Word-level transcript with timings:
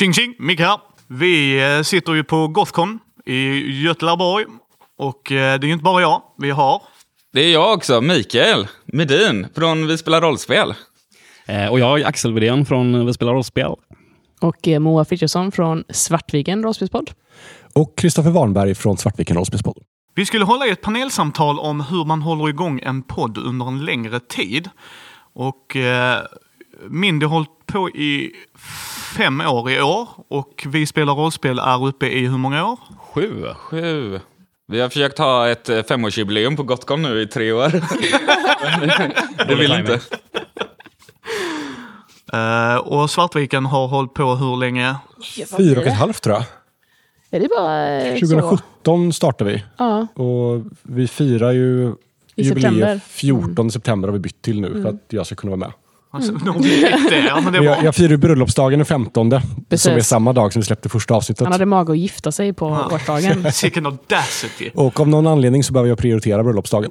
Tjing 0.00 0.12
tjing, 0.12 0.34
Micke 0.38 0.60
här. 0.60 0.80
Vi 1.06 1.62
eh, 1.62 1.82
sitter 1.82 2.12
ju 2.14 2.24
på 2.24 2.48
Gothcon 2.48 2.98
i 3.26 3.58
Göteborg 3.82 4.46
och 4.98 5.32
eh, 5.32 5.60
det 5.60 5.64
är 5.64 5.66
ju 5.66 5.72
inte 5.72 5.82
bara 5.82 6.02
jag. 6.02 6.22
Vi 6.38 6.50
har... 6.50 6.82
Det 7.32 7.40
är 7.40 7.52
jag 7.52 7.72
också, 7.74 8.00
Mikael 8.00 8.68
Medin 8.84 9.46
från 9.54 9.86
Vi 9.86 9.98
spelar 9.98 10.20
rollspel. 10.20 10.74
Eh, 11.46 11.66
och 11.66 11.80
jag 11.80 12.00
är 12.00 12.06
Axel 12.06 12.32
Widén 12.32 12.66
från 12.66 13.06
Vi 13.06 13.12
spelar 13.12 13.32
rollspel. 13.32 13.74
Och 14.40 14.68
Moa 14.80 15.04
Frithiofsson 15.04 15.52
från 15.52 15.84
Svartviken 15.88 16.62
rollspelspodd. 16.62 17.10
Och 17.74 17.98
Kristoffer 17.98 18.30
Warnberg 18.30 18.74
från 18.74 18.98
Svartviken 18.98 19.36
rollspelspodd. 19.36 19.78
Vi 20.14 20.26
skulle 20.26 20.44
hålla 20.44 20.66
ett 20.66 20.80
panelsamtal 20.80 21.58
om 21.58 21.80
hur 21.80 22.04
man 22.04 22.22
håller 22.22 22.48
igång 22.48 22.80
en 22.82 23.02
podd 23.02 23.38
under 23.38 23.66
en 23.66 23.84
längre 23.84 24.20
tid. 24.20 24.70
Och 25.34 25.76
eh, 25.76 26.18
Mindy 26.88 27.26
har 27.26 27.32
hållit 27.32 27.66
på 27.66 27.90
i 27.90 28.32
fem 29.16 29.40
år 29.40 29.70
i 29.70 29.80
år 29.80 30.08
och 30.28 30.66
vi 30.68 30.86
spelar 30.86 31.14
rollspel 31.14 31.58
är 31.58 31.86
uppe 31.86 32.06
i 32.06 32.26
hur 32.26 32.38
många 32.38 32.66
år? 32.66 32.78
Sju. 33.14 33.44
Sju. 33.56 34.20
Vi 34.66 34.80
har 34.80 34.88
försökt 34.88 35.18
ha 35.18 35.48
ett 35.48 35.68
eh, 35.68 35.82
femårsjubileum 35.82 36.56
på 36.56 36.62
Gotcon 36.62 37.02
nu 37.02 37.20
i 37.20 37.26
tre 37.26 37.52
år. 37.52 37.68
det 39.48 39.54
vill 39.54 39.72
inte. 39.72 40.00
Eh, 42.32 42.76
och 42.76 43.10
Svartviken 43.10 43.66
har 43.66 43.88
hållit 43.88 44.14
på 44.14 44.34
hur 44.34 44.56
länge? 44.56 44.96
Fyra 45.56 45.80
och 45.80 45.86
ett 45.86 45.98
halvt 45.98 46.22
tror 46.22 46.36
jag. 46.36 46.44
Är 47.30 47.40
det 47.40 47.48
bara 47.48 48.00
eh, 48.00 48.14
så? 48.14 48.26
2017 48.26 49.12
startade 49.12 49.52
vi. 49.52 49.64
Ja, 49.76 50.06
Och 50.14 50.64
vi 50.82 51.08
firar 51.08 51.52
ju 51.52 51.94
I 52.34 52.42
jubileet 52.42 52.62
september. 52.62 52.86
Mm. 52.86 53.00
14 53.00 53.70
september 53.70 54.08
har 54.08 54.12
vi 54.12 54.18
bytt 54.18 54.42
till 54.42 54.60
nu 54.60 54.82
för 54.82 54.88
att 54.88 55.04
jag 55.08 55.26
ska 55.26 55.34
kunna 55.34 55.50
vara 55.56 55.58
med. 55.58 55.72
Alltså. 56.10 56.32
Ja, 57.26 57.40
men 57.40 57.52
det 57.52 57.64
jag, 57.64 57.84
jag 57.84 57.94
firar 57.94 58.16
bröllopsdagen 58.16 58.78
den 58.78 58.86
15 58.86 59.30
Precis. 59.68 59.82
som 59.82 59.92
är 59.92 60.00
samma 60.00 60.32
dag 60.32 60.52
som 60.52 60.60
vi 60.60 60.66
släppte 60.66 60.88
första 60.88 61.14
avsnittet. 61.14 61.44
han 61.44 61.52
hade 61.52 61.66
mage 61.66 61.92
att 61.92 61.98
gifta 61.98 62.32
sig 62.32 62.52
på 62.52 62.88
årsdagen. 62.92 63.52
Sicken 63.52 63.86
audacity. 63.86 64.70
Och 64.74 65.00
av 65.00 65.08
någon 65.08 65.26
anledning 65.26 65.64
så 65.64 65.72
behöver 65.72 65.88
jag 65.88 65.98
prioritera 65.98 66.42
bröllopsdagen. 66.42 66.90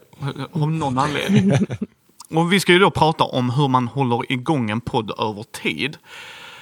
Av 0.52 0.72
någon 0.72 0.98
anledning. 0.98 1.52
Och 2.36 2.53
vi 2.53 2.59
ska 2.59 2.72
ju 2.72 2.80
då 2.80 2.92
prata 2.92 3.23
om 3.23 3.50
hur 3.50 3.67
man 3.67 3.88
håller 3.88 4.31
igång 4.31 4.70
en 4.70 4.81
podd 4.81 5.11
över 5.20 5.44
tid. 5.64 5.98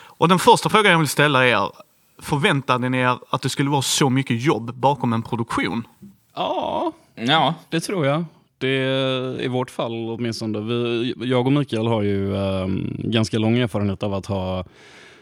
Och 0.06 0.28
den 0.28 0.40
första 0.40 0.70
frågan 0.70 0.92
jag 0.92 1.00
vill 1.00 1.08
ställa 1.08 1.48
är, 1.48 1.70
förväntade 2.22 2.90
ni 2.90 2.98
er 2.98 3.18
att 3.30 3.42
det 3.42 3.50
skulle 3.50 3.70
vara 3.70 3.82
så 3.82 4.10
mycket 4.10 4.42
jobb 4.42 4.76
bakom 4.76 5.14
en 5.14 5.24
produktion? 5.24 5.88
Ja, 6.36 6.92
Ja, 7.16 7.54
det 7.70 7.80
tror 7.80 8.06
jag. 8.06 8.26
Det 8.58 9.44
I 9.44 9.48
vårt 9.48 9.70
fall 9.70 10.10
åtminstone. 10.10 10.60
Vi, 10.60 11.14
jag 11.18 11.48
och 11.48 11.54
Mikael 11.54 11.88
har 11.88 12.02
ju 12.02 12.36
eh, 12.36 12.68
ganska 12.98 13.40
lång 13.40 13.58
erfarenhet 13.58 14.04
av 14.04 14.14
att 14.14 14.26
ha 14.26 14.66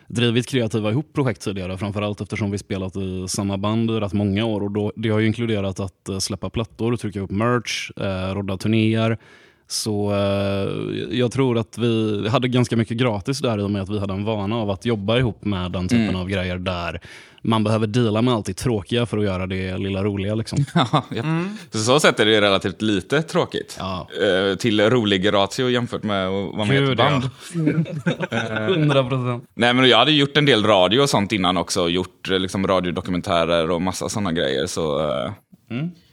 drivit 0.08 0.48
kreativa 0.48 0.92
ihop 0.92 1.14
projekt 1.14 1.42
tidigare. 1.42 1.78
Framförallt 1.78 2.22
eftersom 2.22 2.52
vi 2.52 2.58
spelat 2.58 2.96
i 2.96 3.26
samma 3.28 3.58
band 3.58 3.92
i 3.92 3.94
rätt 3.94 4.14
många 4.14 4.46
år. 4.46 4.64
Och 4.64 4.72
då, 4.72 4.92
det 4.96 5.10
har 5.10 5.20
ju 5.20 5.28
inkluderat 5.28 5.80
att 5.80 6.10
eh, 6.10 6.20
släppa 6.20 6.50
plattor, 6.50 6.96
trycka 6.96 7.20
upp 7.20 7.32
merch, 7.32 7.92
eh, 7.98 8.36
rodda 8.36 8.58
turnéer. 8.58 9.18
Så 9.68 10.12
eh, 10.12 11.18
jag 11.18 11.32
tror 11.32 11.58
att 11.58 11.78
vi 11.78 12.28
hade 12.30 12.48
ganska 12.48 12.78
mycket 12.78 12.98
gratis 12.98 13.40
där 13.40 13.60
i 13.60 13.62
och 13.62 13.72
med 13.72 13.82
att 13.82 13.90
vi 13.90 14.00
hade 14.00 14.14
en 14.14 14.26
vana 14.26 14.56
av 14.56 14.70
att 14.70 14.86
jobba 14.86 15.18
ihop 15.18 15.46
med 15.46 15.72
den 15.72 15.88
typen 15.88 16.16
av 16.16 16.30
grejer 16.30 16.58
där 16.58 17.02
man 17.46 17.64
behöver 17.64 17.88
deala 17.88 18.22
med 18.22 18.34
allt 18.34 18.46
det 18.46 18.54
tråkiga 18.54 19.06
för 19.06 19.18
att 19.18 19.24
göra 19.24 19.48
det 19.48 19.78
lilla 19.78 20.04
roliga. 20.04 20.36
Liksom. 20.36 20.66
ja, 20.74 21.04
ja. 21.10 21.24
På 21.72 21.78
så 21.78 22.00
sätt 22.00 22.20
är 22.20 22.26
det 22.26 22.42
relativt 22.42 22.82
lite 22.82 23.22
tråkigt. 23.22 23.76
Ja. 23.80 24.08
Eh, 24.22 24.56
till 24.56 24.82
rolig 24.90 25.34
ratio 25.34 25.70
jämfört 25.70 26.04
med 26.04 26.28
att 26.28 26.56
vara 26.56 26.66
med 26.66 26.78
i 26.78 26.84
ett 26.84 26.90
Gud, 26.90 27.00
ja. 27.00 27.10
band. 27.10 27.30
100 28.72 29.04
procent. 29.04 29.44
Nej, 29.54 29.74
men 29.74 29.90
jag 29.90 29.98
hade 29.98 30.12
gjort 30.12 30.38
en 30.38 30.46
del 30.46 30.64
radio 30.64 31.00
och 31.00 31.10
sånt 31.10 31.32
innan 31.32 31.58
också. 31.58 31.90
Gjort 31.90 32.30
eh, 32.30 32.40
liksom, 32.40 32.68
radiodokumentärer 32.68 33.72
och 33.72 33.82
massa 33.82 34.10
sådana 34.10 34.32
grejer. 34.32 34.66
Så, 34.66 35.10
eh, 35.10 35.32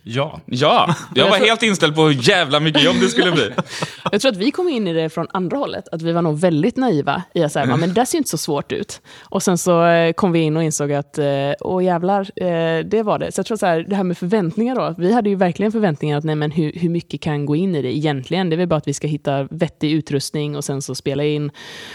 Ja. 0.04 0.40
ja, 0.46 0.94
jag 1.14 1.30
var 1.30 1.36
helt 1.36 1.62
inställd 1.62 1.94
på 1.94 2.02
hur 2.02 2.28
jävla 2.28 2.60
mycket 2.60 2.82
jobb 2.82 2.96
det 3.00 3.08
skulle 3.08 3.32
bli. 3.32 3.50
Jag 4.12 4.20
tror 4.20 4.32
att 4.32 4.38
vi 4.38 4.50
kom 4.50 4.68
in 4.68 4.88
i 4.88 4.92
det 4.92 5.10
från 5.10 5.26
andra 5.30 5.56
hållet. 5.56 5.88
Att 5.92 6.02
vi 6.02 6.12
var 6.12 6.22
nog 6.22 6.38
väldigt 6.38 6.76
naiva 6.76 7.22
i 7.34 7.42
att 7.42 7.52
säga, 7.52 7.76
men 7.76 7.94
det 7.94 8.06
ser 8.06 8.18
inte 8.18 8.30
så 8.30 8.38
svårt 8.38 8.72
ut. 8.72 9.00
Och 9.22 9.42
sen 9.42 9.58
så 9.58 9.84
eh, 9.84 10.12
kom 10.12 10.32
vi 10.32 10.38
in 10.38 10.56
och 10.56 10.62
insåg 10.62 10.92
att, 10.92 11.18
eh, 11.18 11.26
åh 11.60 11.84
jävlar, 11.84 12.20
eh, 12.20 12.84
det 12.84 13.02
var 13.02 13.18
det. 13.18 13.32
Så 13.32 13.38
jag 13.38 13.46
tror 13.46 13.56
så 13.56 13.66
här, 13.66 13.80
det 13.88 13.96
här 13.96 14.04
med 14.04 14.18
förväntningar 14.18 14.76
då. 14.76 14.94
Vi 14.98 15.12
hade 15.12 15.30
ju 15.30 15.36
verkligen 15.36 15.72
förväntningar 15.72 16.18
att, 16.18 16.24
nej 16.24 16.34
men 16.34 16.50
hur, 16.50 16.72
hur 16.72 16.88
mycket 16.88 17.20
kan 17.20 17.46
gå 17.46 17.56
in 17.56 17.74
i 17.74 17.82
det 17.82 17.96
egentligen? 17.96 18.50
Det 18.50 18.56
är 18.56 18.58
väl 18.58 18.68
bara 18.68 18.76
att 18.76 18.88
vi 18.88 18.94
ska 18.94 19.06
hitta 19.06 19.42
vettig 19.50 19.92
utrustning 19.92 20.56
och 20.56 20.64
sen 20.64 20.82
så 20.82 20.94
spela 20.94 21.24
in. 21.24 21.50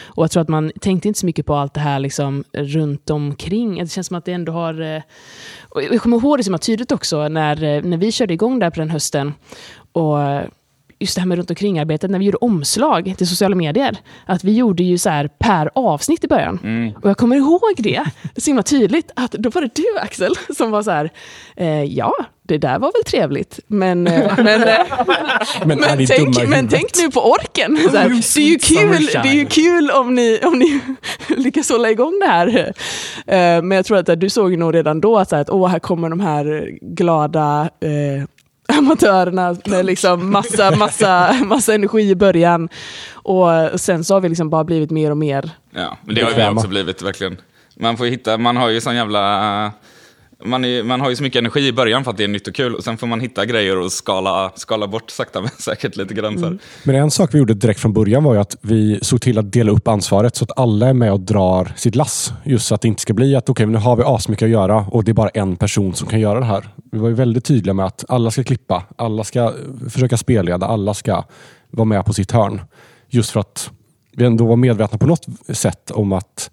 Och 0.06 0.24
jag 0.24 0.32
tror 0.32 0.42
att 0.42 0.50
man 0.50 0.72
tänkte 0.82 1.08
inte 1.08 1.20
så 1.20 1.26
mycket 1.26 1.46
på 1.46 1.56
allt 1.56 1.74
det 1.74 1.80
här 1.80 2.00
liksom 2.00 2.44
runt 2.54 3.10
omkring. 3.10 3.80
Det 3.80 3.92
känns 3.92 4.08
som 4.08 4.18
att 4.18 4.26
det 4.26 4.32
ändå 4.32 4.52
har... 4.52 5.04
Och 5.70 5.84
jag 5.84 6.02
kommer 6.02 6.18
ihåg 6.18 6.38
det 6.38 6.44
som 6.44 6.52
var 6.52 6.58
tydligt 6.58 6.92
också 6.92 7.28
när, 7.28 7.64
eh, 7.64 7.84
när 7.98 8.06
vi 8.06 8.12
körde 8.12 8.34
igång 8.34 8.60
där 8.60 8.70
på 8.70 8.80
den 8.80 8.90
hösten. 8.90 9.34
Och 9.92 10.18
just 11.00 11.16
det 11.16 11.22
här 11.22 11.28
med 11.28 11.38
runt 11.38 11.50
omkring-arbetet, 11.50 12.12
när 12.12 12.20
vi 12.20 12.26
gjorde 12.26 12.38
omslag 12.38 13.14
till 13.18 13.28
sociala 13.28 13.56
medier. 13.56 13.98
Att 14.26 14.44
vi 14.44 14.56
gjorde 14.56 14.84
ju 14.84 14.98
så 14.98 15.10
här 15.10 15.30
per 15.40 15.70
avsnitt 15.76 16.24
i 16.24 16.28
början. 16.28 16.94
Och 17.04 17.10
jag 17.10 17.18
kommer 17.18 17.36
ihåg 17.36 17.74
det, 17.78 17.84
det 17.84 17.96
är 18.36 18.42
så 18.42 18.50
himla 18.50 18.64
tydligt, 18.64 19.12
att 19.16 19.32
då 19.32 19.50
var 19.50 19.62
det 19.62 19.76
du 19.76 19.98
Axel 20.02 20.36
som 20.58 20.72
var 20.72 20.84
så 20.84 20.92
här, 20.92 21.10
eh, 21.56 21.84
ja, 21.84 22.14
det 22.48 22.58
där 22.58 22.80
var 22.80 22.92
väl 22.94 23.04
trevligt, 23.04 23.60
men, 23.68 24.08
eh, 24.08 24.34
men, 24.44 24.64
eh, 24.64 24.78
Men, 25.66 25.68
men, 25.68 25.78
dumma 25.78 26.08
tänk, 26.08 26.50
men 26.50 26.68
tänk 26.68 26.90
nu 27.02 27.12
på 27.12 27.32
orken. 27.32 27.78
Så 27.92 27.98
här, 27.98 28.10
det, 28.10 28.42
är 28.42 28.48
ju 28.48 28.58
kul, 28.58 29.06
det 29.24 29.30
är 29.30 29.34
ju 29.34 29.46
kul 29.46 29.92
om 29.92 30.16
ni, 30.16 30.40
om 30.44 30.60
ni 30.60 30.82
lyckas 31.38 31.70
hålla 31.70 31.92
igång 31.92 32.20
det 32.20 32.28
här. 32.28 32.74
Eh, 33.28 33.64
Men 33.64 33.72
jag 33.72 33.86
tror 33.86 33.98
att 33.98 34.20
du 34.20 34.30
såg 34.30 34.58
nog 34.58 34.76
redan 34.76 35.02
då 35.02 35.18
att, 35.18 35.30
så 35.30 35.36
här, 35.36 35.42
att 35.42 35.50
åh, 35.50 35.68
här 35.68 35.80
kommer 35.80 36.10
de 36.10 36.20
här 36.20 36.78
glada 36.82 37.70
eh, 37.82 38.28
amatörerna 38.74 39.56
med 39.66 39.86
liksom 39.86 40.32
massa, 40.32 40.76
massa, 40.76 41.34
massa 41.44 41.74
energi 41.74 42.10
i 42.10 42.16
början. 42.16 42.70
Och 43.14 43.50
sen 43.76 44.04
så 44.04 44.14
har 44.14 44.22
vi 44.22 44.30
liksom 44.30 44.50
bara 44.50 44.64
blivit 44.64 44.92
mer 44.92 45.12
och 45.12 45.18
mer 45.18 45.52
Ja, 45.72 45.98
men 46.02 46.16
det 46.16 46.22
har 46.22 46.32
ju 46.32 46.50
också 46.50 46.68
blivit 46.68 47.02
verkligen. 47.02 47.38
Man 47.76 47.98
får 47.98 48.06
hitta, 48.06 48.38
man 48.38 48.58
har 48.58 48.70
ju 48.70 48.82
sån 48.82 48.96
jävla... 48.96 49.72
Man, 50.44 50.66
är, 50.66 50.84
man 50.84 51.02
har 51.02 51.10
ju 51.10 51.16
så 51.16 51.24
mycket 51.24 51.40
energi 51.40 51.68
i 51.68 51.74
början 51.74 52.04
för 52.04 52.12
att 52.12 52.18
det 52.18 52.24
är 52.24 52.28
nytt 52.28 52.48
och 52.48 52.56
kul 52.56 52.76
och 52.76 52.84
sen 52.84 52.98
får 52.98 53.08
man 53.08 53.20
hitta 53.20 53.46
grejer 53.46 53.78
och 53.78 53.92
skala, 53.92 54.52
skala 54.56 54.88
bort 54.88 55.10
sakta 55.10 55.42
men 55.42 55.50
säkert 55.60 55.96
lite 55.96 56.14
grann. 56.14 56.38
Mm. 56.38 56.60
Men 56.84 56.96
en 56.96 57.12
sak 57.12 57.34
vi 57.34 57.38
gjorde 57.38 57.54
direkt 57.54 57.80
från 57.80 57.94
början 57.94 58.24
var 58.24 58.34
ju 58.34 58.40
att 58.40 58.56
vi 58.62 59.00
såg 59.02 59.22
till 59.22 59.38
att 59.38 59.52
dela 59.52 59.72
upp 59.72 59.88
ansvaret 59.88 60.36
så 60.36 60.44
att 60.44 60.60
alla 60.60 60.88
är 60.88 60.94
med 60.94 61.12
och 61.12 61.20
drar 61.20 61.74
sitt 61.76 61.96
lass. 61.96 62.34
Just 62.44 62.68
så 62.68 62.76
att 62.76 62.82
det 62.82 62.88
inte 62.88 63.02
ska 63.02 63.14
bli 63.14 63.36
att 63.36 63.50
okej, 63.50 63.66
okay, 63.66 63.74
nu 63.74 63.78
har 63.78 63.96
vi 63.96 64.04
asmycket 64.06 64.46
att 64.46 64.52
göra 64.52 64.76
och 64.76 65.04
det 65.04 65.12
är 65.12 65.14
bara 65.14 65.30
en 65.30 65.56
person 65.56 65.94
som 65.94 66.08
kan 66.08 66.20
göra 66.20 66.40
det 66.40 66.46
här. 66.46 66.68
Vi 66.92 67.00
var 67.00 67.10
ju 67.10 67.16
väldigt 67.16 67.46
tydliga 67.46 67.74
med 67.74 67.86
att 67.86 68.06
alla 68.08 68.32
ska 68.32 68.44
klippa, 68.44 68.84
alla 68.96 69.24
ska 69.24 69.54
försöka 69.90 70.18
spelleda, 70.18 70.66
alla 70.66 70.94
ska 70.94 71.24
vara 71.72 71.86
med 71.86 72.06
på 72.06 72.14
sitt 72.14 72.32
hörn. 72.32 72.62
Just 73.10 73.32
för 73.32 73.40
att 73.40 73.72
vi 74.12 74.26
ändå 74.26 74.46
var 74.46 74.56
medvetna 74.56 74.98
på 74.98 75.08
något 75.08 75.26
sätt 75.50 75.92
om 75.92 76.14
att 76.14 76.52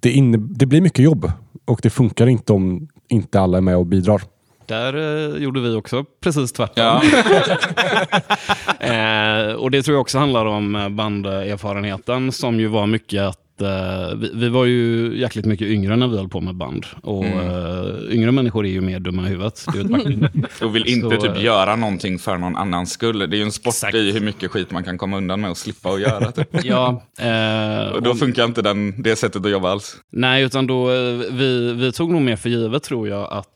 det, 0.00 0.10
inne, 0.10 0.38
det 0.38 0.66
blir 0.66 0.80
mycket 0.80 1.04
jobb 1.04 1.32
och 1.64 1.80
det 1.82 1.90
funkar 1.90 2.26
inte 2.26 2.52
om 2.52 2.88
inte 3.10 3.40
alla 3.40 3.58
är 3.58 3.62
med 3.62 3.76
och 3.76 3.86
bidrar. 3.86 4.22
Där 4.66 4.94
eh, 4.96 5.42
gjorde 5.42 5.60
vi 5.60 5.74
också 5.74 6.04
precis 6.20 6.52
tvärtom. 6.52 6.84
Ja. 6.84 7.02
Eh, 8.80 9.52
och 9.52 9.70
det 9.70 9.82
tror 9.82 9.94
jag 9.94 10.00
också 10.00 10.18
handlar 10.18 10.46
om 10.46 10.76
eh, 10.76 10.88
banderfarenheten 10.88 12.32
som 12.32 12.60
ju 12.60 12.66
var 12.66 12.86
mycket 12.86 13.22
att 13.22 13.38
eh, 13.62 14.16
vi, 14.16 14.30
vi 14.34 14.48
var 14.48 14.64
ju 14.64 15.12
jäkligt 15.18 15.44
mycket 15.46 15.68
yngre 15.68 15.96
när 15.96 16.08
vi 16.08 16.16
höll 16.16 16.28
på 16.28 16.40
med 16.40 16.54
band. 16.54 16.86
Och 17.02 17.24
eh, 17.24 17.86
yngre 18.10 18.32
människor 18.32 18.66
är 18.66 18.70
ju 18.70 18.80
mer 18.80 19.00
dumma 19.00 19.26
i 19.26 19.28
huvudet. 19.28 19.66
Och 20.62 20.76
vill 20.76 20.86
inte 20.86 21.16
Så, 21.16 21.22
typ 21.22 21.36
eh, 21.36 21.42
göra 21.44 21.76
någonting 21.76 22.18
för 22.18 22.36
någon 22.36 22.56
annans 22.56 22.92
skull. 22.92 23.18
Det 23.18 23.36
är 23.36 23.38
ju 23.38 23.42
en 23.42 23.52
sport 23.52 23.74
Exakt. 23.74 23.94
i 23.94 24.12
hur 24.12 24.20
mycket 24.20 24.50
skit 24.50 24.70
man 24.70 24.84
kan 24.84 24.98
komma 24.98 25.16
undan 25.16 25.40
med 25.40 25.50
och 25.50 25.56
slippa 25.56 25.88
att 25.88 26.00
göra. 26.00 26.32
Typ. 26.32 26.48
ja, 26.64 27.02
eh, 27.18 27.92
Och 27.92 28.02
då 28.02 28.14
funkar 28.14 28.44
inte 28.44 28.62
den, 28.62 29.02
det 29.02 29.16
sättet 29.16 29.44
att 29.44 29.50
jobba 29.50 29.70
alls. 29.70 29.96
Nej, 30.12 30.44
utan 30.44 30.66
då, 30.66 30.90
eh, 30.90 31.12
vi, 31.30 31.72
vi 31.72 31.92
tog 31.92 32.10
nog 32.10 32.22
mer 32.22 32.36
för 32.36 32.48
givet 32.48 32.82
tror 32.82 33.08
jag 33.08 33.32
att 33.32 33.46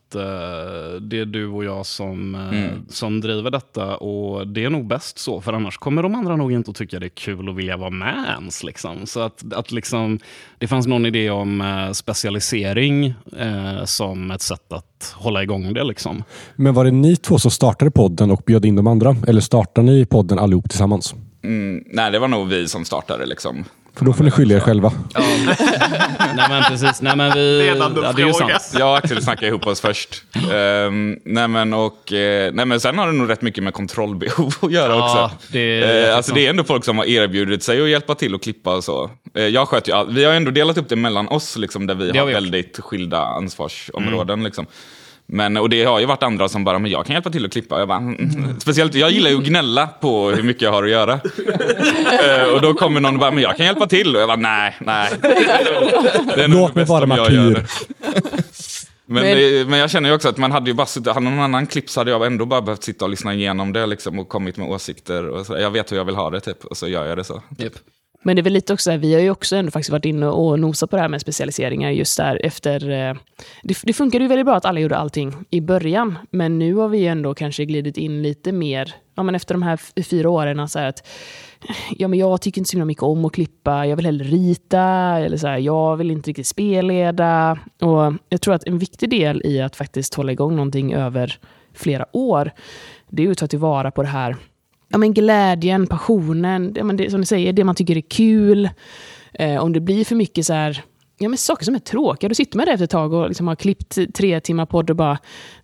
det 1.00 1.19
är 1.19 1.25
du 1.25 1.46
och 1.46 1.64
jag 1.64 1.87
som, 1.87 2.34
eh, 2.34 2.70
som 2.88 3.20
driver 3.20 3.50
detta 3.50 3.96
och 3.96 4.46
det 4.46 4.64
är 4.64 4.70
nog 4.70 4.87
bäst 4.87 5.19
så, 5.19 5.40
för 5.40 5.52
annars 5.52 5.78
kommer 5.78 6.02
de 6.02 6.14
andra 6.14 6.37
nog 6.37 6.52
inte 6.52 6.70
att 6.70 6.76
tycka 6.76 6.99
det 6.99 7.06
är 7.06 7.08
kul 7.08 7.49
och 7.49 7.58
vilja 7.58 7.76
vara 7.76 7.90
med 7.90 8.25
ens. 8.28 8.64
Liksom. 8.64 9.06
Så 9.06 9.20
att, 9.20 9.52
att 9.52 9.72
liksom, 9.72 10.19
det 10.58 10.66
fanns 10.66 10.87
någon 10.87 11.06
idé 11.06 11.31
om 11.31 11.61
eh, 11.61 11.93
specialisering 11.93 13.14
eh, 13.38 13.84
som 13.84 14.31
ett 14.31 14.43
sätt 14.43 14.72
att 14.72 15.14
hålla 15.14 15.43
igång 15.43 15.75
det. 15.75 15.84
Liksom. 15.84 16.25
Men 16.56 16.75
var 16.75 16.84
det 16.84 16.90
ni 16.90 17.17
två 17.17 17.38
som 17.38 17.50
startade 17.50 17.90
podden 17.90 18.31
och 18.31 18.43
bjöd 18.46 18.64
in 18.64 18.76
de 18.76 18.87
andra? 18.87 19.17
Eller 19.26 19.40
startade 19.40 19.87
ni 19.87 20.06
podden 20.06 20.38
allihop 20.38 20.70
tillsammans? 20.70 21.14
Mm, 21.44 21.84
nej, 21.87 22.10
det 22.10 22.19
var 22.19 22.28
nog 22.28 22.49
vi 22.49 22.69
som 22.69 22.84
startade 22.84 23.26
liksom. 23.26 23.64
För 23.96 24.05
då 24.05 24.12
får 24.12 24.25
ni 24.25 24.31
skylla 24.31 24.55
er 24.55 24.61
själva. 24.61 24.93
Nej 26.37 26.46
men 26.49 26.62
precis. 26.62 27.02
Nej, 27.02 27.17
men 27.17 27.32
vi, 27.35 27.58
Ledande 27.58 28.00
ja, 28.00 28.12
det 28.12 28.23
är 28.23 28.26
ju 28.26 28.32
sant. 28.32 28.52
Jag 28.79 28.88
och 28.91 28.96
Axel 28.96 29.23
snackade 29.23 29.46
ihop 29.46 29.67
oss 29.67 29.81
först. 29.81 30.23
Um, 30.52 31.19
nej, 31.25 31.49
men, 31.49 31.75
och, 31.75 32.12
eh, 32.12 32.52
nej, 32.55 32.67
men 32.67 32.81
sen 32.81 32.99
har 32.99 33.06
det 33.06 33.12
nog 33.12 33.31
rätt 33.31 33.43
mycket 33.43 33.64
med 33.64 33.75
kontrollbehov 33.75 34.55
att 34.61 34.73
göra 34.73 34.93
Ja, 34.93 35.25
också. 35.25 35.37
det 35.52 35.58
är- 35.58 36.08
Eh, 36.11 36.17
alltså, 36.17 36.35
det 36.35 36.46
är 36.46 36.50
ändå 36.50 36.64
folk 36.64 36.85
som 36.85 36.99
har 36.99 37.05
erbjudit 37.05 37.62
sig 37.62 37.82
att 37.82 37.88
hjälpa 37.88 38.14
till 38.14 38.35
att 38.35 38.43
klippa 38.43 38.76
och 38.76 38.85
så. 38.85 39.11
Eh, 39.35 39.43
jag 39.43 39.69
sköter 39.69 39.93
ju 39.93 39.99
allt. 39.99 40.11
Vi 40.11 40.25
har 40.25 40.32
ändå 40.32 40.50
delat 40.50 40.79
upp 40.79 40.88
det 40.88 40.96
mellan 40.96 41.29
oss, 41.29 41.56
liksom, 41.56 41.87
där 41.87 41.94
vi 41.94 42.05
Det 42.06 42.11
har 42.12 42.19
har 42.19 42.26
vi 42.26 42.32
gjort. 42.32 42.43
väldigt 42.43 42.79
skilda 42.81 43.19
ansvarsområden. 43.25 44.44
Liksom. 44.44 44.67
Men, 45.26 45.56
och 45.56 45.68
det 45.68 45.84
har 45.84 46.00
ju 46.00 46.06
varit 46.06 46.22
andra 46.22 46.48
som 46.48 46.64
bara, 46.64 46.78
men 46.78 46.90
jag 46.90 47.06
kan 47.06 47.14
hjälpa 47.14 47.30
till 47.30 47.44
att 47.44 47.52
klippa. 47.52 47.78
Jag 47.78 47.88
bara, 47.88 47.98
mm, 47.98 48.14
mm. 48.14 48.60
Speciellt, 48.60 48.94
jag 48.94 49.10
gillar 49.10 49.30
ju 49.30 49.36
att 49.36 49.44
gnälla 49.44 49.86
på 49.86 50.30
hur 50.30 50.42
mycket 50.42 50.62
jag 50.62 50.72
har 50.72 50.84
att 50.84 50.90
göra. 50.90 51.20
Eh, 52.24 52.54
och 52.54 52.60
då 52.60 52.74
kommer 52.74 53.00
någon 53.00 53.14
och 53.14 53.20
bara, 53.20 53.30
men 53.30 53.42
jag 53.42 53.56
kan 53.56 53.66
hjälpa 53.66 53.86
till. 53.86 54.16
Och 54.16 54.22
jag 54.22 54.28
bara, 54.28 54.36
nej, 54.36 54.76
nej. 54.80 55.08
Det 56.34 56.44
är 56.44 56.48
nog 56.48 56.60
Låt 56.60 56.74
mig 56.74 56.84
vara 56.84 57.04
om 57.04 57.10
jag 57.10 57.32
gör 57.32 57.50
martyr. 57.50 57.66
Men, 59.06 59.22
Men- 59.24 59.36
det, 59.36 59.68
men 59.68 59.78
jag 59.78 59.90
känner 59.90 60.08
ju 60.08 60.14
också 60.14 60.28
att 60.28 60.36
man 60.36 60.52
hade 60.52 60.70
ju 60.70 60.74
bara 60.74 60.86
suttit, 60.86 61.12
hade 61.14 61.30
någon 61.30 61.40
annan 61.40 61.66
klipp 61.66 61.90
så 61.90 62.00
hade 62.00 62.10
jag 62.10 62.26
ändå 62.26 62.46
bara 62.46 62.62
behövt 62.62 62.82
sitta 62.82 63.04
och 63.04 63.10
lyssna 63.10 63.34
igenom 63.34 63.72
det 63.72 63.86
liksom, 63.86 64.18
och 64.18 64.28
kommit 64.28 64.56
med 64.56 64.68
åsikter. 64.68 65.28
Och 65.28 65.46
så. 65.46 65.58
Jag 65.58 65.70
vet 65.70 65.92
hur 65.92 65.96
jag 65.96 66.04
vill 66.04 66.14
ha 66.14 66.30
det 66.30 66.40
typ, 66.40 66.64
och 66.64 66.76
så 66.76 66.88
gör 66.88 67.06
jag 67.06 67.18
det 67.18 67.24
så. 67.24 67.42
Japp. 67.58 67.72
Men 68.24 68.36
det 68.36 68.40
är 68.40 68.42
väl 68.42 68.52
lite 68.52 68.72
också, 68.72 68.84
så 68.84 68.90
här, 68.90 68.98
vi 68.98 69.14
har 69.14 69.20
ju 69.20 69.30
också 69.30 69.56
ändå 69.56 69.70
faktiskt 69.70 69.90
varit 69.90 70.04
inne 70.04 70.26
och 70.26 70.58
nosat 70.58 70.90
på 70.90 70.96
det 70.96 71.02
här 71.02 71.08
med 71.08 71.20
specialiseringar 71.20 71.90
just 71.90 72.16
där 72.16 72.40
efter... 72.44 72.90
Eh, 72.90 73.14
det, 73.62 73.78
det 73.82 73.92
funkade 73.92 74.24
ju 74.24 74.28
väldigt 74.28 74.46
bra 74.46 74.56
att 74.56 74.64
alla 74.64 74.80
gjorde 74.80 74.96
allting 74.96 75.34
i 75.50 75.60
början, 75.60 76.18
men 76.30 76.58
nu 76.58 76.74
har 76.74 76.88
vi 76.88 76.98
ju 76.98 77.06
ändå 77.06 77.34
kanske 77.34 77.64
glidit 77.64 77.96
in 77.96 78.22
lite 78.22 78.52
mer, 78.52 78.94
ja 79.14 79.22
men 79.22 79.34
efter 79.34 79.54
de 79.54 79.62
här 79.62 80.02
fyra 80.02 80.30
åren, 80.30 80.68
så 80.68 80.78
här 80.78 80.88
att 80.88 81.06
ja 81.96 82.08
men 82.08 82.18
jag 82.18 82.40
tycker 82.40 82.60
inte 82.60 82.70
så 82.70 82.74
himla 82.74 82.84
mycket 82.84 83.02
om 83.02 83.24
att 83.24 83.32
klippa, 83.32 83.86
jag 83.86 83.96
vill 83.96 84.06
hellre 84.06 84.24
rita, 84.24 84.82
eller 85.18 85.36
så 85.36 85.46
här, 85.46 85.58
jag 85.58 85.96
vill 85.96 86.10
inte 86.10 86.30
riktigt 86.30 86.46
spelleda. 86.46 87.58
Och 87.80 88.12
jag 88.28 88.40
tror 88.40 88.54
att 88.54 88.66
en 88.66 88.78
viktig 88.78 89.10
del 89.10 89.42
i 89.44 89.60
att 89.60 89.76
faktiskt 89.76 90.14
hålla 90.14 90.32
igång 90.32 90.56
någonting 90.56 90.94
över 90.94 91.38
flera 91.74 92.06
år, 92.12 92.50
det 93.10 93.22
är 93.22 93.26
ju 93.26 93.32
att 93.32 93.38
ta 93.38 93.46
tillvara 93.46 93.90
på 93.90 94.02
det 94.02 94.08
här 94.08 94.36
ja, 94.88 94.98
men 94.98 95.14
glädjen, 95.14 95.86
passionen, 95.86 96.72
ja, 96.76 96.84
men 96.84 96.96
det, 96.96 97.10
som 97.10 97.20
ni 97.20 97.26
säger, 97.26 97.52
det 97.52 97.64
man 97.64 97.75
tycker 97.75 97.96
är 97.96 98.00
kul. 98.00 98.70
Eh, 99.32 99.62
om 99.62 99.72
det 99.72 99.81
blir 99.81 100.04
för 100.04 100.16
mycket 100.16 100.46
så 100.46 100.52
här, 100.52 100.82
ja, 101.19 101.28
men 101.28 101.38
saker 101.38 101.64
som 101.64 101.75
är 101.75 101.78
tråkiga, 101.78 102.28
då 102.28 102.34
sitter 102.34 102.56
man 102.56 102.66
där 102.66 102.72
efter 102.72 102.84
ett 102.84 102.90
tag 102.90 103.12
och 103.12 103.28
liksom 103.28 103.48
har 103.48 103.56
klippt 103.56 103.98
tre 104.14 104.40
timmar 104.40 104.66
podd 104.66 104.90
och 104.90 104.96
bara, 104.96 105.19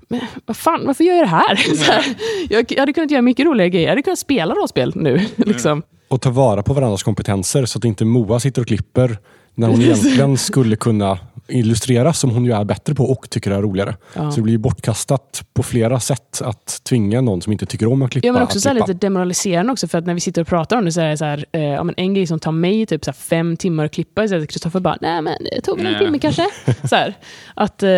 men 0.09 0.21
vad 0.47 0.57
fan, 0.57 0.87
varför 0.87 1.05
gör 1.05 1.15
jag 1.15 1.25
det 1.25 1.29
här? 1.29 1.57
så 1.77 1.93
här 1.93 2.05
jag, 2.49 2.79
hade 2.79 2.93
kunnat 2.93 3.11
göra 3.11 3.23
mycket 3.23 3.47
roligare 3.47 3.71
grejer, 3.71 3.87
jag 3.87 3.93
hade 3.93 4.03
kunnat 4.03 4.19
spela 4.19 4.55
rollspel 4.55 4.93
nu. 4.97 5.21
liksom. 5.37 5.83
Och 6.09 6.21
ta 6.21 6.31
vara 6.31 6.63
på 6.63 6.73
varandras 6.73 7.03
kompetenser 7.03 7.65
så 7.65 7.79
att 7.79 7.85
inte 7.85 8.05
Moa 8.05 8.41
sitter 8.41 8.61
och 8.63 8.69
klipper 8.69 9.19
när 9.55 9.69
hon 9.69 9.83
egentligen 9.83 10.39
skulle 10.39 10.77
kunna 10.77 11.19
illustrera 11.51 12.13
som 12.13 12.31
hon 12.31 12.45
ju 12.45 12.53
är 12.53 12.65
bättre 12.65 12.95
på 12.95 13.05
och 13.05 13.31
tycker 13.31 13.51
är 13.51 13.63
roligare. 13.63 13.97
Ja. 14.15 14.31
Så 14.31 14.37
det 14.37 14.43
blir 14.43 14.53
ju 14.53 14.59
bortkastat 14.59 15.45
på 15.53 15.63
flera 15.63 16.01
sätt 16.01 16.43
att 16.45 16.81
tvinga 16.85 17.21
någon 17.21 17.43
som 17.43 17.53
inte 17.53 17.67
tycker 17.67 17.87
om 17.87 18.03
att 18.03 18.11
klippa 18.11 18.27
Ja, 18.27 18.33
men 18.33 18.43
också 18.43 18.61
så 18.61 18.69
här 18.69 18.75
lite 18.75 18.93
demoraliserande 18.93 19.73
också, 19.73 19.89
för 19.89 19.99
att 19.99 20.07
när 20.07 20.15
vi 20.15 20.21
sitter 20.21 20.43
och 20.43 20.49
pratar 20.49 20.77
om 20.77 20.85
det 20.85 20.93
så 20.93 21.01
är 21.01 21.09
det 21.09 21.17
så 21.17 21.25
här, 21.25 21.45
eh, 21.53 21.63
ja, 21.63 21.85
men 21.85 21.95
en 21.97 22.15
grej 22.15 22.27
som 22.27 22.41
tar 22.41 22.53
mig 22.53 22.87
typ 22.87 23.05
så 23.05 23.11
här 23.11 23.17
fem 23.17 23.57
timmar 23.57 23.85
att 23.85 23.93
klippa, 23.93 24.29
så 24.29 24.37
att 24.37 24.49
Kristoffer 24.49 24.81
bara, 24.81 24.99
nej 25.01 25.23
men 25.23 25.35
det 25.55 25.61
tog 25.61 25.79
väl 25.79 25.95
en 25.95 25.99
timme 25.99 26.19
kanske. 26.19 26.47
så 26.89 26.97
här, 26.97 27.15
att, 27.55 27.83
eh, 27.83 27.91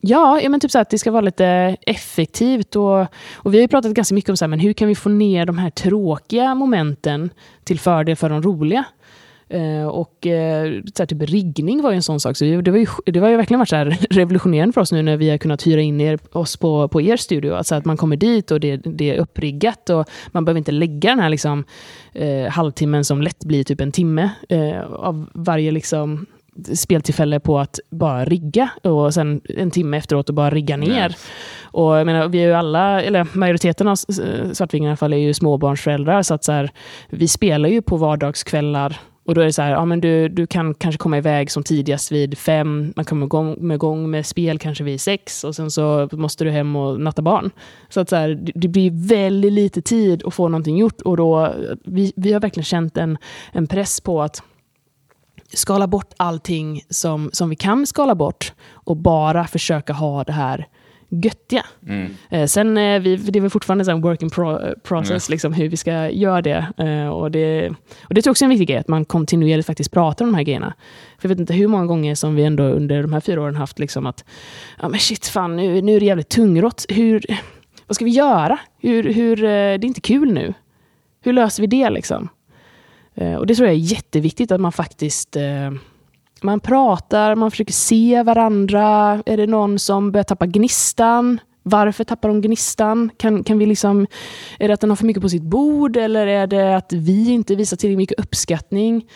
ja, 0.00 0.40
ja, 0.40 0.48
men 0.48 0.60
typ 0.60 0.70
så 0.70 0.78
här, 0.78 0.82
att 0.82 0.90
det 0.90 0.98
ska 0.98 1.10
vara 1.10 1.20
lite 1.20 1.76
effektivt. 1.80 2.76
Och, 2.76 3.00
och 3.34 3.54
vi 3.54 3.58
har 3.58 3.62
ju 3.62 3.68
pratat 3.68 3.92
ganska 3.92 4.14
mycket 4.14 4.30
om 4.30 4.36
så 4.36 4.44
här, 4.44 4.48
men 4.48 4.60
hur 4.60 4.72
kan 4.72 4.88
vi 4.88 4.94
få 4.94 5.08
ner 5.08 5.46
de 5.46 5.58
här 5.58 5.70
tråkiga 5.70 6.54
momenten 6.54 7.30
till 7.64 7.80
fördel 7.80 8.16
för 8.16 8.28
de 8.28 8.42
roliga. 8.42 8.84
Eh, 9.48 9.86
och 9.86 10.26
eh, 10.26 10.72
så 10.94 11.06
typ 11.06 11.22
riggning 11.22 11.82
var 11.82 11.90
ju 11.90 11.96
en 11.96 12.02
sån 12.02 12.20
sak. 12.20 12.36
Så 12.36 12.44
det, 12.44 12.70
var 12.70 12.78
ju, 12.78 12.86
det 13.06 13.20
var 13.20 13.28
ju 13.28 13.36
verkligen 13.36 13.58
varit 13.58 13.68
så 13.68 13.76
revolutionerande 14.10 14.72
för 14.72 14.80
oss 14.80 14.92
nu 14.92 15.02
när 15.02 15.16
vi 15.16 15.30
har 15.30 15.38
kunnat 15.38 15.66
hyra 15.66 15.80
in 15.80 16.00
er, 16.00 16.18
oss 16.32 16.56
på, 16.56 16.88
på 16.88 17.00
er 17.02 17.16
studio. 17.16 17.54
Alltså 17.54 17.74
att 17.74 17.84
man 17.84 17.96
kommer 17.96 18.16
dit 18.16 18.50
och 18.50 18.60
det, 18.60 18.76
det 18.76 19.10
är 19.10 19.18
uppriggat 19.18 19.90
och 19.90 20.08
man 20.32 20.44
behöver 20.44 20.58
inte 20.58 20.72
lägga 20.72 21.10
den 21.10 21.18
här 21.20 21.28
liksom, 21.28 21.64
eh, 22.12 22.50
halvtimmen 22.50 23.04
som 23.04 23.22
lätt 23.22 23.44
blir 23.44 23.64
typ 23.64 23.80
en 23.80 23.92
timme 23.92 24.30
eh, 24.48 24.80
av 24.92 25.30
varje 25.34 25.70
liksom, 25.70 26.26
speltillfälle 26.74 27.40
på 27.40 27.58
att 27.58 27.78
bara 27.90 28.24
rigga 28.24 28.68
och 28.82 29.14
sen 29.14 29.40
en 29.58 29.70
timme 29.70 29.96
efteråt 29.96 30.28
och 30.28 30.34
bara 30.34 30.50
rigga 30.50 30.76
ner. 30.76 31.16
Och 31.62 31.96
jag 31.96 32.06
menar, 32.06 32.28
vi 32.28 32.38
är 32.38 32.46
ju 32.46 32.52
alla, 32.52 33.02
eller 33.02 33.26
majoriteten 33.32 33.88
av 33.88 33.92
s- 33.92 34.20
Svartvingar 34.52 34.88
i 34.88 34.90
alla 34.90 34.96
fall 34.96 35.12
är 35.12 35.16
ju 35.16 35.34
småbarnsföräldrar 35.34 36.22
så 36.22 36.34
att 36.34 36.44
så 36.44 36.52
här, 36.52 36.70
vi 37.10 37.28
spelar 37.28 37.68
ju 37.68 37.82
på 37.82 37.96
vardagskvällar 37.96 38.96
och 39.26 39.34
då 39.34 39.40
är 39.40 39.44
det 39.44 39.52
så 39.52 39.62
här, 39.62 39.70
ja, 39.70 39.84
men 39.84 40.00
du, 40.00 40.28
du 40.28 40.46
kan 40.46 40.74
kanske 40.74 40.98
komma 40.98 41.18
iväg 41.18 41.50
som 41.50 41.62
tidigast 41.62 42.12
vid 42.12 42.38
fem, 42.38 42.92
man 42.96 43.04
kommer 43.04 43.26
igång 43.26 43.56
med, 43.58 43.74
igång 43.74 44.10
med 44.10 44.26
spel 44.26 44.58
kanske 44.58 44.84
vid 44.84 45.00
sex 45.00 45.44
och 45.44 45.54
sen 45.54 45.70
så 45.70 46.08
måste 46.12 46.44
du 46.44 46.50
hem 46.50 46.76
och 46.76 47.00
natta 47.00 47.22
barn. 47.22 47.50
Så 47.88 48.00
att 48.00 48.08
så 48.08 48.16
här, 48.16 48.28
det, 48.28 48.52
det 48.54 48.68
blir 48.68 49.08
väldigt 49.08 49.52
lite 49.52 49.82
tid 49.82 50.22
att 50.26 50.34
få 50.34 50.48
någonting 50.48 50.76
gjort 50.76 51.00
och 51.00 51.16
då, 51.16 51.54
vi, 51.84 52.12
vi 52.16 52.32
har 52.32 52.40
verkligen 52.40 52.64
känt 52.64 52.96
en, 52.96 53.18
en 53.52 53.66
press 53.66 54.00
på 54.00 54.22
att 54.22 54.42
skala 55.52 55.86
bort 55.86 56.14
allting 56.16 56.82
som, 56.90 57.30
som 57.32 57.50
vi 57.50 57.56
kan 57.56 57.86
skala 57.86 58.14
bort 58.14 58.52
och 58.72 58.96
bara 58.96 59.46
försöka 59.46 59.92
ha 59.92 60.24
det 60.24 60.32
här 60.32 60.66
göttiga. 61.08 61.66
Eh, 62.30 62.46
sen 62.46 62.74
vi, 62.74 63.16
det 63.16 63.38
är 63.38 63.40
väl 63.40 63.50
fortfarande 63.50 63.92
en 63.92 64.00
work 64.00 64.22
in 64.22 64.30
pro, 64.30 64.74
process, 64.82 65.28
liksom, 65.28 65.52
hur 65.52 65.68
vi 65.68 65.76
ska 65.76 66.10
göra 66.10 66.42
det. 66.42 66.66
Eh, 66.76 67.08
och 67.08 67.30
det. 67.30 67.68
Och 68.02 68.14
det 68.14 68.26
är 68.26 68.30
också 68.30 68.44
en 68.44 68.50
viktig 68.50 68.68
grej, 68.68 68.78
att 68.78 68.88
man 68.88 69.04
kontinuerligt 69.04 69.66
faktiskt 69.66 69.92
pratar 69.92 70.24
om 70.24 70.30
de 70.30 70.36
här 70.36 70.44
grejerna. 70.44 70.74
För 71.18 71.28
jag 71.28 71.28
vet 71.28 71.40
inte 71.40 71.54
hur 71.54 71.68
många 71.68 71.86
gånger 71.86 72.14
som 72.14 72.34
vi 72.34 72.44
ändå 72.44 72.64
under 72.64 73.02
de 73.02 73.12
här 73.12 73.20
fyra 73.20 73.42
åren 73.42 73.56
haft 73.56 73.78
liksom 73.78 74.06
att, 74.06 74.24
ja 74.80 74.88
men 74.88 75.00
shit 75.00 75.26
fan, 75.26 75.56
nu, 75.56 75.82
nu 75.82 75.96
är 75.96 76.00
det 76.00 76.06
jävligt 76.06 76.28
tungrott. 76.28 76.86
Hur, 76.88 77.24
vad 77.86 77.94
ska 77.94 78.04
vi 78.04 78.10
göra? 78.10 78.58
Hur, 78.78 79.02
hur, 79.12 79.44
eh, 79.44 79.48
det 79.48 79.52
är 79.54 79.84
inte 79.84 80.00
kul 80.00 80.32
nu. 80.32 80.54
Hur 81.20 81.32
löser 81.32 81.62
vi 81.62 81.66
det 81.66 81.90
liksom? 81.90 82.28
Och 83.38 83.46
det 83.46 83.54
tror 83.54 83.68
jag 83.68 83.74
är 83.74 83.80
jätteviktigt 83.80 84.52
att 84.52 84.60
man 84.60 84.72
faktiskt 84.72 85.36
man 86.42 86.60
pratar, 86.60 87.34
man 87.34 87.50
försöker 87.50 87.72
se 87.72 88.22
varandra. 88.22 88.82
Är 89.26 89.36
det 89.36 89.46
någon 89.46 89.78
som 89.78 90.12
börjar 90.12 90.24
tappa 90.24 90.46
gnistan? 90.46 91.40
Varför 91.62 92.04
tappar 92.04 92.28
de 92.28 92.40
gnistan? 92.40 93.10
Kan, 93.16 93.44
kan 93.44 93.58
vi 93.58 93.66
liksom, 93.66 94.06
är 94.58 94.68
det 94.68 94.74
att 94.74 94.80
den 94.80 94.90
har 94.90 94.96
för 94.96 95.06
mycket 95.06 95.22
på 95.22 95.28
sitt 95.28 95.42
bord 95.42 95.96
eller 95.96 96.26
är 96.26 96.46
det 96.46 96.76
att 96.76 96.92
vi 96.92 97.30
inte 97.30 97.54
visar 97.54 97.76
tillräckligt 97.76 97.98
mycket 97.98 98.20
uppskattning? 98.20 99.06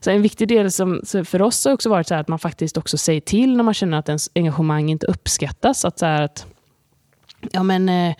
Så 0.00 0.10
en 0.10 0.22
viktig 0.22 0.48
del 0.48 0.70
som, 0.70 1.02
för 1.24 1.42
oss 1.42 1.64
har 1.64 1.72
också 1.72 1.88
varit 1.88 2.06
så 2.06 2.14
här 2.14 2.20
att 2.20 2.28
man 2.28 2.38
faktiskt 2.38 2.76
också 2.76 2.98
säger 2.98 3.20
till 3.20 3.56
när 3.56 3.64
man 3.64 3.74
känner 3.74 3.98
att 3.98 4.08
ens 4.08 4.30
engagemang 4.34 4.90
inte 4.90 5.06
uppskattas. 5.06 5.84
Att, 5.84 5.98
så 5.98 6.06
här 6.06 6.22
att 6.22 6.46
ja 7.52 7.62
men, 7.62 7.88
eh, 7.88 8.14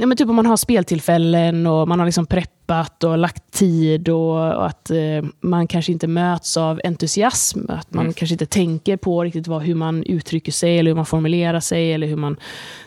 ja 0.00 0.06
men 0.06 0.16
typ 0.16 0.28
om 0.28 0.36
man 0.36 0.46
har 0.46 0.56
speltillfällen 0.56 1.66
och 1.66 1.88
man 1.88 1.98
har 1.98 2.06
liksom 2.06 2.26
preppat 2.26 3.04
och 3.04 3.18
lagt 3.18 3.52
tid 3.52 4.08
och, 4.08 4.56
och 4.56 4.66
att 4.66 4.90
eh, 4.90 5.24
man 5.40 5.66
kanske 5.66 5.92
inte 5.92 6.06
möts 6.06 6.56
av 6.56 6.80
entusiasm. 6.84 7.60
Att 7.68 7.94
man 7.94 8.12
kanske 8.12 8.34
inte 8.34 8.46
tänker 8.46 8.96
på 8.96 9.24
riktigt 9.24 9.46
vad, 9.46 9.62
hur 9.62 9.74
man 9.74 10.02
uttrycker 10.02 10.52
sig 10.52 10.78
eller 10.78 10.90
hur 10.90 10.96
man 10.96 11.06
formulerar 11.06 11.60
sig. 11.60 11.92
Eller 11.92 12.06
hur 12.06 12.16
man, 12.16 12.36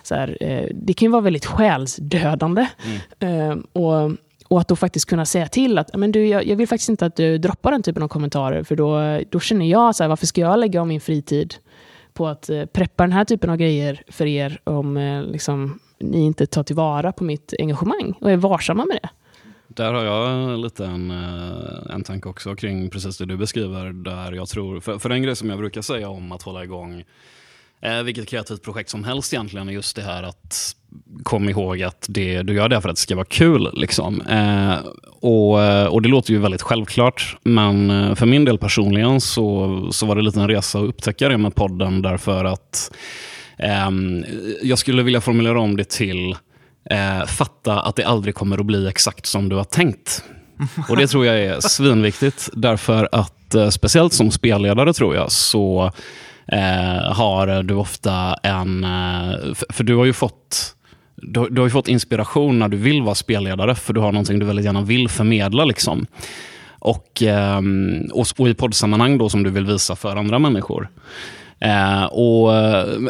så 0.04 0.16
här, 0.16 0.38
eh, 0.42 0.68
det 0.74 0.94
kan 0.94 1.06
ju 1.06 1.12
vara 1.12 1.22
väldigt 1.22 1.46
själsdödande. 1.46 2.68
Eh, 3.20 3.56
och, 3.74 4.12
och 4.48 4.62
att 4.62 4.68
då 4.68 4.76
faktiskt 4.76 5.10
kunna 5.10 5.26
säga 5.26 5.48
till 5.48 5.78
att 5.78 5.96
men 5.96 6.12
du, 6.12 6.28
jag, 6.28 6.48
jag 6.48 6.56
vill 6.56 6.68
faktiskt 6.68 6.90
inte 6.90 7.06
att 7.06 7.16
du 7.16 7.38
droppar 7.38 7.72
den 7.72 7.84
typen 7.84 8.04
av 8.04 8.08
kommentarer. 8.08 8.64
För 8.64 8.76
då, 8.76 9.20
då 9.30 9.40
känner 9.40 9.66
jag, 9.66 9.96
så 9.96 10.04
här, 10.04 10.10
varför 10.10 10.26
ska 10.26 10.42
jag 10.42 10.60
lägga 10.60 10.82
om 10.82 10.88
min 10.88 11.02
fritid 11.02 11.56
på 12.14 12.28
att 12.28 12.50
eh, 12.50 12.66
preppa 12.66 13.04
den 13.04 13.12
här 13.12 13.26
typen 13.26 13.50
av 13.50 13.58
grejer 13.58 14.04
för 14.08 14.26
er 14.26 14.60
om 14.64 14.98
eh, 14.98 15.24
liksom, 15.24 15.80
ni 16.00 16.26
inte 16.26 16.46
tar 16.46 16.64
tillvara 16.64 17.12
på 17.12 17.24
mitt 17.24 17.54
engagemang 17.60 18.14
och 18.22 18.32
är 18.32 18.38
varsamma 18.38 18.86
med 18.86 19.00
det. 19.02 19.10
Där 19.68 19.94
har 19.94 20.04
jag 20.04 20.60
lite 20.60 20.86
en, 20.86 21.12
liten 21.12 21.12
eh, 21.12 21.96
en 21.96 22.04
tanke 22.04 22.30
också 22.30 22.56
kring 22.56 22.90
precis 22.90 23.18
det 23.18 23.26
du 23.26 23.38
beskriver. 23.38 23.94
Där 23.94 24.32
jag 24.32 24.50
tror, 24.50 24.80
för, 24.80 25.00
för 25.00 25.10
en 25.10 25.24
grej 25.24 25.36
som 25.36 25.50
jag 25.50 25.60
brukar 25.60 25.82
säga 25.82 26.10
om 26.10 26.32
att 26.32 26.42
hålla 26.42 26.64
igång 26.64 27.04
eh, 27.82 28.04
vilket 28.04 28.28
kreativt 28.28 28.64
projekt 28.64 28.90
som 28.90 29.04
helst 29.04 29.34
egentligen 29.34 29.70
är 29.70 29.74
just 29.74 29.96
det 29.96 30.02
här 30.02 30.24
att 30.24 30.76
kom 31.24 31.50
ihåg 31.50 31.84
att 31.84 32.06
det, 32.10 32.42
du 32.42 32.54
gör 32.54 32.70
det 32.70 32.82
för 32.82 32.90
att 32.90 32.96
det 32.96 33.02
ska 33.02 33.16
vara 33.16 33.26
kul. 33.26 33.70
Liksom. 33.74 34.22
Eh, 34.22 34.76
och, 35.20 35.64
eh, 35.64 35.86
och 35.86 36.02
Det 36.02 36.10
låter 36.10 36.32
ju 36.34 36.40
väldigt 36.40 36.62
självklart, 36.62 37.38
men 37.44 37.90
eh, 37.90 38.16
för 38.16 38.26
min 38.26 38.46
del 38.46 38.58
personligen 38.58 39.22
så, 39.22 39.88
så 39.92 40.06
var 40.06 40.16
det 40.16 40.22
lite 40.22 40.40
en 40.40 40.48
resa 40.48 40.80
att 40.80 40.86
upptäcka 40.86 41.30
det 41.30 41.38
med 41.38 41.56
podden 41.56 42.02
därför 42.02 42.46
att 42.46 42.92
jag 44.62 44.78
skulle 44.78 45.04
vilja 45.04 45.22
formulera 45.22 45.60
om 45.60 45.78
det 45.78 45.90
till 45.90 46.36
eh, 46.90 47.26
fatta 47.26 47.82
att 47.82 47.96
det 47.96 48.04
aldrig 48.04 48.36
kommer 48.36 48.58
att 48.58 48.66
bli 48.66 48.88
exakt 48.88 49.26
som 49.26 49.50
du 49.50 49.56
har 49.56 49.64
tänkt. 49.64 50.24
Och 50.90 50.98
Det 50.98 51.08
tror 51.08 51.26
jag 51.26 51.40
är 51.40 51.60
svinviktigt, 51.60 52.50
därför 52.54 53.10
att 53.12 53.56
eh, 53.56 53.70
speciellt 53.70 54.14
som 54.14 54.32
spelledare 54.32 54.94
tror 54.94 55.16
jag 55.16 55.32
så 55.32 55.92
eh, 56.52 57.14
har 57.14 57.64
du 57.64 57.74
ofta 57.74 58.34
en... 58.44 58.86
För, 59.70 59.84
du 59.84 59.96
har 59.96 60.06
ju 60.06 60.14
fått 60.14 60.76
du, 61.16 61.50
du 61.50 61.62
har 61.62 61.70
fått 61.70 61.88
inspiration 61.88 62.60
när 62.60 62.68
du 62.68 62.78
vill 62.78 63.02
vara 63.02 63.16
spelledare, 63.16 63.76
för 63.76 63.94
du 63.94 64.00
har 64.00 64.12
någonting 64.12 64.40
du 64.40 64.46
väldigt 64.46 64.66
gärna 64.66 64.82
vill 64.82 65.10
förmedla. 65.10 65.66
Liksom. 65.66 66.06
och, 66.80 67.22
ehm, 67.22 68.10
och, 68.14 68.28
och 68.38 68.50
i 68.50 68.54
poddsammanhang 68.54 69.18
då 69.18 69.30
som 69.30 69.44
du 69.44 69.50
vill 69.50 69.66
visa 69.66 69.96
för 69.96 70.16
andra 70.16 70.40
människor. 70.40 70.90
Eh, 71.66 72.04
och, 72.04 72.52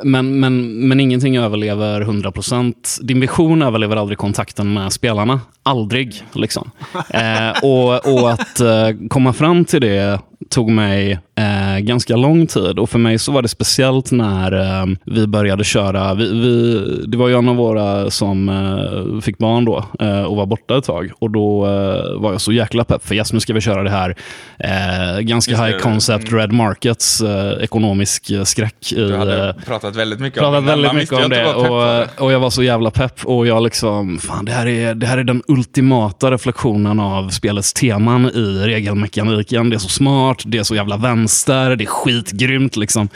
men, 0.03 0.39
men, 0.39 0.87
men 0.87 0.99
ingenting 0.99 1.37
överlever 1.37 2.01
100%. 2.01 2.73
Din 3.01 3.19
vision 3.19 3.61
överlever 3.61 3.95
aldrig 3.95 4.17
kontakten 4.17 4.73
med 4.73 4.93
spelarna. 4.93 5.41
Aldrig. 5.63 6.23
Liksom. 6.33 6.71
Eh, 7.09 7.49
och, 7.63 8.13
och 8.13 8.31
att 8.31 8.59
eh, 8.59 8.89
komma 9.09 9.33
fram 9.33 9.65
till 9.65 9.81
det 9.81 10.19
tog 10.49 10.69
mig 10.69 11.19
eh, 11.35 11.79
ganska 11.79 12.15
lång 12.15 12.47
tid. 12.47 12.79
Och 12.79 12.89
För 12.89 12.99
mig 12.99 13.19
så 13.19 13.31
var 13.31 13.41
det 13.41 13.47
speciellt 13.47 14.11
när 14.11 14.51
eh, 14.81 14.85
vi 15.05 15.27
började 15.27 15.63
köra. 15.63 16.13
Vi, 16.13 16.31
vi, 16.39 16.81
det 17.07 17.17
var 17.17 17.27
ju 17.27 17.37
en 17.37 17.49
av 17.49 17.55
våra 17.55 18.09
som 18.11 18.49
eh, 18.49 19.21
fick 19.21 19.37
barn 19.37 19.65
då 19.65 19.85
eh, 19.99 20.21
och 20.23 20.35
var 20.35 20.45
borta 20.45 20.77
ett 20.77 20.83
tag. 20.83 21.11
Och 21.19 21.31
Då 21.31 21.65
eh, 21.65 22.21
var 22.21 22.31
jag 22.31 22.41
så 22.41 22.51
jäkla 22.51 22.83
pepp. 22.83 23.07
För 23.07 23.15
yes, 23.15 23.33
nu 23.33 23.39
ska 23.39 23.53
vi 23.53 23.61
köra 23.61 23.83
det 23.83 23.89
här 23.89 24.15
eh, 24.59 25.19
ganska 25.19 25.51
Just 25.51 25.63
det. 25.63 25.67
high 25.67 25.77
concept 25.77 26.25
Mm. 26.27 26.39
Red 26.39 26.51
Markets 26.51 27.21
ekonomisk 27.61 28.31
skräck. 28.43 28.91
I, 28.91 28.95
Du 28.95 29.15
hade 29.15 29.49
eh, 29.49 29.55
pratat 29.65 29.95
väldigt 29.95 30.19
mycket 30.19 30.39
pratat 30.39 30.57
om 30.59 30.65
det. 30.65 30.71
väldigt 30.71 30.93
mycket 30.93 31.13
om 31.13 31.29
det. 31.29 31.35
det. 31.35 31.53
Och, 31.53 32.23
och 32.25 32.31
jag 32.31 32.39
var 32.39 32.49
så 32.49 32.63
jävla 32.63 32.91
pepp. 32.91 33.25
Och 33.25 33.47
jag 33.47 33.63
liksom, 33.63 34.17
fan 34.19 34.45
det 34.45 34.51
här, 34.51 34.67
är, 34.67 34.95
det 34.95 35.07
här 35.07 35.17
är 35.17 35.23
den 35.23 35.43
ultimata 35.47 36.31
reflektionen 36.31 36.99
av 36.99 37.29
spelets 37.29 37.73
teman 37.73 38.25
i 38.25 38.63
regelmekaniken. 38.67 39.69
Det 39.69 39.75
är 39.75 39.79
så 39.79 39.89
smart, 39.89 40.43
det 40.45 40.57
är 40.57 40.63
så 40.63 40.75
jävla 40.75 40.97
vänster, 41.25 41.75
det 41.75 41.83
är 41.83 41.85
skitgrymt 41.85 42.75
liksom. 42.75 43.09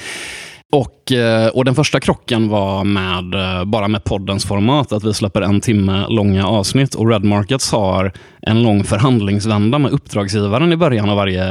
Och, 0.72 1.12
eh, 1.12 1.48
och 1.48 1.66
den 1.66 1.76
första 1.76 2.00
krocken 2.00 2.50
var 2.50 2.84
med, 2.84 3.34
eh, 3.34 3.66
bara 3.66 3.88
med 3.88 4.04
poddens 4.04 4.46
format, 4.46 4.92
att 4.92 5.04
vi 5.04 5.14
släpper 5.14 5.42
en 5.42 5.62
timme 5.62 6.06
långa 6.10 6.48
avsnitt. 6.48 6.96
Och 6.96 7.10
Red 7.10 7.24
Markets 7.24 7.72
har 7.72 8.12
en 8.42 8.64
lång 8.64 8.84
förhandlingsvända 8.84 9.80
med 9.80 9.92
uppdragsgivaren 9.92 10.72
i 10.74 10.78
början 10.78 11.10
av 11.10 11.16
varje 11.16 11.44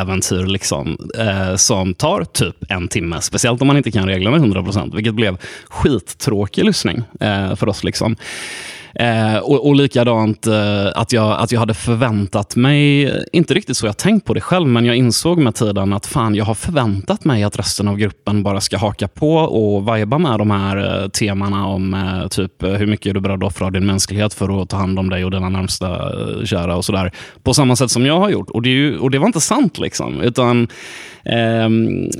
äventyr, 0.00 0.46
liksom, 0.46 0.98
eh, 1.18 1.56
som 1.56 1.94
tar 1.94 2.24
typ 2.24 2.56
en 2.68 2.88
timme. 2.88 3.20
Speciellt 3.20 3.60
om 3.60 3.66
man 3.66 3.76
inte 3.76 3.90
kan 3.90 4.06
reglerna 4.06 4.36
100%, 4.36 4.94
vilket 4.94 5.14
blev 5.14 5.38
skittråkig 5.68 6.64
lyssning 6.64 7.02
eh, 7.20 7.54
för 7.54 7.68
oss. 7.68 7.84
Liksom. 7.84 8.16
Eh, 8.94 9.36
och, 9.38 9.66
och 9.66 9.76
likadant 9.76 10.46
eh, 10.46 10.86
att, 10.94 11.12
jag, 11.12 11.40
att 11.40 11.52
jag 11.52 11.60
hade 11.60 11.74
förväntat 11.74 12.56
mig, 12.56 13.12
inte 13.32 13.54
riktigt 13.54 13.76
så 13.76 13.86
jag 13.86 13.96
tänkt 13.96 14.26
på 14.26 14.34
det 14.34 14.40
själv, 14.40 14.68
men 14.68 14.84
jag 14.84 14.96
insåg 14.96 15.38
med 15.38 15.54
tiden 15.54 15.92
att 15.92 16.06
fan, 16.06 16.34
jag 16.34 16.44
har 16.44 16.54
förväntat 16.54 17.24
mig 17.24 17.42
att 17.42 17.58
resten 17.58 17.88
av 17.88 17.96
gruppen 17.96 18.42
bara 18.42 18.60
ska 18.60 18.78
haka 18.78 19.08
på 19.08 19.34
och 19.34 19.84
vajba 19.84 20.18
med 20.18 20.38
de 20.38 20.50
här 20.50 21.02
eh, 21.02 21.08
temana 21.08 21.66
om 21.66 21.94
eh, 21.94 22.28
typ 22.28 22.62
eh, 22.62 22.70
hur 22.70 22.86
mycket 22.86 23.06
är 23.06 23.14
du 23.14 23.20
beredd 23.20 23.44
att 23.44 23.52
offra 23.52 23.66
av 23.66 23.72
din 23.72 23.86
mänsklighet 23.86 24.34
för 24.34 24.62
att 24.62 24.68
ta 24.68 24.76
hand 24.76 24.98
om 24.98 25.10
dig 25.10 25.24
och 25.24 25.30
dina 25.30 25.48
närmsta 25.48 25.88
eh, 25.90 26.44
kära 26.44 26.76
och 26.76 26.84
sådär. 26.84 27.12
På 27.42 27.54
samma 27.54 27.76
sätt 27.76 27.90
som 27.90 28.06
jag 28.06 28.20
har 28.20 28.30
gjort. 28.30 28.50
Och 28.50 28.62
det, 28.62 28.68
är 28.68 28.74
ju, 28.74 28.98
och 28.98 29.10
det 29.10 29.18
var 29.18 29.26
inte 29.26 29.40
sant 29.40 29.78
liksom. 29.78 30.20
Utan, 30.20 30.68
ehm, 31.24 32.10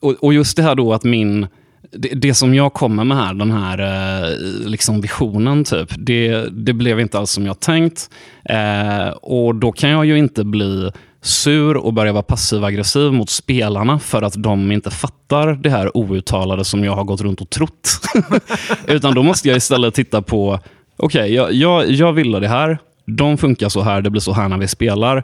och, 0.00 0.24
och 0.24 0.34
just 0.34 0.56
det 0.56 0.62
här 0.62 0.74
då 0.74 0.92
att 0.92 1.04
min 1.04 1.46
det, 1.92 2.08
det 2.08 2.34
som 2.34 2.54
jag 2.54 2.72
kommer 2.72 3.04
med 3.04 3.16
här, 3.16 3.34
den 3.34 3.50
här 3.50 3.78
eh, 3.78 4.38
liksom 4.66 5.00
visionen, 5.00 5.64
typ, 5.64 5.88
det, 5.98 6.44
det 6.50 6.72
blev 6.72 7.00
inte 7.00 7.18
alls 7.18 7.30
som 7.30 7.46
jag 7.46 7.60
tänkt. 7.60 8.10
Eh, 8.44 9.08
och 9.08 9.54
Då 9.54 9.72
kan 9.72 9.90
jag 9.90 10.04
ju 10.04 10.18
inte 10.18 10.44
bli 10.44 10.90
sur 11.22 11.76
och 11.76 11.92
börja 11.92 12.12
vara 12.12 12.22
passiv-aggressiv 12.22 13.12
mot 13.12 13.30
spelarna 13.30 13.98
för 13.98 14.22
att 14.22 14.42
de 14.42 14.72
inte 14.72 14.90
fattar 14.90 15.52
det 15.52 15.70
här 15.70 15.96
outtalade 15.96 16.64
som 16.64 16.84
jag 16.84 16.96
har 16.96 17.04
gått 17.04 17.20
runt 17.20 17.40
och 17.40 17.50
trott. 17.50 17.90
Utan 18.86 19.14
då 19.14 19.22
måste 19.22 19.48
jag 19.48 19.56
istället 19.56 19.94
titta 19.94 20.22
på, 20.22 20.60
okej, 20.96 21.34
jag, 21.34 21.52
jag, 21.52 21.90
jag 21.90 22.12
ville 22.12 22.40
det 22.40 22.48
här, 22.48 22.78
de 23.06 23.38
funkar 23.38 23.68
så 23.68 23.80
här, 23.82 24.02
det 24.02 24.10
blir 24.10 24.20
så 24.20 24.32
här 24.32 24.48
när 24.48 24.58
vi 24.58 24.68
spelar. 24.68 25.16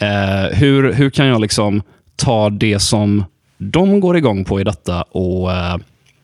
Eh, 0.00 0.56
hur, 0.56 0.92
hur 0.92 1.10
kan 1.10 1.26
jag 1.26 1.40
liksom 1.40 1.82
ta 2.16 2.50
det 2.50 2.78
som 2.78 3.24
de 3.58 4.00
går 4.00 4.16
igång 4.16 4.44
på 4.44 4.60
i 4.60 4.64
detta 4.64 5.02
och 5.02 5.52
eh, 5.52 5.76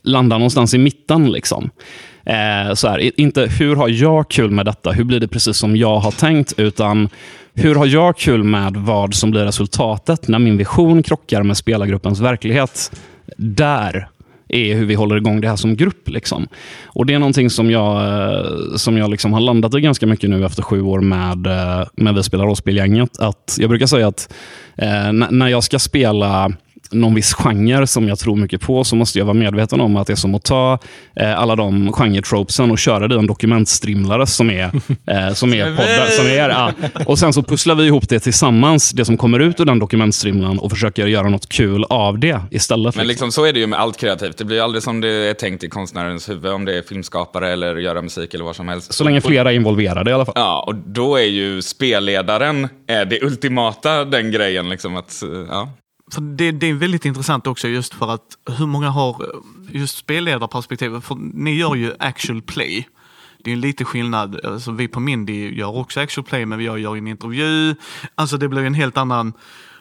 landa 0.04 0.38
någonstans 0.38 0.74
i 0.74 0.78
mitten. 0.78 1.32
Liksom. 1.32 1.70
Eh, 2.26 2.74
så 2.74 2.88
här, 2.88 3.20
inte 3.20 3.46
hur 3.58 3.76
har 3.76 3.88
jag 3.88 4.28
kul 4.28 4.50
med 4.50 4.66
detta, 4.66 4.92
hur 4.92 5.04
blir 5.04 5.20
det 5.20 5.28
precis 5.28 5.56
som 5.56 5.76
jag 5.76 5.98
har 5.98 6.10
tänkt, 6.10 6.54
utan 6.56 7.08
hur 7.54 7.74
har 7.74 7.86
jag 7.86 8.16
kul 8.16 8.44
med 8.44 8.76
vad 8.76 9.14
som 9.14 9.30
blir 9.30 9.44
resultatet 9.44 10.28
när 10.28 10.38
min 10.38 10.56
vision 10.56 11.02
krockar 11.02 11.42
med 11.42 11.56
spelargruppens 11.56 12.20
verklighet. 12.20 13.00
Där 13.36 14.08
är 14.48 14.74
hur 14.74 14.86
vi 14.86 14.94
håller 14.94 15.16
igång 15.16 15.40
det 15.40 15.48
här 15.48 15.56
som 15.56 15.76
grupp. 15.76 16.08
Liksom. 16.08 16.48
Och 16.84 17.06
Det 17.06 17.14
är 17.14 17.18
någonting 17.18 17.50
som 17.50 17.70
jag, 17.70 18.04
eh, 18.04 18.76
som 18.76 18.96
jag 18.96 19.10
liksom 19.10 19.32
har 19.32 19.40
landat 19.40 19.74
i 19.74 19.80
ganska 19.80 20.06
mycket 20.06 20.30
nu 20.30 20.44
efter 20.44 20.62
sju 20.62 20.82
år 20.82 21.00
med, 21.00 21.46
eh, 21.46 21.86
med 21.94 22.14
Vi 22.14 22.22
spelar 22.22 22.44
rollspel-gänget. 22.44 23.10
jag 23.58 23.70
brukar 23.70 23.86
säga 23.86 24.08
att 24.08 24.34
eh, 24.76 25.12
när 25.12 25.48
jag 25.48 25.64
ska 25.64 25.78
spela 25.78 26.52
någon 26.92 27.14
viss 27.14 27.34
genre 27.34 27.86
som 27.86 28.08
jag 28.08 28.18
tror 28.18 28.36
mycket 28.36 28.60
på 28.60 28.84
så 28.84 28.96
måste 28.96 29.18
jag 29.18 29.26
vara 29.26 29.34
medveten 29.34 29.80
om 29.80 29.96
att 29.96 30.06
det 30.06 30.12
är 30.12 30.16
som 30.16 30.34
att 30.34 30.44
ta 30.44 30.78
eh, 31.16 31.38
alla 31.38 31.56
de 31.56 31.92
genre-tropesen 31.92 32.70
och 32.70 32.78
köra 32.78 33.08
det 33.08 33.14
i 33.14 33.18
en 33.18 33.26
dokumentstrimlare 33.26 34.26
som 34.26 34.50
är, 34.50 34.64
eh, 35.06 35.34
som 35.34 35.54
är 35.54 35.76
poddar. 35.76 36.06
Som 36.06 36.26
är, 36.26 36.48
ja. 36.48 36.72
Och 37.06 37.18
sen 37.18 37.32
så 37.32 37.42
pusslar 37.42 37.74
vi 37.74 37.84
ihop 37.84 38.08
det 38.08 38.20
tillsammans, 38.20 38.90
det 38.90 39.04
som 39.04 39.16
kommer 39.16 39.40
ut 39.40 39.60
ur 39.60 39.64
den 39.64 39.78
dokumentstrimlaren 39.78 40.58
och 40.58 40.70
försöker 40.70 41.06
göra 41.06 41.28
något 41.28 41.48
kul 41.48 41.84
av 41.84 42.18
det 42.18 42.40
istället. 42.50 42.96
Men 42.96 43.06
liksom, 43.06 43.32
så 43.32 43.44
är 43.44 43.52
det 43.52 43.60
ju 43.60 43.66
med 43.66 43.80
allt 43.80 43.96
kreativt. 43.96 44.36
Det 44.36 44.44
blir 44.44 44.64
aldrig 44.64 44.82
som 44.82 45.00
det 45.00 45.08
är 45.08 45.34
tänkt 45.34 45.64
i 45.64 45.68
konstnärens 45.68 46.28
huvud, 46.28 46.52
om 46.52 46.64
det 46.64 46.78
är 46.78 46.82
filmskapare 46.82 47.52
eller 47.52 47.76
göra 47.76 48.02
musik 48.02 48.34
eller 48.34 48.44
vad 48.44 48.56
som 48.56 48.68
helst. 48.68 48.94
Så 48.94 49.04
länge 49.04 49.20
flera 49.20 49.50
är 49.52 49.54
involverade 49.54 50.10
i 50.10 50.14
alla 50.14 50.24
fall. 50.24 50.34
Ja, 50.36 50.64
och 50.66 50.74
då 50.74 51.16
är 51.16 51.24
ju 51.24 51.62
spelledaren 51.62 52.68
är 52.86 53.04
det 53.04 53.22
ultimata, 53.22 54.04
den 54.04 54.30
grejen. 54.30 54.68
Liksom 54.68 54.96
att, 54.96 55.22
ja. 55.48 55.68
För 56.12 56.20
det, 56.20 56.50
det 56.50 56.66
är 56.66 56.74
väldigt 56.74 57.04
intressant 57.04 57.46
också 57.46 57.68
just 57.68 57.94
för 57.94 58.14
att 58.14 58.38
hur 58.58 58.66
många 58.66 58.90
har 58.90 59.10
eh, 59.10 59.80
just 59.80 59.96
spelledarperspektivet? 59.96 61.04
För 61.04 61.14
ni 61.14 61.54
gör 61.54 61.74
ju 61.74 61.92
actual 61.98 62.42
play. 62.42 62.88
Det 63.44 63.50
är 63.50 63.54
en 63.54 63.60
lite 63.60 63.84
skillnad. 63.84 64.44
Alltså 64.44 64.72
vi 64.72 64.88
på 64.88 65.00
Mindy 65.00 65.54
gör 65.54 65.76
också 65.76 66.00
actual 66.00 66.24
play 66.24 66.46
men 66.46 66.64
jag 66.64 66.78
gör 66.78 66.96
en 66.96 67.06
intervju. 67.06 67.74
Alltså 68.14 68.36
det 68.36 68.48
blir 68.48 68.62
en 68.62 68.74
helt 68.74 68.96
annan 68.96 69.32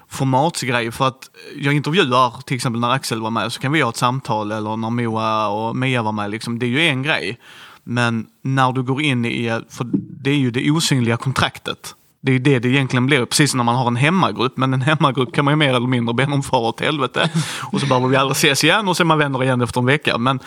formatsgrej. 0.10 0.92
För 0.92 1.08
att 1.08 1.30
jag 1.56 1.74
intervjuar 1.74 2.42
till 2.46 2.56
exempel 2.56 2.82
när 2.82 2.92
Axel 2.92 3.22
var 3.22 3.32
med 3.32 3.54
så 3.54 3.62
kan 3.62 3.72
vi 3.72 3.82
ha 3.82 3.90
ett 3.90 3.98
samtal 3.98 4.52
eller 4.52 4.78
när 4.78 4.90
Moa 4.90 5.48
och 5.48 5.76
Mia 5.76 6.02
var 6.02 6.12
med. 6.12 6.32
Liksom, 6.32 6.60
det 6.60 6.66
är 6.66 6.70
ju 6.70 6.82
en 6.82 7.04
grej. 7.04 7.40
Men 7.84 8.28
när 8.42 8.72
du 8.72 8.84
går 8.84 9.02
in 9.02 9.26
i, 9.26 9.62
för 9.70 9.88
det 9.94 10.30
är 10.30 10.38
ju 10.38 10.52
det 10.52 10.72
osynliga 10.72 11.18
kontraktet. 11.18 11.96
Det 12.22 12.32
är 12.32 12.34
ju 12.34 12.40
det 12.40 12.60
det 12.60 12.70
egentligen 12.70 13.06
blir, 13.06 13.26
precis 13.26 13.52
som 13.52 13.58
när 13.58 13.64
man 13.64 13.76
har 13.76 13.88
en 13.88 13.96
hemmagrupp. 13.96 14.58
Men 14.58 14.74
en 14.74 14.82
hemmagrupp 14.82 15.34
kan 15.34 15.46
man 15.46 15.52
ju 15.52 15.56
mer 15.56 15.74
eller 15.74 15.88
mindre 15.88 16.14
be 16.14 16.26
om 16.26 16.44
fara 16.44 16.68
åt 16.68 16.80
helvete. 16.80 17.30
Och 17.62 17.80
så 17.80 17.86
behöver 17.86 18.08
vi 18.08 18.16
aldrig 18.16 18.36
ses 18.36 18.64
igen 18.64 18.88
och 18.88 18.98
så 18.98 19.04
är 19.04 19.06
man 19.06 19.18
vänner 19.18 19.44
igen 19.44 19.62
efter 19.62 19.80
en 19.80 19.86
vecka. 19.86 20.18
Men 20.18 20.40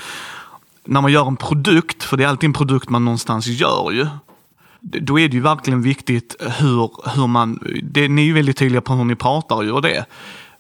när 0.85 1.01
man 1.01 1.13
gör 1.13 1.27
en 1.27 1.37
produkt, 1.37 2.03
för 2.03 2.17
det 2.17 2.25
är 2.25 2.29
alltid 2.29 2.49
en 2.49 2.53
produkt 2.53 2.89
man 2.89 3.05
någonstans 3.05 3.47
gör 3.47 3.91
ju. 3.91 4.07
Då 4.81 5.19
är 5.19 5.29
det 5.29 5.35
ju 5.35 5.41
verkligen 5.41 5.83
viktigt 5.83 6.37
hur, 6.41 6.91
hur 7.15 7.27
man, 7.27 7.59
det, 7.83 8.09
ni 8.09 8.23
är 8.23 8.27
ju 8.27 8.33
väldigt 8.33 8.57
tydliga 8.57 8.81
på 8.81 8.93
hur 8.93 9.05
ni 9.05 9.15
pratar 9.15 9.63
ju 9.63 9.71
och 9.71 9.83
det. 9.83 10.05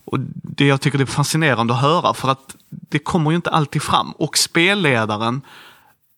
Och 0.04 0.18
det 0.42 0.66
jag 0.66 0.80
tycker 0.80 0.99
det 0.99 1.04
är 1.04 1.06
fascinerande 1.06 1.75
att 1.75 1.80
höra 1.80 2.14
för 2.14 2.28
att 2.28 2.56
det 2.68 2.99
kommer 2.99 3.30
ju 3.30 3.37
inte 3.37 3.50
alltid 3.50 3.83
fram. 3.83 4.12
Och 4.12 4.38
spelledaren 4.38 5.42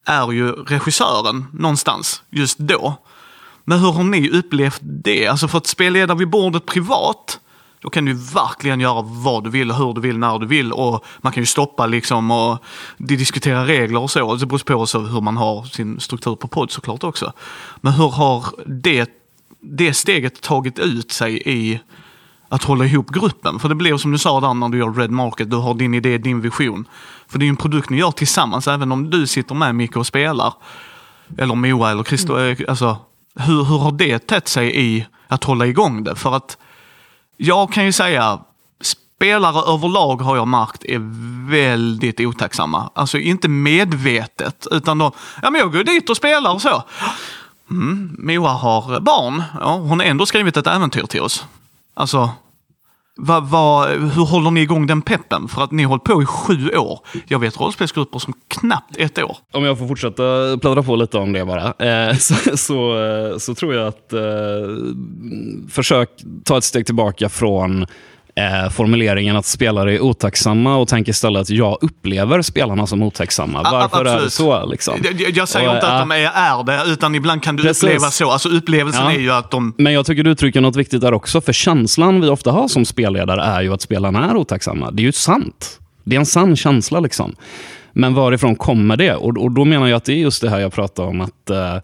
är 0.07 0.33
ju 0.33 0.53
regissören 0.53 1.47
någonstans 1.53 2.23
just 2.31 2.59
då. 2.59 2.97
Men 3.69 3.79
hur 3.79 3.93
har 3.93 4.05
ni 4.05 4.31
upplevt 4.31 4.81
det? 4.83 5.27
Alltså 5.27 5.49
för 5.49 5.59
att 5.59 5.67
spelleda 5.67 6.15
vid 6.15 6.31
bordet 6.31 6.67
privat, 6.67 7.41
då 7.81 7.91
kan 7.91 8.05
du 8.05 8.13
verkligen 8.15 8.81
göra 8.81 9.03
vad 9.03 9.45
du 9.45 9.51
vill, 9.51 9.73
hur 9.73 9.93
du 9.95 10.01
vill, 10.01 10.19
när 10.19 10.39
du 10.39 10.47
vill 10.47 10.73
och 10.73 11.05
man 11.21 11.33
kan 11.33 11.43
ju 11.43 11.47
stoppa 11.47 11.87
liksom 11.87 12.31
och 12.31 12.59
di- 12.99 13.17
diskutera 13.17 13.67
regler 13.67 14.01
och 14.01 14.11
så. 14.11 14.35
Det 14.35 14.47
beror 14.47 14.59
på 14.59 14.75
också 14.75 14.99
hur 15.01 15.21
man 15.21 15.37
har 15.37 15.65
sin 15.65 16.01
struktur 16.01 16.35
på 16.37 16.49
podd 16.49 16.71
såklart 16.71 17.05
också. 17.05 17.33
Men 17.81 17.93
hur 17.93 18.09
har 18.09 18.45
det, 18.67 19.11
det 19.61 19.95
steget 19.95 20.41
tagit 20.41 20.79
ut 20.79 21.13
sig 21.13 21.43
i 21.47 21.81
att 22.49 22.65
hålla 22.65 22.85
ihop 22.85 23.11
gruppen? 23.11 23.59
För 23.59 23.69
det 23.69 23.75
blir 23.75 23.97
som 23.97 24.13
du 24.13 24.19
sa 24.19 24.41
där 24.41 24.55
när 24.55 24.69
du 24.69 24.79
gör 24.79 24.93
Red 24.93 25.11
Market, 25.11 25.51
du 25.51 25.57
har 25.57 25.75
din 25.75 25.95
idé, 25.95 26.19
din 26.19 26.41
vision. 26.41 26.89
För 27.29 27.39
det 27.39 27.43
är 27.43 27.47
ju 27.47 27.51
en 27.51 27.57
produkt 27.57 27.91
ni 27.91 27.97
gör 27.99 28.11
tillsammans, 28.11 28.69
även 28.69 28.93
om 28.93 29.11
du 29.11 29.27
sitter 29.27 29.55
med 29.55 29.75
Micke 29.75 29.97
och 29.97 30.07
spelar. 30.07 30.55
Eller 31.39 31.55
Moa 31.55 31.91
eller 31.91 32.05
Christo. 32.05 32.39
eh, 32.39 32.57
Alltså, 32.69 32.97
hur, 33.37 33.65
hur 33.65 33.79
har 33.79 33.93
det 33.93 34.19
tätt 34.19 34.49
sig 34.49 34.77
i 34.77 35.07
att 35.29 35.45
hålla 35.45 35.67
igång 35.67 36.05
det? 36.05 36.17
För 36.17 36.37
att 36.37 36.59
jag 37.37 37.73
kan 37.73 37.85
ju 37.85 37.93
säga, 37.93 38.39
spelare 38.81 39.73
överlag 39.75 40.21
har 40.23 40.37
jag 40.37 40.49
märkt 40.49 40.85
är 40.85 40.99
väldigt 41.51 42.21
otacksamma. 42.21 42.91
Alltså 42.95 43.19
inte 43.19 43.49
medvetet, 43.49 44.67
utan 44.71 44.99
de, 44.99 45.13
ja 45.43 45.51
men 45.51 45.61
jag 45.61 45.73
går 45.73 45.85
dit 45.85 46.11
och 46.11 46.17
spelar 46.17 46.55
och 46.55 46.63
så. 46.63 46.83
Mm, 47.71 48.17
Moa 48.19 48.51
har 48.51 49.01
barn, 49.01 49.43
ja, 49.61 49.73
hon 49.73 50.01
har 50.01 50.07
ändå 50.07 50.27
skrivit 50.27 50.57
ett 50.57 50.67
äventyr 50.67 51.07
till 51.07 51.21
oss. 51.21 51.45
Alltså, 51.95 52.31
Va, 53.19 53.41
va, 53.41 53.87
hur 53.87 54.25
håller 54.25 54.51
ni 54.51 54.61
igång 54.61 54.87
den 54.87 55.03
peppen? 55.03 55.49
För 55.49 55.63
att 55.65 55.71
ni 55.71 55.83
har 55.83 55.89
hållit 55.89 56.05
på 56.05 56.23
i 56.23 56.27
sju 56.27 56.71
år. 56.71 57.01
Jag 57.27 57.39
vet 57.39 57.61
rollspelsgrupper 57.61 58.19
som 58.19 58.35
knappt 58.49 58.97
ett 58.97 59.19
år. 59.19 59.37
Om 59.53 59.65
jag 59.65 59.79
får 59.79 59.89
fortsätta 59.89 60.59
pladdra 60.61 60.83
på 60.83 60.97
lite 60.97 61.19
om 61.19 61.33
det 61.33 61.45
bara, 61.45 61.75
eh, 61.79 62.17
så, 62.19 62.57
så, 62.57 63.05
eh, 63.05 63.39
så, 63.39 63.55
tror 63.55 63.75
jag 63.75 63.87
att 63.87 64.13
eh, 64.13 64.21
försök 65.71 66.11
ta 66.45 66.59
ett 66.59 66.65
steg 66.65 66.87
tillbaka 66.87 67.29
från 67.29 67.87
eh, 68.41 68.71
formuleringen 68.71 69.37
att 69.37 69.47
spelare 69.47 69.95
är 69.95 70.01
otacksamma 70.01 70.77
och 70.77 70.89
tänk 70.89 71.09
istället 71.09 71.41
att 71.43 71.51
jag 71.51 71.79
upplever 71.81 72.43
spelarna 72.43 72.87
som 72.87 73.03
otacksamma. 73.03 73.61
A- 73.61 73.69
Varför 73.73 74.01
är 74.01 74.05
det 74.05 74.13
absolut. 74.13 74.33
så? 74.33 74.67
Liksom? 74.67 74.95
Jag, 75.05 75.31
jag 75.37 75.49
säger 75.49 75.69
Och, 75.69 75.75
inte 75.75 75.87
att 75.87 75.93
ja. 75.93 75.99
de 75.99 76.11
är, 76.11 76.17
är 76.35 76.65
det, 76.87 76.93
utan 76.93 77.15
ibland 77.15 77.43
kan 77.43 77.57
du 77.57 77.63
Precis. 77.63 77.85
uppleva 77.85 78.11
så. 78.11 78.31
Alltså 78.31 78.49
upplevelsen 78.49 79.05
Ja. 79.05 79.13
är 79.13 79.19
ju 79.19 79.33
att 79.33 79.51
de... 79.51 79.75
Men 79.79 79.93
jag 79.93 80.07
tycker 80.07 80.23
du 80.23 80.31
uttrycker 80.31 80.61
något 80.61 80.77
viktigt 80.77 81.01
där 81.01 81.15
också, 81.15 81.41
för 81.41 81.53
känslan 81.53 82.21
vi 82.21 82.29
ofta 82.29 82.51
har 82.53 82.69
som 82.69 82.85
spelledare 82.85 83.43
är 83.43 83.63
ju 83.63 83.73
att 83.75 83.83
spelarna 83.83 84.31
är 84.31 84.37
otacksamma. 84.37 84.91
Det 84.91 85.03
är 85.03 85.05
ju 85.05 85.13
sant. 85.13 85.81
Det 86.05 86.17
är 86.17 86.21
en 86.21 86.27
sann 86.27 86.57
känsla. 86.57 87.01
liksom. 87.01 87.35
Men 87.93 88.15
varifrån 88.15 88.57
kommer 88.57 88.97
det? 88.97 89.15
Och, 89.15 89.39
och 89.39 89.51
Då 89.53 89.65
menar 89.65 89.87
jag 89.87 89.97
att 89.97 90.05
det 90.05 90.13
är 90.13 90.17
just 90.17 90.43
det 90.43 90.51
här 90.51 90.59
jag 90.61 90.73
pratar 90.73 91.03
om, 91.05 91.21
att 91.21 91.51
eh, 91.51 91.77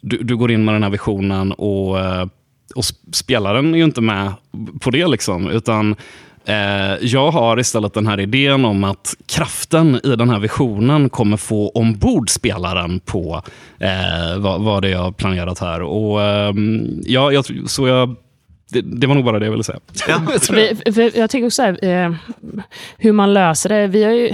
du, 0.00 0.18
du 0.22 0.36
går 0.36 0.50
in 0.50 0.64
med 0.64 0.74
den 0.74 0.82
här 0.82 0.90
visionen 0.90 1.52
och, 1.52 1.98
eh, 2.00 2.26
och 2.74 2.82
sp- 2.82 3.12
spelaren 3.12 3.74
är 3.74 3.78
ju 3.78 3.84
inte 3.84 4.00
med 4.00 4.32
på 4.80 4.90
det. 4.90 5.06
liksom, 5.06 5.48
utan 5.50 5.96
eh, 6.44 6.94
jag 7.00 7.30
har 7.30 7.60
istället 7.60 7.94
den 7.94 8.06
här 8.06 8.20
idén 8.20 8.64
om 8.64 8.84
att 8.84 9.14
kraften 9.26 10.00
i 10.04 10.16
den 10.16 10.30
här 10.30 10.38
visionen 10.38 11.08
kommer 11.10 11.36
få 11.36 11.68
ombord 11.68 12.30
spelaren 12.30 13.00
på 13.00 13.42
eh, 13.78 14.38
vad, 14.38 14.60
vad 14.60 14.82
det 14.82 14.88
är 14.88 14.92
jag 14.92 14.98
har 15.02 15.12
planerat 15.12 15.58
här. 15.58 15.82
Och, 15.82 16.22
ehm, 16.22 17.00
ja, 17.04 17.32
jag, 17.32 17.70
så 17.70 17.86
jag, 17.88 18.16
det, 18.70 18.80
det 18.80 19.06
var 19.06 19.14
nog 19.14 19.24
bara 19.24 19.38
det 19.38 19.44
jag 19.44 19.52
ville 19.52 19.64
säga. 19.64 19.80
Ja. 20.08 20.20
Jag 21.14 21.30
tänker 21.30 21.46
också 21.46 21.62
här, 21.62 21.84
eh, 21.84 22.14
hur 22.98 23.12
man 23.12 23.34
löser 23.34 23.68
det. 23.68 23.86
Vi 23.86 24.04
har 24.04 24.12
ju, 24.12 24.30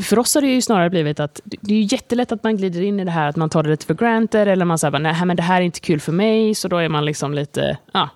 för 0.00 0.18
oss 0.18 0.34
har 0.34 0.42
det 0.42 0.48
ju 0.48 0.62
snarare 0.62 0.90
blivit 0.90 1.20
att 1.20 1.40
det 1.44 1.74
är 1.74 1.92
jättelätt 1.92 2.32
att 2.32 2.42
man 2.42 2.56
glider 2.56 2.82
in 2.82 3.00
i 3.00 3.04
det 3.04 3.10
här 3.10 3.28
att 3.28 3.36
man 3.36 3.50
tar 3.50 3.62
det 3.62 3.70
lite 3.70 3.86
för 3.86 3.94
granted 3.94 4.48
eller 4.48 4.64
man 4.64 4.78
säger 4.78 4.98
nej 4.98 5.24
men 5.24 5.36
det 5.36 5.42
här 5.42 5.60
är 5.60 5.64
inte 5.64 5.80
kul 5.80 6.00
för 6.00 6.12
mig, 6.12 6.54
så 6.54 6.68
då 6.68 6.76
är 6.76 6.88
man 6.88 7.04
liksom 7.04 7.34
lite, 7.34 7.78
ja. 7.92 8.08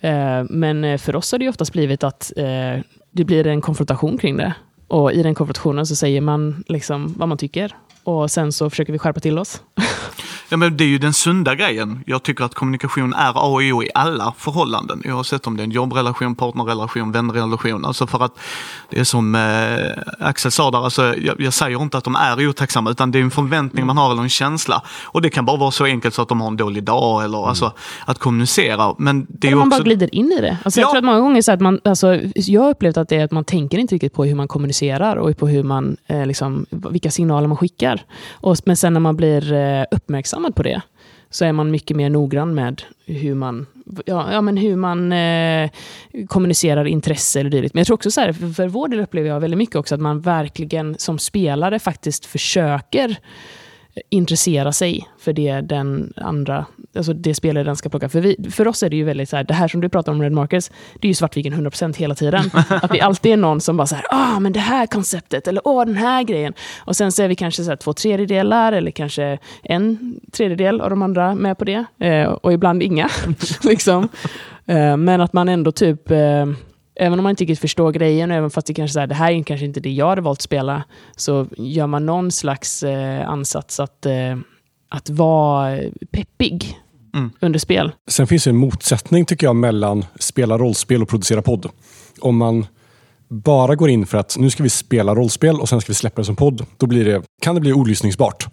Eh, 0.00 0.44
men 0.50 0.84
eh, 0.84 0.98
för 0.98 1.16
oss 1.16 1.32
har 1.32 1.38
det 1.38 1.44
ju 1.44 1.48
oftast 1.48 1.72
blivit 1.72 2.04
att 2.04 2.32
eh, 2.36 2.82
det 3.10 3.24
blir 3.24 3.46
en 3.46 3.60
konfrontation 3.60 4.18
kring 4.18 4.36
det. 4.36 4.54
Och 4.88 5.12
i 5.12 5.22
den 5.22 5.34
konfrontationen 5.34 5.86
så 5.86 5.96
säger 5.96 6.20
man 6.20 6.64
liksom 6.68 7.14
vad 7.16 7.28
man 7.28 7.38
tycker. 7.38 7.76
Och 8.04 8.30
sen 8.30 8.52
så 8.52 8.70
försöker 8.70 8.92
vi 8.92 8.98
skärpa 8.98 9.20
till 9.20 9.38
oss. 9.38 9.62
Ja, 10.48 10.56
men 10.56 10.76
det 10.76 10.84
är 10.84 10.88
ju 10.88 10.98
den 10.98 11.12
sunda 11.12 11.54
grejen. 11.54 12.04
Jag 12.06 12.22
tycker 12.22 12.44
att 12.44 12.54
kommunikation 12.54 13.14
är 13.14 13.28
A 13.28 13.42
och 13.42 13.54
O 13.54 13.82
i 13.82 13.90
alla 13.94 14.34
förhållanden. 14.38 15.02
Oavsett 15.06 15.46
om 15.46 15.56
det 15.56 15.62
är 15.62 15.64
en 15.64 15.70
jobbrelation, 15.70 16.34
partnerrelation, 16.34 17.12
vänrelation. 17.12 17.84
Alltså 17.84 18.06
för 18.06 18.24
att 18.24 18.38
det 18.90 19.00
är 19.00 19.04
som 19.04 19.34
eh, 19.34 20.28
Axel 20.28 20.50
sa 20.52 20.70
där, 20.70 20.84
alltså, 20.84 21.16
jag, 21.16 21.40
jag 21.40 21.52
säger 21.52 21.82
inte 21.82 21.98
att 21.98 22.04
de 22.04 22.16
är 22.16 22.48
otacksamma 22.48 22.90
utan 22.90 23.10
det 23.10 23.18
är 23.18 23.22
en 23.22 23.30
förväntning 23.30 23.86
man 23.86 23.98
har 23.98 24.12
eller 24.12 24.22
en 24.22 24.28
känsla. 24.28 24.82
Och 25.04 25.22
det 25.22 25.30
kan 25.30 25.44
bara 25.44 25.56
vara 25.56 25.70
så 25.70 25.84
enkelt 25.84 26.14
så 26.14 26.22
att 26.22 26.28
de 26.28 26.40
har 26.40 26.48
en 26.48 26.56
dålig 26.56 26.84
dag 26.84 27.24
eller 27.24 27.48
alltså 27.48 27.72
att 28.04 28.18
kommunicera. 28.18 28.94
Men 28.98 29.26
det 29.28 29.46
är 29.46 29.48
Eller 29.48 29.50
ju 29.50 29.56
man 29.56 29.68
också... 29.68 29.78
bara 29.78 29.84
glider 29.84 30.14
in 30.14 30.32
i 30.32 30.40
det. 30.40 30.56
Alltså 30.64 30.80
Ja. 30.80 30.84
Jag 30.84 30.90
tror 30.90 30.98
att 30.98 31.04
många 31.04 31.20
gånger 31.20 31.42
så 31.42 31.52
att 31.52 31.60
man, 31.60 31.80
alltså, 31.84 32.18
jag 32.34 32.62
har 32.62 32.70
upplevt 32.70 32.96
att 32.96 33.08
det 33.08 33.16
är 33.16 33.24
att 33.24 33.30
man 33.32 33.44
tänker 33.44 33.78
inte 33.78 33.94
riktigt 33.94 34.14
på 34.14 34.24
hur 34.24 34.34
man 34.34 34.48
kommunicerar 34.48 35.16
och 35.16 35.38
på 35.38 35.48
hur 35.48 35.62
man, 35.62 35.96
eh, 36.06 36.26
liksom, 36.26 36.66
vilka 36.70 37.10
signaler 37.10 37.48
man 37.48 37.56
skickar. 37.56 37.91
Och, 38.30 38.56
men 38.64 38.76
sen 38.76 38.92
när 38.92 39.00
man 39.00 39.16
blir 39.16 39.52
eh, 39.52 39.84
uppmärksammad 39.90 40.54
på 40.54 40.62
det 40.62 40.80
så 41.30 41.44
är 41.44 41.52
man 41.52 41.70
mycket 41.70 41.96
mer 41.96 42.10
noggrann 42.10 42.54
med 42.54 42.82
hur 43.06 43.34
man, 43.34 43.66
ja, 44.06 44.32
ja, 44.32 44.40
men 44.40 44.56
hur 44.56 44.76
man 44.76 45.12
eh, 45.12 45.70
kommunicerar 46.26 46.84
intresse 46.84 47.40
eller 47.40 47.50
dylikt. 47.50 47.74
Men 47.74 47.80
jag 47.80 47.86
tror 47.86 47.94
också 47.94 48.10
så 48.10 48.20
här, 48.20 48.32
för, 48.32 48.48
för 48.48 48.68
vår 48.68 48.88
del 48.88 49.00
upplever 49.00 49.28
jag 49.28 49.40
väldigt 49.40 49.58
mycket 49.58 49.76
också 49.76 49.94
att 49.94 50.00
man 50.00 50.20
verkligen 50.20 50.94
som 50.98 51.18
spelare 51.18 51.78
faktiskt 51.78 52.26
försöker 52.26 53.16
intressera 54.10 54.72
sig 54.72 55.08
för 55.18 55.32
det 55.32 55.60
den 55.60 56.12
andra, 56.16 56.66
alltså 56.96 57.12
det 57.12 57.34
spelare 57.34 57.64
den 57.64 57.76
ska 57.76 57.88
plocka. 57.88 58.08
För, 58.08 58.20
vi, 58.20 58.50
för 58.50 58.68
oss 58.68 58.82
är 58.82 58.90
det 58.90 58.96
ju 58.96 59.04
väldigt 59.04 59.28
så 59.28 59.36
här, 59.36 59.44
det 59.44 59.54
här 59.54 59.68
som 59.68 59.80
du 59.80 59.88
pratar 59.88 60.12
om 60.12 60.22
Red 60.22 60.32
Markers, 60.32 60.70
det 61.00 61.06
är 61.06 61.08
ju 61.08 61.14
Svartviken 61.14 61.54
100% 61.54 61.96
hela 61.96 62.14
tiden. 62.14 62.50
Att 62.68 62.94
vi 62.94 63.00
alltid 63.00 63.32
är 63.32 63.36
någon 63.36 63.60
som 63.60 63.76
bara 63.76 63.86
så 63.86 63.94
här, 63.94 64.04
ah 64.10 64.40
men 64.40 64.52
det 64.52 64.60
här 64.60 64.86
konceptet, 64.86 65.48
eller 65.48 65.62
åh 65.64 65.84
den 65.84 65.96
här 65.96 66.22
grejen. 66.22 66.52
Och 66.78 66.96
sen 66.96 67.12
så 67.12 67.22
är 67.22 67.28
vi 67.28 67.34
kanske 67.34 67.64
så 67.64 67.70
här, 67.70 67.76
två 67.76 67.92
tredjedelar, 67.92 68.72
eller 68.72 68.90
kanske 68.90 69.38
en 69.62 70.20
tredjedel 70.32 70.80
av 70.80 70.90
de 70.90 71.02
andra 71.02 71.34
med 71.34 71.58
på 71.58 71.64
det. 71.64 71.84
Eh, 71.98 72.28
och 72.28 72.52
ibland 72.52 72.82
inga. 72.82 73.10
liksom. 73.62 74.08
eh, 74.66 74.96
men 74.96 75.20
att 75.20 75.32
man 75.32 75.48
ändå 75.48 75.72
typ, 75.72 76.10
eh, 76.10 76.46
Även 76.94 77.18
om 77.18 77.22
man 77.22 77.30
inte 77.30 77.44
riktigt 77.44 77.58
förstår 77.60 77.92
grejen, 77.92 78.30
och 78.30 78.36
även 78.36 78.50
fast 78.50 78.66
det 78.66 78.74
kanske 78.74 78.92
så 78.92 79.00
här, 79.00 79.06
det 79.06 79.14
här 79.14 79.32
är 79.32 79.42
kanske 79.42 79.66
inte 79.66 79.80
det 79.80 79.90
jag 79.90 80.08
hade 80.08 80.20
valt 80.20 80.38
att 80.38 80.42
spela, 80.42 80.84
så 81.16 81.46
gör 81.56 81.86
man 81.86 82.06
någon 82.06 82.30
slags 82.32 82.82
eh, 82.82 83.28
ansats 83.28 83.80
att, 83.80 84.06
eh, 84.06 84.36
att 84.88 85.10
vara 85.10 85.78
peppig 86.10 86.78
Mm. 87.14 87.30
under 87.40 87.58
spel. 87.58 87.92
Sen 88.10 88.26
finns 88.26 88.44
det 88.44 88.50
en 88.50 88.56
motsättning 88.56 89.24
tycker 89.24 89.46
jag 89.46 89.56
mellan 89.56 90.04
spela 90.20 90.58
rollspel 90.58 91.02
och 91.02 91.08
producera 91.08 91.42
podd. 91.42 91.66
Om 92.20 92.36
man 92.36 92.66
bara 93.28 93.74
går 93.74 93.90
in 93.90 94.06
för 94.06 94.18
att 94.18 94.36
nu 94.38 94.50
ska 94.50 94.62
vi 94.62 94.68
spela 94.68 95.14
rollspel 95.14 95.60
och 95.60 95.68
sen 95.68 95.80
ska 95.80 95.90
vi 95.90 95.94
släppa 95.94 96.20
det 96.20 96.24
som 96.24 96.36
podd, 96.36 96.66
då 96.76 96.86
blir 96.86 97.04
det, 97.04 97.22
kan 97.42 97.54
det 97.54 97.60
bli 97.60 97.72
olyssningsbart. 97.72 98.46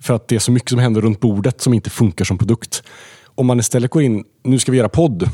För 0.00 0.14
att 0.14 0.28
det 0.28 0.34
är 0.34 0.38
så 0.38 0.52
mycket 0.52 0.70
som 0.70 0.78
händer 0.78 1.00
runt 1.00 1.20
bordet 1.20 1.60
som 1.60 1.74
inte 1.74 1.90
funkar 1.90 2.24
som 2.24 2.38
produkt. 2.38 2.82
Om 3.34 3.46
man 3.46 3.58
istället 3.60 3.90
går 3.90 4.02
in, 4.02 4.24
nu 4.42 4.58
ska 4.58 4.72
vi 4.72 4.78
göra 4.78 4.88
podd 4.88 5.30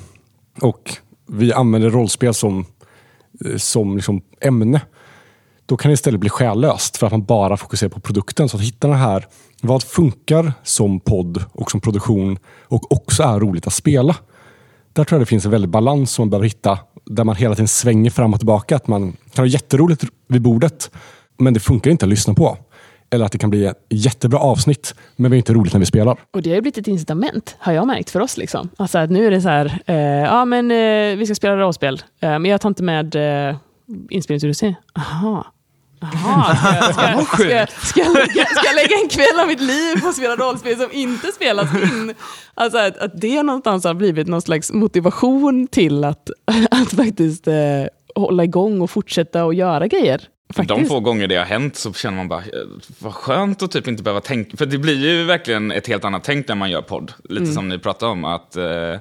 och 0.61 0.97
vi 1.33 1.53
använder 1.53 1.91
rollspel 1.91 2.35
som, 2.35 2.65
eh, 3.45 3.57
som 3.57 3.97
liksom 3.97 4.23
ämne, 4.41 4.81
då 5.67 5.77
kan 5.77 5.89
det 5.89 5.95
istället 5.95 6.21
bli 6.21 6.31
själlöst 6.31 6.97
för 6.97 7.07
att 7.07 7.13
man 7.13 7.25
bara 7.25 7.57
fokuserar 7.57 7.91
på 7.91 8.01
produkten. 8.01 8.49
Så 8.49 8.57
att 8.57 8.63
hitta 8.63 8.89
den 8.89 8.97
här, 8.97 9.27
vad 9.63 9.83
funkar 9.83 10.53
som 10.63 11.01
podd 11.01 11.45
och 11.53 11.71
som 11.71 11.81
produktion 11.81 12.39
och 12.63 12.93
också 12.93 13.23
är 13.23 13.41
roligt 13.41 13.67
att 13.67 13.73
spela. 13.73 14.17
Där 14.93 15.05
tror 15.05 15.17
jag 15.17 15.23
det 15.23 15.29
finns 15.29 15.45
en 15.45 15.51
väldig 15.51 15.71
balans 15.71 16.13
som 16.13 16.23
man 16.23 16.31
behöver 16.31 16.47
hitta, 16.47 16.79
där 17.05 17.25
man 17.25 17.37
hela 17.37 17.55
tiden 17.55 17.69
svänger 17.69 18.11
fram 18.11 18.35
och 18.35 18.41
tillbaka. 18.41 18.77
Att 18.77 18.89
man 18.89 19.17
kan 19.33 19.43
ha 19.43 19.47
jätteroligt 19.47 20.05
vid 20.29 20.43
bordet, 20.43 20.91
men 21.39 21.55
det 21.55 21.61
funkar 21.61 21.91
inte 21.91 22.05
att 22.05 22.11
lyssna 22.11 22.35
på. 22.35 22.59
Eller 23.11 23.25
att 23.25 23.33
det 23.33 23.39
kan 23.39 23.51
bli 23.51 23.67
ett 23.67 23.87
jättebra 23.89 24.39
avsnitt, 24.39 24.95
men 25.17 25.31
vi 25.31 25.37
är 25.37 25.39
inte 25.39 25.53
roligt 25.53 25.73
när 25.73 25.81
vi 25.81 25.87
spelar. 25.87 26.17
Och 26.31 26.43
det 26.43 26.55
har 26.55 26.61
blivit 26.61 26.79
ett 26.79 26.89
incitament, 26.89 27.57
har 27.59 27.73
jag 27.73 27.87
märkt, 27.87 28.11
för 28.11 28.21
oss. 28.21 28.37
Liksom. 28.37 28.69
Alltså 28.77 28.99
att 28.99 29.11
nu 29.11 29.27
är 29.27 29.31
det 29.31 29.41
så 29.41 29.49
här, 29.49 29.79
eh, 29.87 29.97
ja 29.97 30.45
men 30.45 30.71
eh, 30.71 31.19
vi 31.19 31.27
ska 31.27 31.35
spela 31.35 31.57
rollspel, 31.57 32.03
eh, 32.21 32.29
men 32.31 32.45
jag 32.45 32.61
tar 32.61 32.69
inte 32.69 32.83
med 32.83 33.17
eh, 33.49 33.57
inspelningsutrustning. 34.11 34.77
Aha. 34.97 35.47
Aha, 36.03 36.55
ska, 36.55 36.93
ska, 36.93 37.37
ska, 37.37 37.87
ska, 37.87 38.01
jag 38.01 38.13
lägga, 38.13 38.45
ska 38.47 38.67
jag 38.67 38.75
lägga 38.75 38.97
en 39.03 39.09
kväll 39.09 39.41
av 39.41 39.47
mitt 39.47 39.61
liv 39.61 40.01
på 40.01 40.09
att 40.09 40.15
spela 40.17 40.37
rollspel 40.37 40.77
som 40.77 40.89
inte 40.93 41.33
spelas 41.33 41.75
in? 41.75 42.15
Alltså 42.55 42.79
att, 42.79 42.99
att 42.99 43.21
det 43.21 43.43
någonstans 43.43 43.85
har 43.85 43.95
blivit 43.95 44.29
någon 44.29 44.43
slags 44.43 44.73
motivation 44.73 45.67
till 45.67 46.05
att, 46.05 46.31
att 46.71 46.93
faktiskt 46.93 47.47
eh, 47.47 47.55
hålla 48.15 48.45
igång 48.45 48.81
och 48.81 48.91
fortsätta 48.91 49.45
att 49.45 49.57
göra 49.57 49.87
grejer. 49.87 50.21
Faktiskt. 50.55 50.69
De 50.69 50.87
få 50.87 51.01
gånger 51.01 51.27
det 51.27 51.37
har 51.37 51.45
hänt 51.45 51.77
så 51.77 51.93
känner 51.93 52.17
man 52.17 52.29
bara, 52.29 52.41
eh, 52.41 52.45
vad 52.99 53.15
skönt 53.15 53.63
att 53.63 53.71
typ 53.71 53.89
inte 53.89 54.03
behöva 54.03 54.21
tänka. 54.21 54.57
För 54.57 54.67
det 54.67 54.79
blir 54.79 55.07
ju 55.09 55.25
verkligen 55.25 55.73
ett 55.73 55.87
helt 55.87 56.05
annat 56.05 56.25
tänk 56.25 56.49
när 56.49 56.55
man 56.55 56.71
gör 56.71 56.83
podd. 56.83 57.13
Lite 57.25 57.43
Mm. 57.43 57.55
som 57.55 57.69
ni 57.69 57.79
pratade 57.79 58.13
om, 58.13 58.25
att, 58.25 58.57
eh, 58.57 58.95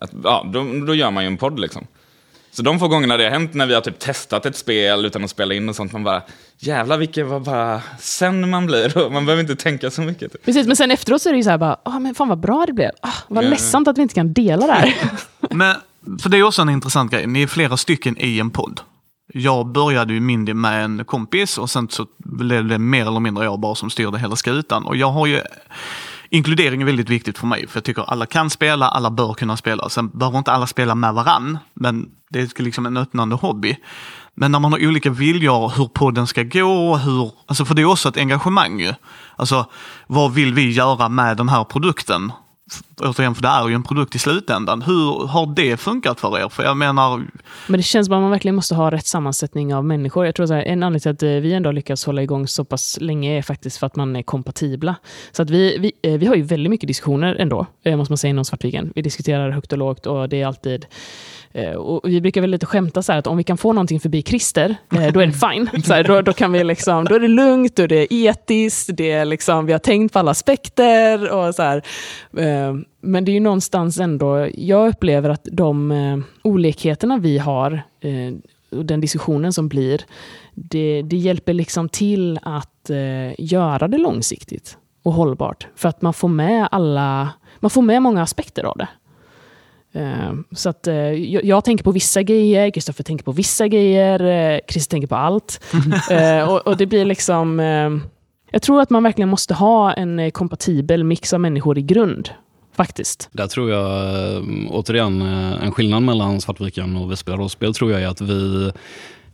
att 0.00 0.10
ja, 0.24 0.46
då, 0.52 0.64
då 0.86 0.94
gör 0.94 1.10
man 1.10 1.24
ju 1.24 1.26
en 1.26 1.36
podd 1.36 1.60
liksom. 1.60 1.86
Så 2.50 2.62
de 2.62 2.78
få 2.78 2.88
gångerna 2.88 3.16
det 3.16 3.24
har 3.24 3.30
hänt 3.30 3.54
när 3.54 3.66
vi 3.66 3.74
har 3.74 3.80
typ 3.80 3.98
testat 3.98 4.46
ett 4.46 4.56
spel 4.56 5.04
utan 5.04 5.24
att 5.24 5.30
spela 5.30 5.54
in 5.54 5.68
och 5.68 5.76
sånt, 5.76 5.92
man 5.92 6.04
bara, 6.04 6.22
jävlar 6.58 6.98
vilken 6.98 7.28
vad 7.28 7.42
bara 7.42 7.82
sen 8.00 8.50
man 8.50 8.66
blir. 8.66 9.10
Man 9.10 9.26
behöver 9.26 9.40
inte 9.42 9.56
tänka 9.56 9.90
så 9.90 10.00
mycket. 10.02 10.32
Typ. 10.32 10.44
Precis, 10.44 10.66
men 10.66 10.76
sen 10.76 10.90
efteråt 10.90 11.22
så 11.22 11.28
är 11.28 11.32
det 11.32 11.36
ju 11.36 11.42
så 11.42 11.50
här, 11.50 11.58
bara, 11.58 11.76
ah, 11.82 11.98
men 11.98 12.14
fan 12.14 12.28
vad 12.28 12.38
bra 12.38 12.64
det 12.66 12.72
blev. 12.72 12.90
Ah, 13.02 13.12
vad 13.28 13.44
Ja. 13.44 13.48
ledsamt 13.48 13.88
att 13.88 13.98
vi 13.98 14.02
inte 14.02 14.14
kan 14.14 14.32
dela 14.32 14.66
det 14.66 14.72
här. 14.72 14.94
Men, 15.50 15.76
för 16.22 16.28
det 16.28 16.36
är 16.38 16.42
också 16.42 16.62
en 16.62 16.68
intressant 16.68 17.12
grej. 17.12 17.26
Ni 17.26 17.42
är 17.42 17.46
flera 17.46 17.76
stycken 17.76 18.16
i 18.18 18.38
en 18.40 18.50
podd. 18.50 18.80
Jag 19.36 19.66
började 19.66 20.14
ju 20.14 20.20
Mindy 20.20 20.54
med 20.54 20.84
en 20.84 21.04
kompis 21.04 21.58
och 21.58 21.70
sen 21.70 21.88
så 21.88 22.06
blev 22.18 22.68
det 22.68 22.78
mer 22.78 23.06
eller 23.06 23.20
mindre 23.20 23.44
jag 23.44 23.60
bara 23.60 23.74
som 23.74 23.90
styrde 23.90 24.18
hela 24.18 24.36
skutan. 24.36 24.84
Och 24.84 24.96
jag 24.96 25.10
har 25.10 25.26
ju 25.26 25.40
Inkludering 26.28 26.82
är 26.82 26.86
väldigt 26.86 27.10
viktigt 27.10 27.38
för 27.38 27.46
mig, 27.46 27.66
för 27.66 27.76
jag 27.76 27.84
tycker 27.84 28.02
alla 28.02 28.26
kan 28.26 28.50
spela, 28.50 28.88
alla 28.88 29.10
bör 29.10 29.34
kunna 29.34 29.56
spela. 29.56 29.88
Sen 29.88 30.08
behöver 30.08 30.38
inte 30.38 30.52
alla 30.52 30.66
spela 30.66 30.94
med 30.94 31.14
varann, 31.14 31.58
men 31.74 32.10
det 32.30 32.58
är 32.58 32.62
liksom 32.62 32.86
en 32.86 32.96
öppnande 32.96 33.36
hobby. 33.36 33.76
Men 34.34 34.52
när 34.52 34.58
man 34.58 34.72
har 34.72 34.86
olika 34.86 35.10
viljor 35.10 35.72
hur 35.76 35.86
podden 35.86 36.26
ska 36.26 36.42
gå, 36.42 36.96
hur, 36.96 37.32
alltså 37.46 37.64
för 37.64 37.74
det 37.74 37.82
är 37.82 37.86
också 37.86 38.08
ett 38.08 38.16
engagemang 38.16 38.80
ju. 38.80 38.94
Alltså, 39.36 39.66
vad 40.06 40.34
vill 40.34 40.54
vi 40.54 40.70
göra 40.70 41.08
med 41.08 41.36
den 41.36 41.48
här 41.48 41.64
produkten? 41.64 42.32
Återigen, 43.00 43.34
för 43.34 43.42
det 43.42 43.48
är 43.48 43.68
ju 43.68 43.74
en 43.74 43.82
produkt 43.82 44.14
i 44.14 44.18
slutändan. 44.18 44.82
Hur 44.82 45.26
har 45.26 45.54
det 45.54 45.76
funkat 45.76 46.20
för 46.20 46.38
er? 46.38 46.48
För 46.48 46.62
jag 46.62 46.76
menar, 46.76 47.22
Men 47.68 47.78
det 47.78 47.82
känns 47.82 48.06
som 48.06 48.14
att 48.14 48.22
man 48.22 48.30
verkligen 48.30 48.54
måste 48.54 48.74
ha 48.74 48.90
rätt 48.90 49.06
sammansättning 49.06 49.74
av 49.74 49.84
människor. 49.84 50.26
Jag 50.26 50.34
tror 50.34 50.44
att 50.44 50.66
en 50.66 50.82
anledning 50.82 51.00
till 51.00 51.10
att 51.10 51.22
eh, 51.22 51.28
vi 51.28 51.52
ändå 51.52 51.68
har 51.68 51.72
lyckats 51.72 52.04
hålla 52.04 52.22
igång 52.22 52.48
så 52.48 52.64
pass 52.64 52.98
länge 53.00 53.38
är 53.38 53.42
faktiskt 53.42 53.76
för 53.76 53.86
att 53.86 53.96
man 53.96 54.16
är 54.16 54.22
kompatibla. 54.22 54.94
Så 55.32 55.42
att 55.42 55.50
vi, 55.50 55.78
vi, 55.78 56.10
eh, 56.10 56.18
vi 56.18 56.26
har 56.26 56.34
ju 56.34 56.42
väldigt 56.42 56.70
mycket 56.70 56.86
diskussioner 56.86 57.34
ändå, 57.34 57.66
eh, 57.84 57.96
måste 57.96 58.12
man 58.12 58.18
säga, 58.18 58.30
inom 58.30 58.44
Svartviken. 58.44 58.92
Vi 58.94 59.02
diskuterar 59.02 59.50
högt 59.50 59.72
och 59.72 59.78
lågt 59.78 60.06
och 60.06 60.28
det 60.28 60.42
är 60.42 60.46
alltid 60.46 60.86
Eh, 61.56 61.74
och 61.74 62.00
vi 62.04 62.20
brukar 62.20 62.40
väl 62.40 62.50
lite 62.50 62.66
skämta 62.66 63.02
så 63.02 63.12
här 63.12 63.18
att 63.18 63.26
om 63.26 63.36
vi 63.36 63.44
kan 63.44 63.58
få 63.58 63.72
någonting 63.72 64.00
förbi 64.00 64.22
Christer, 64.22 64.76
eh, 64.94 65.12
då 65.12 65.20
är 65.20 65.26
det 65.26 65.32
fine. 65.32 65.82
Så 65.82 65.94
här, 65.94 66.04
då, 66.04 66.22
då, 66.22 66.32
kan 66.32 66.52
vi 66.52 66.64
liksom, 66.64 67.04
då 67.04 67.14
är 67.14 67.20
det 67.20 67.28
lugnt, 67.28 67.76
då 67.76 67.82
är 67.82 67.88
det 67.88 68.14
etiskt, 68.14 68.90
det 68.92 69.10
är 69.10 69.24
liksom, 69.24 69.66
vi 69.66 69.72
har 69.72 69.78
tänkt 69.78 70.12
på 70.12 70.18
alla 70.18 70.30
aspekter. 70.30 71.30
Och 71.32 71.54
så 71.54 71.62
här. 71.62 71.82
Eh, 72.36 72.74
men 73.00 73.24
det 73.24 73.30
är 73.30 73.34
ju 73.34 73.40
någonstans 73.40 74.00
ändå, 74.00 74.48
jag 74.54 74.88
upplever 74.88 75.30
att 75.30 75.48
de 75.52 76.24
olikheterna 76.42 77.18
vi 77.18 77.38
har, 77.38 77.82
och 78.70 78.86
den 78.86 79.00
diskussionen 79.00 79.52
som 79.52 79.68
blir, 79.68 80.00
det, 80.54 81.02
det 81.02 81.16
hjälper 81.16 81.52
liksom 81.52 81.88
till 81.88 82.38
att 82.42 82.90
göra 83.38 83.88
det 83.88 83.98
långsiktigt 83.98 84.78
och 85.02 85.12
hållbart. 85.12 85.66
För 85.76 85.88
att 85.88 86.02
man 86.02 86.14
får 86.14 86.28
med 86.28 86.68
alla, 86.70 87.30
man 87.60 87.70
får 87.70 87.82
med 87.82 88.02
många 88.02 88.22
aspekter 88.22 88.64
av 88.64 88.76
det. 88.78 88.88
Eh, 89.94 90.32
så 90.52 90.68
att 90.68 90.86
eh, 90.86 90.94
jag, 90.96 91.44
jag, 91.44 91.64
tänker 91.64 91.84
på 91.84 91.92
vissa 91.92 92.22
grejer, 92.22 92.70
Kristoffer 92.70 93.04
tänker 93.04 93.24
på 93.24 93.32
vissa 93.32 93.68
grejer, 93.68 94.24
eh, 94.54 94.60
Christer 94.68 94.90
tänker 94.90 95.08
på 95.08 95.16
allt. 95.16 95.60
Eh, 96.10 96.52
och, 96.52 96.66
och, 96.66 96.76
det 96.76 96.86
blir 96.86 97.04
liksom... 97.04 97.60
Eh, 97.60 97.90
jag 98.50 98.62
tror 98.62 98.80
att 98.80 98.90
man 98.90 99.02
verkligen 99.02 99.28
måste 99.28 99.54
ha 99.54 99.92
en 99.92 100.30
kompatibel 100.30 101.04
mix 101.04 101.32
av 101.32 101.40
människor 101.40 101.78
i 101.78 101.82
grund. 101.82 102.28
Faktiskt. 102.76 103.28
Där 103.32 103.46
tror 103.46 103.70
jag, 103.70 104.44
återigen, 104.70 105.22
en 105.22 105.72
skillnad 105.72 106.02
mellan 106.02 106.40
Svartviken 106.40 106.96
och 106.96 107.12
Vi 107.12 107.16
spelar 107.16 107.38
rollspel 107.38 107.74
tror 107.74 107.92
jag 107.92 108.02
är 108.02 108.08
att 108.08 108.20
vi 108.20 108.72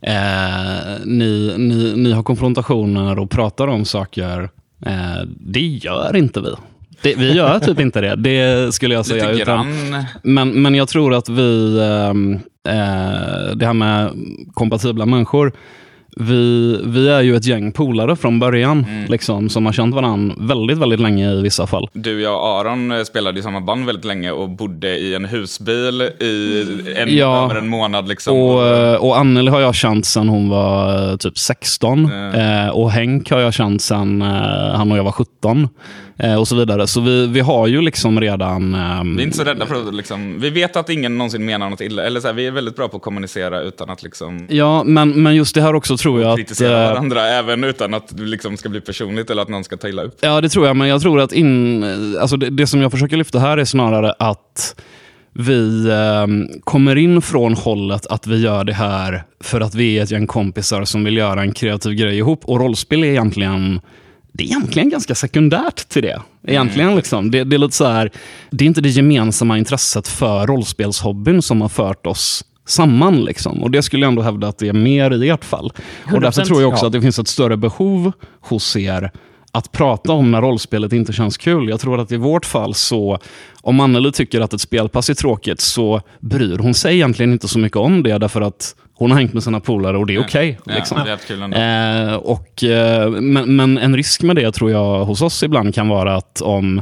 Eh, 0.01 0.99
ni, 1.05 1.53
ni, 1.57 1.93
ni 1.95 2.11
har 2.11 2.23
konfrontationer 2.23 3.19
och 3.19 3.29
pratar 3.29 3.67
om 3.67 3.85
saker. 3.85 4.49
Eh, 4.85 5.21
det 5.39 5.67
gör 5.67 6.15
inte 6.15 6.41
vi. 6.41 6.55
Det, 7.01 7.15
vi 7.15 7.33
gör 7.33 7.59
typ 7.59 7.79
inte 7.79 8.01
det. 8.01 8.15
Det 8.15 8.73
skulle 8.73 8.93
jag 8.93 9.05
säga. 9.05 9.31
Lite 9.31 9.65
men, 10.23 10.61
men 10.61 10.75
jag 10.75 10.87
tror 10.87 11.13
att 11.13 11.29
vi, 11.29 11.79
ehm, 11.79 12.33
eh, 12.67 13.55
det 13.55 13.65
här 13.65 13.73
med 13.73 14.11
kompatibla 14.53 15.05
människor, 15.05 15.53
vi, 16.15 16.77
vi 16.83 17.09
är 17.09 17.21
ju 17.21 17.35
ett 17.35 17.45
gäng 17.45 17.71
polare 17.71 18.15
från 18.15 18.39
början, 18.39 18.85
mm. 18.89 19.05
liksom, 19.11 19.49
som 19.49 19.65
har 19.65 19.73
känt 19.73 19.95
varandra 19.95 20.35
väldigt, 20.37 20.77
väldigt 20.77 20.99
länge 20.99 21.31
i 21.31 21.41
vissa 21.41 21.67
fall. 21.67 21.89
Du, 21.93 22.21
jag 22.21 22.35
och 22.35 22.47
Aron 22.47 22.91
eh, 22.91 23.03
spelade 23.03 23.39
i 23.39 23.43
samma 23.43 23.61
band 23.61 23.85
väldigt 23.85 24.05
länge 24.05 24.31
och 24.31 24.49
bodde 24.49 24.97
i 24.97 25.15
en 25.15 25.25
husbil 25.25 26.01
i 26.01 26.65
en, 26.97 27.15
ja, 27.17 27.45
över 27.45 27.55
en 27.55 27.67
månad. 27.67 28.07
Liksom. 28.07 28.37
Och, 28.37 28.67
eh, 28.67 28.95
och 28.95 29.17
Anneli 29.17 29.51
har 29.51 29.61
jag 29.61 29.75
känt 29.75 30.05
sedan 30.05 30.29
hon 30.29 30.49
var 30.49 31.09
eh, 31.11 31.17
typ 31.17 31.37
16. 31.37 32.05
Mm. 32.05 32.65
Eh, 32.65 32.69
och 32.69 32.91
Henk 32.91 33.31
har 33.31 33.39
jag 33.39 33.53
känt 33.53 33.81
sedan 33.81 34.21
eh, 34.21 34.27
han 34.75 34.91
och 34.91 34.97
jag 34.97 35.03
var 35.03 35.11
17 35.11 35.69
eh, 36.17 36.35
och 36.35 36.47
så 36.47 36.55
vidare. 36.55 36.87
Så 36.87 37.01
vi, 37.01 37.27
vi 37.27 37.39
har 37.39 37.67
ju 37.67 37.81
liksom 37.81 38.21
redan... 38.21 38.75
Um, 38.75 39.15
vi 39.15 39.21
är 39.21 39.25
inte 39.25 39.37
så 39.37 39.43
rädda 39.43 39.65
för 39.65 39.87
att 39.87 39.93
liksom, 39.93 40.39
vi 40.39 40.49
vet 40.49 40.75
att 40.75 40.89
ingen 40.89 41.17
någonsin 41.17 41.45
menar 41.45 41.69
något 41.69 41.81
illa. 41.81 42.03
Eller 42.03 42.19
så 42.19 42.27
här, 42.27 42.33
vi 42.33 42.47
är 42.47 42.51
väldigt 42.51 42.75
bra 42.75 42.87
på 42.87 42.97
att 42.97 43.03
kommunicera 43.03 43.61
utan 43.61 43.89
att 43.89 44.03
liksom... 44.03 44.47
Ja, 44.49 44.83
men, 44.83 45.23
men 45.23 45.35
just 45.35 45.55
det 45.55 45.61
här 45.61 45.75
också 45.75 45.97
tror 46.01 46.21
jag 46.21 46.37
kritisera 46.37 46.87
att... 46.87 46.93
varandra, 46.93 47.27
även 47.27 47.63
utan 47.63 47.93
att 47.93 48.17
det 48.17 48.23
liksom 48.23 48.57
ska 48.57 48.69
bli 48.69 48.81
personligt 48.81 49.29
eller 49.29 49.41
att 49.41 49.49
någon 49.49 49.63
ska 49.63 49.77
ta 49.77 49.89
illa 49.89 50.03
upp. 50.03 50.17
Ja, 50.21 50.41
det 50.41 50.49
tror 50.49 50.67
jag, 50.67 50.75
men 50.75 50.87
jag 50.87 51.01
tror 51.01 51.19
att 51.19 51.33
in, 51.33 51.83
alltså 52.21 52.37
det, 52.37 52.49
det 52.49 52.67
som 52.67 52.81
jag 52.81 52.91
försöker 52.91 53.17
lyfta 53.17 53.39
här 53.39 53.57
är 53.57 53.65
snarare 53.65 54.13
att 54.19 54.75
vi 55.33 55.89
eh, 55.89 56.59
kommer 56.63 56.95
in 56.95 57.21
från 57.21 57.53
hållet 57.53 58.05
att 58.05 58.27
vi 58.27 58.41
gör 58.41 58.63
det 58.63 58.73
här 58.73 59.23
för 59.39 59.61
att 59.61 59.75
vi 59.75 59.99
är 59.99 60.03
ett 60.03 60.11
gäng 60.11 60.27
kompisar 60.27 60.85
som 60.85 61.03
vill 61.03 61.17
göra 61.17 61.41
en 61.41 61.53
kreativ 61.53 61.93
grej 61.93 62.17
ihop. 62.17 62.45
Och 62.45 62.59
rollspel 62.59 63.03
är 63.03 63.07
egentligen 63.07 63.81
det 64.33 64.43
är 64.43 64.47
egentligen 64.47 64.89
ganska 64.89 65.15
sekundärt 65.15 65.89
till 65.89 66.01
det. 66.01 66.21
Egentligen 66.47 66.87
mm. 66.87 66.97
liksom. 66.97 67.31
det, 67.31 67.43
det, 67.43 67.55
är 67.55 67.57
lite 67.57 67.75
så 67.75 67.85
här, 67.85 68.11
det 68.49 68.65
är 68.65 68.67
inte 68.67 68.81
det 68.81 68.89
gemensamma 68.89 69.57
intresset 69.57 70.07
för 70.07 70.47
rollspelshobbyn 70.47 71.41
som 71.41 71.61
har 71.61 71.69
fört 71.69 72.07
oss 72.07 72.45
samman. 72.71 73.23
Liksom. 73.23 73.63
Och 73.63 73.71
Det 73.71 73.81
skulle 73.81 74.03
jag 74.03 74.11
ändå 74.11 74.21
hävda 74.21 74.47
att 74.47 74.57
det 74.57 74.67
är 74.67 74.73
mer 74.73 75.23
i 75.23 75.29
ert 75.29 75.45
fall. 75.45 75.73
Och 76.13 76.21
Därför 76.21 76.41
tror 76.41 76.61
jag 76.61 76.69
också 76.69 76.83
ja. 76.83 76.87
att 76.87 76.93
det 76.93 77.01
finns 77.01 77.19
ett 77.19 77.27
större 77.27 77.57
behov 77.57 78.11
hos 78.41 78.75
er 78.75 79.11
att 79.51 79.71
prata 79.71 80.11
om 80.11 80.31
när 80.31 80.41
rollspelet 80.41 80.93
inte 80.93 81.13
känns 81.13 81.37
kul. 81.37 81.69
Jag 81.69 81.79
tror 81.79 81.99
att 81.99 82.11
i 82.11 82.17
vårt 82.17 82.45
fall 82.45 82.73
så, 82.73 83.19
om 83.61 83.79
Anneli 83.79 84.11
tycker 84.11 84.41
att 84.41 84.53
ett 84.53 84.61
spelpass 84.61 85.09
är 85.09 85.13
tråkigt 85.13 85.61
så 85.61 86.01
bryr 86.19 86.57
hon 86.57 86.73
sig 86.73 86.95
egentligen 86.95 87.31
inte 87.31 87.47
så 87.47 87.59
mycket 87.59 87.77
om 87.77 88.03
det 88.03 88.17
därför 88.17 88.41
att 88.41 88.75
hon 88.93 89.11
har 89.11 89.17
hängt 89.17 89.33
med 89.33 89.43
sina 89.43 89.59
polare 89.59 89.97
och 89.97 90.05
det 90.07 90.15
är 90.15 90.19
okej. 90.19 90.59
Okay, 90.61 90.75
liksom. 90.75 90.97
ja, 90.97 91.05
eh, 91.53 92.71
eh, 92.71 93.09
men, 93.09 93.55
men 93.55 93.77
en 93.77 93.95
risk 93.95 94.21
med 94.21 94.35
det 94.35 94.51
tror 94.51 94.71
jag 94.71 95.05
hos 95.05 95.21
oss 95.21 95.43
ibland 95.43 95.75
kan 95.75 95.87
vara 95.87 96.15
att 96.15 96.41
om 96.41 96.81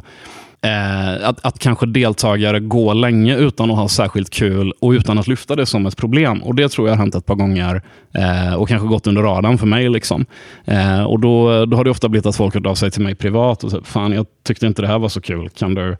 Eh, 0.61 1.29
att, 1.29 1.45
att 1.45 1.59
kanske 1.59 1.85
deltagare 1.85 2.59
går 2.59 2.93
länge 2.93 3.37
utan 3.37 3.71
att 3.71 3.77
ha 3.77 3.87
särskilt 3.87 4.29
kul 4.29 4.73
och 4.79 4.91
utan 4.91 5.17
att 5.17 5.27
lyfta 5.27 5.55
det 5.55 5.65
som 5.65 5.85
ett 5.85 5.97
problem. 5.97 6.43
Och 6.43 6.55
Det 6.55 6.69
tror 6.69 6.87
jag 6.87 6.95
har 6.95 6.99
hänt 6.99 7.15
ett 7.15 7.25
par 7.25 7.35
gånger 7.35 7.81
eh, 8.13 8.53
och 8.53 8.69
kanske 8.69 8.87
gått 8.87 9.07
under 9.07 9.21
radarn 9.21 9.57
för 9.57 9.67
mig. 9.67 9.89
Liksom. 9.89 10.25
Eh, 10.65 11.03
och 11.03 11.19
då, 11.19 11.65
då 11.65 11.77
har 11.77 11.83
det 11.83 11.89
ofta 11.89 12.09
blivit 12.09 12.25
att 12.25 12.35
folk 12.35 12.53
hört 12.53 12.65
av 12.65 12.75
sig 12.75 12.91
till 12.91 13.01
mig 13.01 13.15
privat 13.15 13.63
och 13.63 13.71
sagt, 13.71 13.87
fan 13.87 14.11
jag 14.11 14.25
tyckte 14.47 14.67
inte 14.67 14.81
det 14.81 14.87
här 14.87 14.99
var 14.99 15.09
så 15.09 15.21
kul. 15.21 15.49
Kan 15.49 15.75
du 15.75 15.97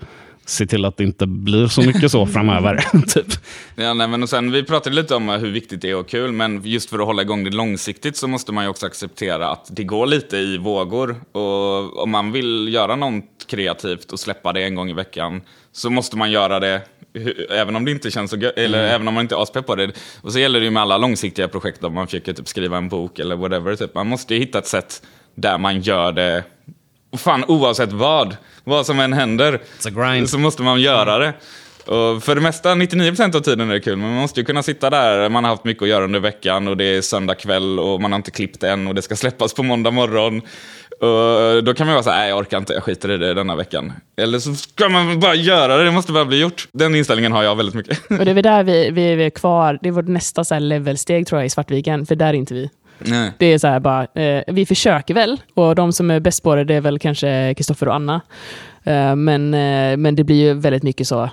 se 0.50 0.66
till 0.66 0.86
att 0.86 0.98
det 0.98 1.04
inte 1.04 1.28
blir 1.28 1.68
så 1.68 1.82
mycket 1.82 2.12
så 2.12 2.26
framöver. 2.34 2.78
typ. 3.08 3.28
ja, 3.76 3.94
nej, 3.94 4.08
men 4.08 4.24
och 4.24 4.30
sen, 4.30 4.52
vi 4.52 4.64
pratade 4.64 4.96
lite 4.96 5.16
om 5.16 5.30
hur 5.30 5.52
viktigt 5.52 5.82
det 5.82 5.90
är 5.90 5.96
och 5.96 6.10
kul, 6.10 6.32
men 6.32 6.62
just 6.64 6.90
för 6.90 7.00
att 7.00 7.06
hålla 7.06 7.22
igång 7.22 7.44
det 7.44 7.50
långsiktigt 7.50 8.18
så 8.18 8.28
måste 8.28 8.52
man 8.52 8.64
ju 8.64 8.70
också 8.70 8.86
acceptera 8.86 9.50
att 9.50 9.68
det 9.72 9.84
går 9.84 10.06
lite 10.06 10.38
i 10.38 10.58
vågor. 10.58 11.16
Och 11.32 12.04
om 12.04 12.10
man 12.10 12.32
vill 12.32 12.74
göra 12.74 12.96
något 12.96 13.24
kreativt 13.48 14.12
och 14.12 14.20
släppa 14.20 14.54
det 14.54 14.64
en 14.64 14.76
gång 14.76 14.90
i 14.90 14.94
veckan 14.94 15.42
så 15.72 15.90
måste 15.90 16.18
man 16.18 16.32
göra 16.32 16.60
det 16.60 16.82
även 17.50 17.76
om 17.76 17.86
det 17.86 17.92
inte 17.92 18.12
känns 18.12 18.32
så 18.32 18.38
eller 18.38 18.80
mm. 18.80 18.96
även 18.96 19.08
om 19.08 19.14
man 19.14 19.22
inte 19.22 19.36
är 19.36 19.44
aspepp 19.44 19.66
på 19.66 19.76
det. 19.76 19.92
Och 20.22 20.34
så 20.34 20.40
gäller 20.40 20.60
det 20.60 20.66
ju 20.66 20.72
med 20.72 20.82
alla 20.82 20.98
långsiktiga 20.98 21.48
projekt 21.48 21.84
om 21.84 21.94
man 21.94 22.08
försöker 22.08 22.34
typ 22.34 22.48
skriva 22.48 22.78
en 22.78 22.90
bok 22.90 23.20
eller 23.20 23.36
whatever. 23.36 23.76
Typ. 23.76 23.96
Man 23.96 24.08
måste 24.08 24.34
ju 24.34 24.40
hitta 24.40 24.60
ett 24.60 24.68
sätt 24.68 25.02
där 25.36 25.58
man 25.58 25.82
gör 25.82 26.12
det, 26.12 26.44
fan 27.18 27.44
oavsett 27.48 27.92
vad, 27.92 28.38
vad 28.64 28.86
som 28.86 29.00
än 29.00 29.14
händer, 29.14 29.60
så 30.26 30.38
måste 30.38 30.62
man 30.62 30.82
göra 30.82 31.18
det. 31.18 31.34
Och 31.86 32.24
för 32.24 32.36
det 32.36 32.42
mesta, 32.42 32.76
99% 32.76 33.36
av 33.36 33.40
tiden 33.40 33.70
är 33.70 33.74
det 33.74 33.80
kul, 33.80 33.98
men 33.98 34.10
man 34.10 34.22
måste 34.22 34.40
ju 34.40 34.46
kunna 34.46 34.64
sitta 34.64 34.90
där, 34.90 35.30
man 35.30 35.44
har 35.44 35.52
haft 35.52 35.64
mycket 35.64 35.84
att 35.84 35.90
göra 35.90 36.04
under 36.04 36.20
veckan 36.20 36.68
och 36.68 36.78
det 36.78 36.84
är 36.84 37.02
söndag 37.02 37.36
kväll 37.36 37.80
och 37.80 38.02
man 38.02 38.12
har 38.12 38.18
inte 38.18 38.32
klippt 38.32 38.64
än 38.64 38.88
och 38.88 38.96
det 38.96 39.02
ska 39.02 39.16
släppas 39.16 39.54
på 39.54 39.64
måndag 39.64 39.92
morgon. 39.92 40.42
Och 41.02 41.64
då 41.64 41.74
kan 41.74 41.88
man 41.88 41.94
vara 41.94 42.04
så 42.04 42.10
här, 42.10 42.20
nej 42.20 42.30
jag 42.30 42.38
orkar 42.38 42.58
inte, 42.58 42.74
jag 42.74 42.84
skiter 42.84 43.12
i 43.12 43.18
det 43.18 43.34
denna 43.34 43.56
veckan. 43.56 43.94
Eller 44.18 44.40
så 44.40 44.56
ska 44.56 44.90
man 44.90 45.20
bara 45.20 45.36
göra 45.36 45.78
det, 45.78 45.84
det 45.84 45.92
måste 45.92 46.12
bara 46.12 46.26
bli 46.26 46.40
gjort. 46.42 46.68
Den 46.72 46.96
inställningen 46.96 47.32
har 47.32 47.44
jag 47.44 47.56
väldigt 47.56 47.76
mycket. 47.76 48.00
Och 48.10 48.26
det 48.26 48.32
är 48.32 48.36
väl 48.36 48.44
där 48.44 48.64
vi, 48.64 48.92
vi, 48.92 49.16
vi 49.16 49.26
är 49.26 49.30
kvar, 49.30 49.80
det 49.82 49.90
är 49.90 49.92
vårt 49.92 50.08
nästa 50.08 50.44
så 50.44 50.54
här 50.54 50.62
levelsteg 50.62 51.28
tror 51.28 51.42
jag 51.42 51.46
i 51.46 51.50
Svartviken, 51.50 52.06
för 52.06 52.16
där 52.16 52.28
är 52.28 52.34
inte 52.34 52.54
vi. 52.54 52.70
Nej. 53.00 53.32
Det 53.38 53.46
är 53.46 53.58
så 53.58 53.68
här 53.68 53.80
bara, 53.80 54.08
eh, 54.24 54.44
vi 54.48 54.66
försöker 54.66 55.14
väl, 55.14 55.42
och 55.54 55.76
de 55.76 55.94
som 55.94 56.12
är 56.12 56.20
bäst 56.20 56.44
på 56.44 56.56
det, 56.56 56.64
det 56.64 56.74
är 56.74 56.82
väl 56.82 57.00
kanske 57.00 57.54
Kristoffer 57.58 57.88
och 57.88 57.96
Anna. 57.96 58.22
Eh, 58.84 59.16
men, 59.16 59.54
eh, 59.54 59.98
men 59.98 60.16
det 60.16 60.24
blir 60.24 60.36
ju 60.36 60.54
väldigt 60.54 60.84
mycket 60.84 61.08
så, 61.08 61.30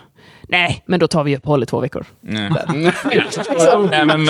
Nej, 0.48 0.82
men 0.86 1.00
då 1.00 1.08
tar 1.08 1.24
vi 1.24 1.36
uppehåll 1.36 1.62
i 1.62 1.66
två 1.66 1.80
veckor. 1.80 2.04
Nej. 2.20 2.50
nej, 2.74 4.06
men, 4.06 4.28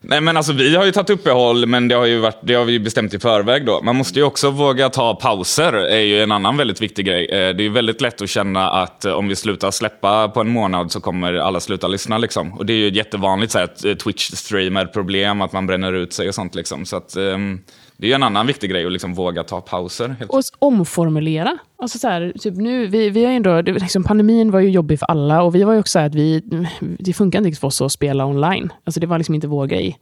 nej, 0.00 0.20
men 0.20 0.36
alltså 0.36 0.52
vi 0.52 0.76
har 0.76 0.84
ju 0.84 0.92
tagit 0.92 1.10
uppehåll, 1.10 1.66
men 1.66 1.88
det 1.88 1.94
har, 1.94 2.06
ju 2.06 2.18
varit, 2.18 2.38
det 2.42 2.54
har 2.54 2.64
vi 2.64 2.80
bestämt 2.80 3.14
i 3.14 3.18
förväg 3.18 3.66
då. 3.66 3.80
Man 3.82 3.96
måste 3.96 4.18
ju 4.18 4.24
också 4.24 4.50
våga 4.50 4.88
ta 4.88 5.14
pauser, 5.14 5.72
är 5.72 6.00
ju 6.00 6.22
en 6.22 6.32
annan 6.32 6.56
väldigt 6.56 6.82
viktig 6.82 7.06
grej. 7.06 7.26
Eh, 7.26 7.56
det 7.56 7.66
är 7.66 7.70
väldigt 7.70 8.00
lätt 8.00 8.22
att 8.22 8.30
känna 8.30 8.70
att 8.70 9.04
eh, 9.04 9.12
om 9.12 9.28
vi 9.28 9.36
slutar 9.36 9.70
släppa 9.70 10.28
på 10.28 10.40
en 10.40 10.48
månad 10.48 10.92
så 10.92 11.00
kommer 11.00 11.34
alla 11.34 11.60
sluta 11.60 11.88
lyssna 11.88 12.18
liksom. 12.18 12.52
Och 12.52 12.66
det 12.66 12.72
är 12.72 12.76
ju 12.76 12.88
ett 12.88 12.96
jättevanligt 12.96 13.54
eh, 13.54 13.64
Twitch-streamer-problem, 13.82 15.44
att 15.44 15.52
man 15.52 15.66
bränner 15.66 15.92
ut 15.92 16.12
sig 16.12 16.28
och 16.28 16.34
sånt 16.34 16.54
liksom. 16.54 16.86
Så 16.86 16.96
att, 16.96 17.16
um, 17.16 17.60
det 17.96 18.10
är 18.10 18.14
en 18.14 18.22
annan 18.22 18.46
viktig 18.46 18.70
grej 18.70 18.86
att 18.86 18.92
liksom 18.92 19.14
våga 19.14 19.44
ta 19.44 19.60
pauser. 19.60 20.16
Och 20.28 20.42
omformulera. 20.58 21.58
Alltså 21.76 21.98
så 21.98 22.08
här, 22.08 22.32
typ 22.40 22.56
nu, 22.56 22.86
vi, 22.86 23.10
vi 23.10 23.24
är 23.24 23.30
ändå, 23.30 23.60
liksom 23.60 24.04
pandemin 24.04 24.50
var 24.50 24.60
ju 24.60 24.70
jobbig 24.70 24.98
för 24.98 25.06
alla 25.06 25.42
och 25.42 25.54
vi 25.54 25.62
var 25.62 25.72
ju 25.72 25.78
också 25.78 25.90
så 25.92 25.98
att 25.98 26.14
vi, 26.14 26.42
det 26.80 27.12
funkar 27.12 27.38
inte 27.38 27.48
riktigt 27.48 27.60
för 27.60 27.68
oss 27.68 27.80
att 27.80 27.92
spela 27.92 28.26
online. 28.26 28.72
Alltså 28.84 29.00
det 29.00 29.06
var 29.06 29.18
liksom 29.18 29.34
inte 29.34 29.46
vår 29.46 29.66
grej. 29.66 29.98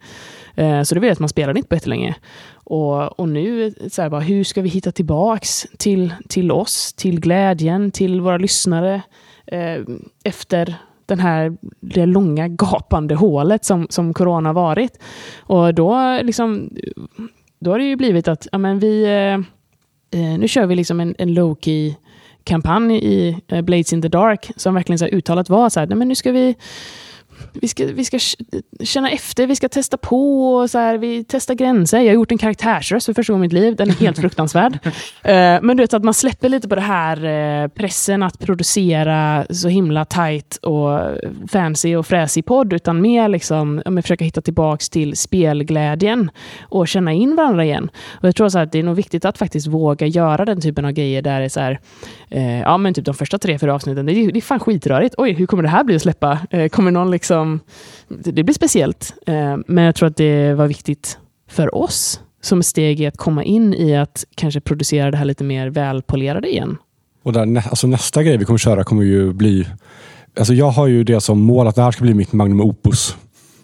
Eh, 0.55 0.81
så 0.81 0.95
det 0.95 1.01
var 1.01 1.09
att 1.09 1.19
man 1.19 1.29
spelade 1.29 1.59
inte 1.59 1.69
på 1.69 1.75
jättelänge. 1.75 2.15
Och, 2.53 3.19
och 3.19 3.29
nu, 3.29 3.73
så 3.91 4.01
här, 4.01 4.09
bara, 4.09 4.21
hur 4.21 4.43
ska 4.43 4.61
vi 4.61 4.69
hitta 4.69 4.91
tillbaks 4.91 5.65
till, 5.77 6.13
till 6.29 6.51
oss, 6.51 6.93
till 6.93 7.19
glädjen, 7.19 7.91
till 7.91 8.21
våra 8.21 8.37
lyssnare 8.37 9.01
eh, 9.45 9.81
efter 10.23 10.75
den 11.05 11.19
här, 11.19 11.57
det 11.79 12.05
långa 12.05 12.47
gapande 12.47 13.15
hålet 13.15 13.65
som, 13.65 13.87
som 13.89 14.13
corona 14.13 14.53
varit. 14.53 14.99
Och 15.39 15.73
då 15.73 16.19
liksom 16.21 16.69
då 17.61 17.71
har 17.71 17.79
det 17.79 17.85
ju 17.85 17.95
blivit 17.95 18.27
att 18.27 18.47
ja, 18.51 18.57
men 18.57 18.79
vi, 18.79 19.03
eh, 19.03 19.33
eh 20.21 20.39
nu 20.39 20.47
kör 20.47 20.65
vi 20.65 20.75
liksom 20.75 20.99
en, 20.99 21.15
en 21.17 21.29
low-key 21.29 21.95
kampanj 22.43 22.95
i 22.95 23.37
eh, 23.47 23.61
Blades 23.61 23.93
in 23.93 24.01
the 24.01 24.07
Dark 24.07 24.51
som 24.55 24.73
verkligen 24.73 24.99
så 24.99 25.05
här 25.05 25.13
uttalat 25.13 25.49
var 25.49 25.69
så 25.69 25.79
här, 25.79 25.87
nej, 25.87 25.97
men 25.97 26.07
nu 26.07 26.15
ska 26.15 26.31
vi 26.31 26.55
vi 27.53 27.67
ska, 27.67 27.85
vi 27.85 28.05
ska 28.05 28.19
känna 28.83 29.09
efter, 29.09 29.47
vi 29.47 29.55
ska 29.55 29.69
testa 29.69 29.97
på, 29.97 30.53
och 30.55 30.69
så 30.69 30.77
här, 30.77 30.97
vi 30.97 31.25
testar 31.27 31.53
gränser. 31.53 31.99
Jag 31.99 32.07
har 32.07 32.13
gjort 32.13 32.31
en 32.31 32.37
karaktärsröst 32.37 33.05
för 33.05 33.13
första 33.13 33.33
gången 33.33 33.43
i 33.43 33.47
mitt 33.47 33.53
liv. 33.53 33.75
Den 33.75 33.89
är 33.89 33.93
helt 33.93 34.19
fruktansvärd. 34.21 34.73
uh, 34.73 34.89
men 35.61 35.67
du 35.67 35.83
vet 35.83 35.93
att 35.93 36.03
man 36.03 36.13
släpper 36.13 36.49
lite 36.49 36.69
på 36.69 36.75
det 36.75 36.81
här 36.81 37.25
uh, 37.25 37.67
pressen 37.67 38.23
att 38.23 38.39
producera 38.39 39.45
så 39.49 39.67
himla 39.67 40.05
tight 40.05 40.55
och 40.61 40.99
fancy 41.51 41.95
och 41.95 42.07
fräsig 42.07 42.45
podd, 42.45 42.73
utan 42.73 43.01
mer 43.01 43.27
liksom, 43.27 43.81
om 43.85 43.97
jag 43.97 44.03
försöker 44.03 44.25
hitta 44.25 44.41
tillbaks 44.41 44.89
till 44.89 45.17
spelglädjen 45.17 46.31
och 46.61 46.87
känna 46.87 47.13
in 47.13 47.35
varandra 47.35 47.65
igen. 47.65 47.89
Och 48.21 48.27
jag 48.27 48.35
tror 48.35 48.49
så 48.49 48.59
att 48.59 48.71
det 48.71 48.79
är 48.79 48.83
nog 48.83 48.95
viktigt 48.95 49.25
att 49.25 49.37
faktiskt 49.37 49.67
våga 49.67 50.07
göra 50.07 50.45
den 50.45 50.61
typen 50.61 50.85
av 50.85 50.91
grejer 50.91 51.21
där 51.21 51.39
det 51.39 51.45
är 51.45 51.49
så 51.49 51.59
här, 51.59 51.79
uh, 52.35 52.59
ja 52.59 52.77
men 52.77 52.93
typ 52.93 53.05
de 53.05 53.13
första 53.13 53.37
tre, 53.37 53.59
fyra 53.59 53.75
avsnitten, 53.75 54.05
det 54.05 54.11
är, 54.11 54.31
det 54.31 54.39
är 54.39 54.41
fan 54.41 54.59
skitrörigt. 54.59 55.15
Oj, 55.17 55.33
hur 55.33 55.45
kommer 55.45 55.63
det 55.63 55.69
här 55.69 55.83
bli 55.83 55.95
att 55.95 56.01
släppa? 56.01 56.39
kommer 56.71 56.91
någon 56.91 57.11
liksom... 57.11 57.30
Liksom, 57.31 57.59
det 58.07 58.43
blir 58.43 58.53
speciellt. 58.53 59.13
Eh, 59.27 59.57
men 59.67 59.83
jag 59.83 59.95
tror 59.95 60.07
att 60.07 60.17
det 60.17 60.53
var 60.53 60.67
viktigt 60.67 61.17
för 61.49 61.75
oss 61.75 62.19
som 62.41 62.59
ett 62.59 62.65
steg 62.65 63.01
i 63.01 63.05
att 63.05 63.17
komma 63.17 63.43
in 63.43 63.73
i 63.73 63.97
att 63.97 64.25
kanske 64.35 64.61
producera 64.61 65.11
det 65.11 65.17
här 65.17 65.25
lite 65.25 65.43
mer 65.43 65.67
välpolerade 65.67 66.49
igen. 66.49 66.77
Och 67.23 67.33
där, 67.33 67.67
alltså 67.69 67.87
nästa 67.87 68.23
grej 68.23 68.37
vi 68.37 68.45
kommer 68.45 68.57
köra 68.57 68.83
kommer 68.83 69.03
ju 69.03 69.33
bli... 69.33 69.67
Alltså 70.37 70.53
jag 70.53 70.69
har 70.69 70.87
ju 70.87 71.03
det 71.03 71.21
som 71.21 71.39
mål 71.39 71.67
att 71.67 71.75
det 71.75 71.81
här 71.81 71.91
ska 71.91 72.03
bli 72.03 72.13
mitt 72.13 72.33
magnum 72.33 72.61
opus. 72.61 73.15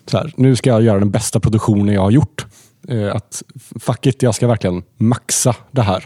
Så 0.06 0.18
här, 0.18 0.34
nu 0.36 0.56
ska 0.56 0.70
jag 0.70 0.82
göra 0.82 1.00
den 1.00 1.12
bästa 1.12 1.40
produktionen 1.40 1.96
jag 1.96 2.02
har 2.02 2.12
gjort. 2.12 2.46
Eh, 2.88 3.16
att 3.16 3.44
fuck 3.80 4.06
it, 4.06 4.24
jag 4.24 4.36
ska 4.36 4.48
verkligen 4.48 4.84
maxa 4.98 5.56
det 5.72 5.82
här. 5.82 6.06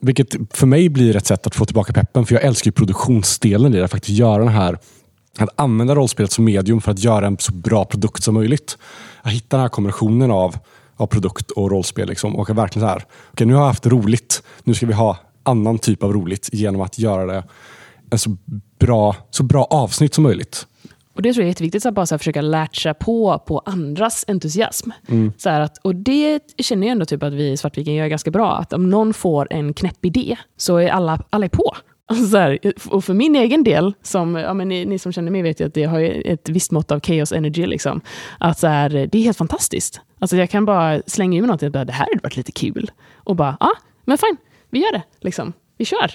Vilket 0.00 0.36
för 0.50 0.66
mig 0.66 0.88
blir 0.88 1.16
ett 1.16 1.26
sätt 1.26 1.46
att 1.46 1.54
få 1.54 1.64
tillbaka 1.64 1.92
peppen, 1.92 2.26
för 2.26 2.34
jag 2.34 2.44
älskar 2.44 2.70
produktionsdelen 2.70 3.74
i 3.74 3.76
det. 3.76 3.84
Att 3.84 3.90
faktiskt 3.90 4.18
göra 4.18 4.38
den 4.38 4.52
här 4.52 4.78
att 5.38 5.48
använda 5.56 5.94
rollspelet 5.94 6.32
som 6.32 6.44
medium 6.44 6.80
för 6.80 6.90
att 6.90 6.98
göra 6.98 7.26
en 7.26 7.36
så 7.38 7.52
bra 7.52 7.84
produkt 7.84 8.22
som 8.22 8.34
möjligt. 8.34 8.78
Att 9.22 9.32
hitta 9.32 9.56
den 9.56 9.62
här 9.62 9.68
kombinationen 9.68 10.30
av, 10.30 10.56
av 10.96 11.06
produkt 11.06 11.50
och 11.50 11.70
rollspel. 11.70 12.08
Liksom. 12.08 12.36
Och 12.36 12.50
verkligen 12.50 12.88
så 12.88 12.92
här, 12.92 13.04
okay, 13.32 13.46
nu 13.46 13.54
har 13.54 13.60
jag 13.60 13.68
haft 13.68 13.86
roligt. 13.86 14.42
Nu 14.64 14.74
ska 14.74 14.86
vi 14.86 14.92
ha 14.92 15.18
annan 15.42 15.78
typ 15.78 16.02
av 16.02 16.12
roligt 16.12 16.48
genom 16.52 16.80
att 16.80 16.98
göra 16.98 17.26
det 17.26 17.44
en 18.10 18.18
så 18.18 18.36
bra, 18.78 19.16
så 19.30 19.42
bra 19.42 19.64
avsnitt 19.64 20.14
som 20.14 20.24
möjligt. 20.24 20.66
Och 21.14 21.22
Det 21.22 21.32
tror 21.32 21.42
jag 21.42 21.46
är 21.46 21.50
jätteviktigt, 21.50 21.86
att 21.86 21.94
bara 21.94 22.06
så 22.06 22.18
försöka 22.18 22.40
latcha 22.42 22.94
på 22.94 23.42
på 23.46 23.58
andras 23.58 24.24
entusiasm. 24.28 24.90
Mm. 25.08 25.32
Så 25.38 25.48
att, 25.50 25.78
och 25.78 25.94
Det 25.94 26.40
känner 26.58 26.86
jag 26.86 26.92
ändå 26.92 27.04
typ 27.04 27.22
att 27.22 27.32
vi 27.32 27.50
i 27.50 27.56
Svartviken 27.56 27.94
gör 27.94 28.06
ganska 28.06 28.30
bra. 28.30 28.56
Att 28.56 28.72
om 28.72 28.90
någon 28.90 29.14
får 29.14 29.48
en 29.50 29.74
knäpp 29.74 30.04
idé 30.04 30.36
så 30.56 30.76
är 30.76 30.88
alla, 30.88 31.24
alla 31.30 31.44
är 31.44 31.48
på. 31.48 31.76
Så 32.14 32.36
här, 32.36 32.58
och 32.86 33.04
för 33.04 33.14
min 33.14 33.36
egen 33.36 33.64
del, 33.64 33.94
som, 34.02 34.34
ja, 34.34 34.54
men 34.54 34.68
ni, 34.68 34.84
ni, 34.84 34.98
som 34.98 35.12
känner 35.12 35.30
mig 35.30 35.42
vet 35.42 35.60
ju 35.60 35.66
att 35.66 35.74
det 35.74 35.84
har 35.84 36.00
ett 36.00 36.48
visst 36.48 36.70
mått 36.70 36.90
av 36.90 37.00
chaos 37.00 37.32
energy. 37.32 37.66
Liksom, 37.66 38.00
att 38.38 38.58
så 38.58 38.66
här, 38.66 38.90
det 38.90 39.18
är 39.18 39.22
helt 39.22 39.38
fantastiskt. 39.38 40.00
Alltså 40.18 40.36
jag 40.36 40.50
kan 40.50 40.64
bara 40.64 41.02
slänga 41.06 41.36
ur 41.36 41.42
mig 41.42 41.48
något 41.48 41.62
och 41.62 41.72
bara, 41.72 41.84
det 41.84 41.92
här 41.92 42.06
hade 42.10 42.22
varit 42.22 42.36
lite 42.36 42.52
kul. 42.52 42.90
Och 43.14 43.36
bara, 43.36 43.56
ja, 43.60 43.66
ah, 43.66 43.76
men 44.04 44.18
fine, 44.18 44.36
vi 44.70 44.78
gör 44.80 44.92
det. 44.92 45.02
Liksom. 45.20 45.52
Vi 45.78 45.84
kör. 45.84 46.10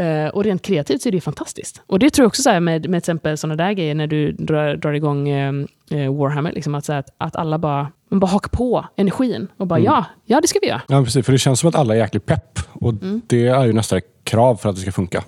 Uh, 0.00 0.28
och 0.28 0.44
rent 0.44 0.62
kreativt 0.62 1.02
så 1.02 1.08
är 1.08 1.12
det 1.12 1.20
fantastiskt. 1.20 1.82
Och 1.86 1.98
det 1.98 2.10
tror 2.10 2.24
jag 2.24 2.28
också 2.28 2.42
så 2.42 2.50
med, 2.50 2.62
med 2.62 2.82
till 2.82 2.94
exempel 2.94 3.38
sådana 3.38 3.64
där 3.64 3.72
grejer 3.72 3.94
när 3.94 4.06
du 4.06 4.32
drar, 4.32 4.76
drar 4.76 4.92
igång 4.92 5.32
uh, 5.32 5.66
Warhammer, 5.90 6.52
liksom 6.52 6.74
att, 6.74 6.84
så 6.84 6.92
att, 6.92 7.10
att 7.18 7.36
alla 7.36 7.58
bara, 7.58 7.92
man 8.08 8.20
bara 8.20 8.26
hakar 8.26 8.48
på 8.48 8.86
energin 8.96 9.48
och 9.56 9.66
bara 9.66 9.78
mm. 9.78 9.92
ja, 9.92 10.04
ja 10.24 10.40
det 10.40 10.48
ska 10.48 10.58
vi 10.62 10.68
göra. 10.68 10.82
Ja, 10.88 11.04
precis. 11.04 11.26
För 11.26 11.32
det 11.32 11.38
känns 11.38 11.60
som 11.60 11.68
att 11.68 11.74
alla 11.74 11.94
är 11.94 11.98
jäkligt 11.98 12.26
pepp. 12.26 12.58
Och 12.72 12.92
mm. 12.92 13.20
det 13.26 13.46
är 13.46 13.64
ju 13.64 13.72
nästa 13.72 14.00
krav 14.24 14.56
för 14.56 14.68
att 14.68 14.74
det 14.74 14.82
ska 14.82 14.92
funka. 14.92 15.24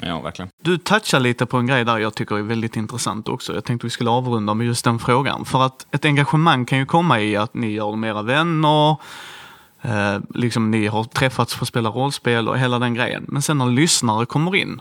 Ja, 0.00 0.20
verkligen. 0.20 0.48
Du 0.62 0.78
touchar 0.78 1.20
lite 1.20 1.46
på 1.46 1.56
en 1.56 1.66
grej 1.66 1.84
där 1.84 1.98
jag 1.98 2.14
tycker 2.14 2.36
är 2.36 2.42
väldigt 2.42 2.76
intressant 2.76 3.28
också. 3.28 3.54
Jag 3.54 3.64
tänkte 3.64 3.86
vi 3.86 3.90
skulle 3.90 4.10
avrunda 4.10 4.54
med 4.54 4.66
just 4.66 4.84
den 4.84 4.98
frågan. 4.98 5.44
För 5.44 5.62
att 5.62 5.94
ett 5.94 6.04
engagemang 6.04 6.64
kan 6.64 6.78
ju 6.78 6.86
komma 6.86 7.20
i 7.20 7.36
att 7.36 7.54
ni 7.54 7.70
gör 7.70 7.96
mera 7.96 8.22
vänner, 8.22 8.96
eh, 9.82 10.18
liksom 10.34 10.70
ni 10.70 10.86
har 10.86 11.04
träffats 11.04 11.54
för 11.54 11.64
att 11.64 11.68
spela 11.68 11.88
rollspel 11.88 12.48
och 12.48 12.58
hela 12.58 12.78
den 12.78 12.94
grejen. 12.94 13.24
Men 13.28 13.42
sen 13.42 13.58
när 13.58 13.66
lyssnare 13.66 14.26
kommer 14.26 14.56
in, 14.56 14.80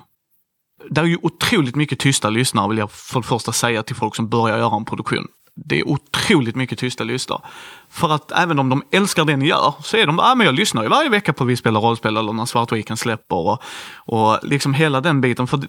det 0.89 1.01
är 1.01 1.05
ju 1.05 1.17
otroligt 1.21 1.75
mycket 1.75 1.99
tysta 1.99 2.29
lyssnare 2.29 2.69
vill 2.69 2.77
jag 2.77 2.91
för 2.91 3.19
det 3.19 3.27
första 3.27 3.51
säga 3.51 3.83
till 3.83 3.95
folk 3.95 4.15
som 4.15 4.29
börjar 4.29 4.57
göra 4.57 4.75
en 4.75 4.85
produktion 4.85 5.27
det 5.55 5.79
är 5.79 5.87
otroligt 5.87 6.55
mycket 6.55 6.79
tysta 6.79 7.03
lyssnare. 7.03 7.41
För 7.89 8.09
att 8.09 8.31
även 8.31 8.59
om 8.59 8.69
de 8.69 8.83
älskar 8.91 9.25
det 9.25 9.37
ni 9.37 9.47
gör 9.47 9.73
så 9.83 9.97
är 9.97 10.05
de 10.05 10.19
ah, 10.19 10.35
men 10.35 10.45
jag 10.45 10.55
lyssnar 10.55 10.83
ju 10.83 10.89
varje 10.89 11.09
vecka 11.09 11.33
på 11.33 11.43
Vi 11.43 11.55
spelar 11.55 11.81
rollspel 11.81 12.17
eller 12.17 12.33
när 12.33 12.45
Svart 12.45 12.71
Weekend 12.71 12.99
släpper 12.99 13.35
och, 13.35 13.63
och 13.95 14.39
liksom 14.43 14.73
hela 14.73 15.01
den 15.01 15.21
biten. 15.21 15.47
För 15.47 15.59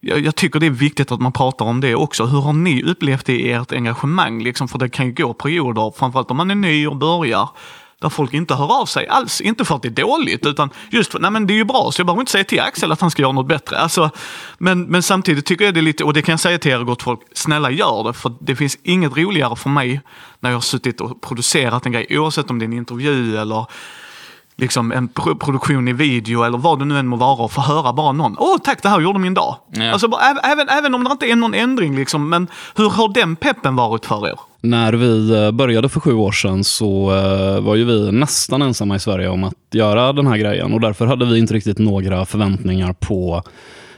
jag, 0.00 0.20
jag, 0.20 0.36
tycker 0.36 0.60
det 0.60 0.66
är 0.66 0.70
viktigt 0.70 1.12
att 1.12 1.20
man 1.20 1.32
pratar 1.32 1.64
om 1.64 1.80
det 1.80 1.94
också. 1.94 2.24
Hur 2.24 2.40
har 2.40 2.52
ni 2.52 2.82
upplevt 2.82 3.26
det 3.26 3.40
i 3.40 3.52
ert 3.52 3.72
engagemang? 3.72 4.42
Liksom, 4.42 4.68
för 4.68 4.78
det 4.78 4.88
kan 4.88 5.06
ju 5.06 5.12
gå 5.12 5.34
perioder, 5.34 5.92
framförallt 5.96 6.30
om 6.30 6.36
man 6.36 6.50
är 6.50 6.54
ny 6.54 6.86
och 6.86 6.96
börjar, 6.96 7.48
där 8.00 8.08
folk 8.08 8.34
inte 8.34 8.54
hör 8.54 8.80
av 8.80 8.86
sig 8.86 9.08
alls. 9.08 9.40
Inte 9.40 9.64
för 9.64 9.76
att 9.76 9.82
det 9.82 9.88
är 9.88 9.90
dåligt, 9.90 10.46
utan 10.46 10.70
just 10.90 11.12
för 11.12 11.24
att 11.24 11.48
det 11.48 11.54
är 11.54 11.56
ju 11.56 11.64
bra, 11.64 11.90
så 11.92 12.00
jag 12.00 12.06
behöver 12.06 12.20
inte 12.22 12.32
säga 12.32 12.44
till 12.44 12.60
Axel 12.60 12.92
att 12.92 13.00
han 13.00 13.10
ska 13.10 13.22
göra 13.22 13.32
något 13.32 13.46
bättre. 13.46 13.78
Alltså, 13.78 14.10
men, 14.58 14.82
men 14.82 15.02
samtidigt 15.02 15.46
tycker 15.46 15.64
jag 15.64 15.74
det 15.74 15.80
är 15.80 15.82
lite, 15.82 16.04
och 16.04 16.12
det 16.12 16.22
kan 16.22 16.32
jag 16.32 16.40
säga 16.40 16.58
till 16.58 16.70
er 16.70 16.78
gott 16.78 17.02
folk, 17.02 17.20
snälla 17.32 17.70
gör 17.70 18.04
det, 18.04 18.12
för 18.12 18.32
det 18.40 18.56
finns 18.56 18.78
inget 18.82 19.16
roligare 19.16 19.56
för 19.56 19.70
mig 19.70 20.00
när 20.40 20.50
jag 20.50 20.56
har 20.56 20.60
suttit 20.60 21.00
och 21.00 21.20
producerat 21.20 21.86
en 21.86 21.92
grej, 21.92 22.06
oavsett 22.10 22.50
om 22.50 22.58
det 22.58 22.64
är 22.64 22.66
en 22.66 22.72
intervju 22.72 23.36
eller 23.36 23.66
liksom 24.58 24.92
en 24.92 25.08
produktion 25.38 25.88
i 25.88 25.92
video 25.92 26.42
eller 26.42 26.58
vad 26.58 26.78
det 26.78 26.84
nu 26.84 26.98
än 26.98 27.06
må 27.06 27.16
vara 27.16 27.42
och 27.44 27.52
få 27.52 27.60
höra 27.60 27.92
bara 27.92 28.12
någon. 28.12 28.36
Åh 28.38 28.56
tack, 28.64 28.82
det 28.82 28.88
här 28.88 29.00
gjorde 29.00 29.18
min 29.18 29.34
dag. 29.34 29.56
Ja. 29.72 29.92
Alltså, 29.92 30.10
även, 30.42 30.68
även 30.68 30.94
om 30.94 31.04
det 31.04 31.10
inte 31.12 31.26
är 31.26 31.36
någon 31.36 31.54
ändring, 31.54 31.96
liksom, 31.96 32.28
men 32.28 32.48
hur 32.76 32.90
har 32.90 33.14
den 33.14 33.36
peppen 33.36 33.76
varit 33.76 34.06
för 34.06 34.28
er? 34.28 34.38
När 34.60 34.92
vi 34.92 35.44
eh, 35.44 35.50
började 35.50 35.88
för 35.88 36.00
sju 36.00 36.14
år 36.14 36.32
sedan 36.32 36.64
så 36.64 37.16
eh, 37.16 37.60
var 37.60 37.74
ju 37.74 37.84
vi 37.84 38.12
nästan 38.12 38.62
ensamma 38.62 38.96
i 38.96 39.00
Sverige 39.00 39.28
om 39.28 39.44
att 39.44 39.54
göra 39.72 40.12
den 40.12 40.26
här 40.26 40.36
grejen 40.36 40.72
och 40.72 40.80
därför 40.80 41.06
hade 41.06 41.24
vi 41.24 41.38
inte 41.38 41.54
riktigt 41.54 41.78
några 41.78 42.26
förväntningar 42.26 42.92
på 42.92 43.42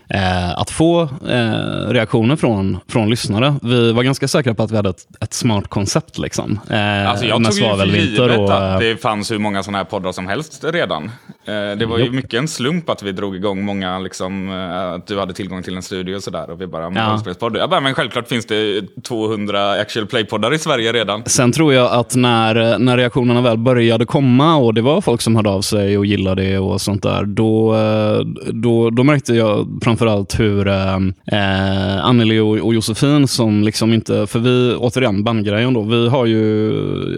eh, 0.09 0.59
att 0.59 0.71
få 0.71 1.03
eh, 1.03 1.88
reaktioner 1.88 2.37
från, 2.37 2.79
från 2.88 3.11
lyssnare. 3.11 3.55
Vi 3.62 3.92
var 3.92 4.03
ganska 4.03 4.29
säkra 4.29 4.55
på 4.55 4.62
att 4.62 4.71
vi 4.71 4.77
hade 4.77 4.90
ett, 4.90 5.07
ett 5.21 5.35
smart 5.35 5.68
koncept. 5.68 6.18
Liksom, 6.18 6.61
eh, 6.71 7.11
alltså 7.11 7.27
jag 7.27 7.44
tog 7.44 7.55
ju 7.55 7.77
för 7.77 7.87
givet 7.87 8.38
och, 8.38 8.75
att 8.75 8.81
det 8.81 9.03
fanns 9.03 9.31
hur 9.31 9.38
många 9.38 9.62
sådana 9.62 9.79
här 9.79 9.85
poddar 9.85 10.12
som 10.12 10.29
helst 10.29 10.64
redan. 10.64 11.11
Eh, 11.49 11.79
det 11.79 11.87
var 11.87 11.99
ju 11.99 12.11
mycket 12.11 12.35
en 12.35 12.49
slump 12.49 12.91
att 12.91 13.03
vi 13.03 13.13
drog 13.13 13.37
igång 13.37 13.65
många, 13.65 13.99
liksom, 13.99 14.49
eh, 14.51 14.95
att 14.95 15.07
du 15.07 15.19
hade 15.19 15.35
tillgång 15.35 15.63
till 15.63 15.77
en 15.77 15.83
studio 15.83 16.17
och 16.17 16.23
sådär. 16.23 16.51
Och 16.51 16.61
vi 16.61 16.67
bara, 16.67 16.93
ja. 16.95 17.23
Jag 17.55 17.71
bara, 17.71 17.81
men 17.81 17.95
självklart 17.95 18.29
finns 18.29 18.47
det 18.47 18.83
200 19.03 19.71
actual 19.71 20.07
play-poddar 20.07 20.55
i 20.55 20.59
Sverige 20.59 20.93
redan. 20.93 21.23
Sen 21.27 21.53
tror 21.53 21.75
jag 21.75 21.93
att 21.93 22.15
när, 22.17 22.79
när 22.79 22.97
reaktionerna 22.97 23.41
väl 23.41 23.59
började 23.59 24.05
komma 24.05 24.57
och 24.57 24.75
det 24.75 24.83
var 24.83 25.01
folk 25.01 25.21
som 25.21 25.37
hörde 25.37 25.51
av 25.51 25.63
sig 25.63 25.99
och 25.99 26.07
gillade 26.07 26.43
det 26.43 26.59
och 26.59 26.81
sånt 26.81 27.03
där, 27.03 27.25
då, 27.25 27.75
eh, 27.75 28.21
då, 28.53 28.91
då 28.91 29.05
märkte 29.05 29.35
jag 29.35 29.81
framförallt 29.83 30.41
hur 30.41 30.69
eh, 30.69 30.97
eh, 31.33 32.05
Anneli 32.05 32.39
och, 32.39 32.59
och 32.59 32.75
Josefin 32.75 33.29
som 33.29 33.63
liksom 33.63 33.93
inte, 33.93 34.27
för 34.27 34.39
vi, 34.39 34.75
återigen 34.75 35.25
bandgrejen 35.25 35.75
då, 35.75 35.83
vi 35.83 36.09
har 36.09 36.27
ju, 36.27 36.73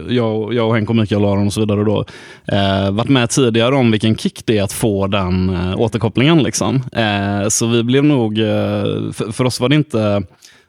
jag, 0.08 0.54
jag 0.54 0.68
och 0.68 0.74
Henk 0.74 0.90
och 0.90 0.96
Mikael 0.96 1.24
Aron 1.24 1.46
och 1.46 1.52
så 1.52 1.60
vidare 1.60 1.84
då, 1.84 2.04
eh, 2.52 2.90
varit 2.90 3.08
med 3.08 3.30
tidigare 3.30 3.74
om 3.74 3.90
vilken 3.90 4.14
kick 4.20 4.46
det 4.46 4.58
är 4.58 4.62
att 4.62 4.72
få 4.72 5.06
den 5.06 5.50
eh, 5.50 5.80
återkopplingen. 5.80 6.42
Liksom. 6.42 6.82
Eh, 6.92 7.48
så 7.48 7.66
vi 7.66 7.82
blev 7.82 8.04
nog, 8.04 8.38
eh, 8.38 9.12
för, 9.12 9.32
för 9.32 9.44
oss 9.44 9.60
var 9.60 9.68
det 9.68 9.74
inte 9.74 10.22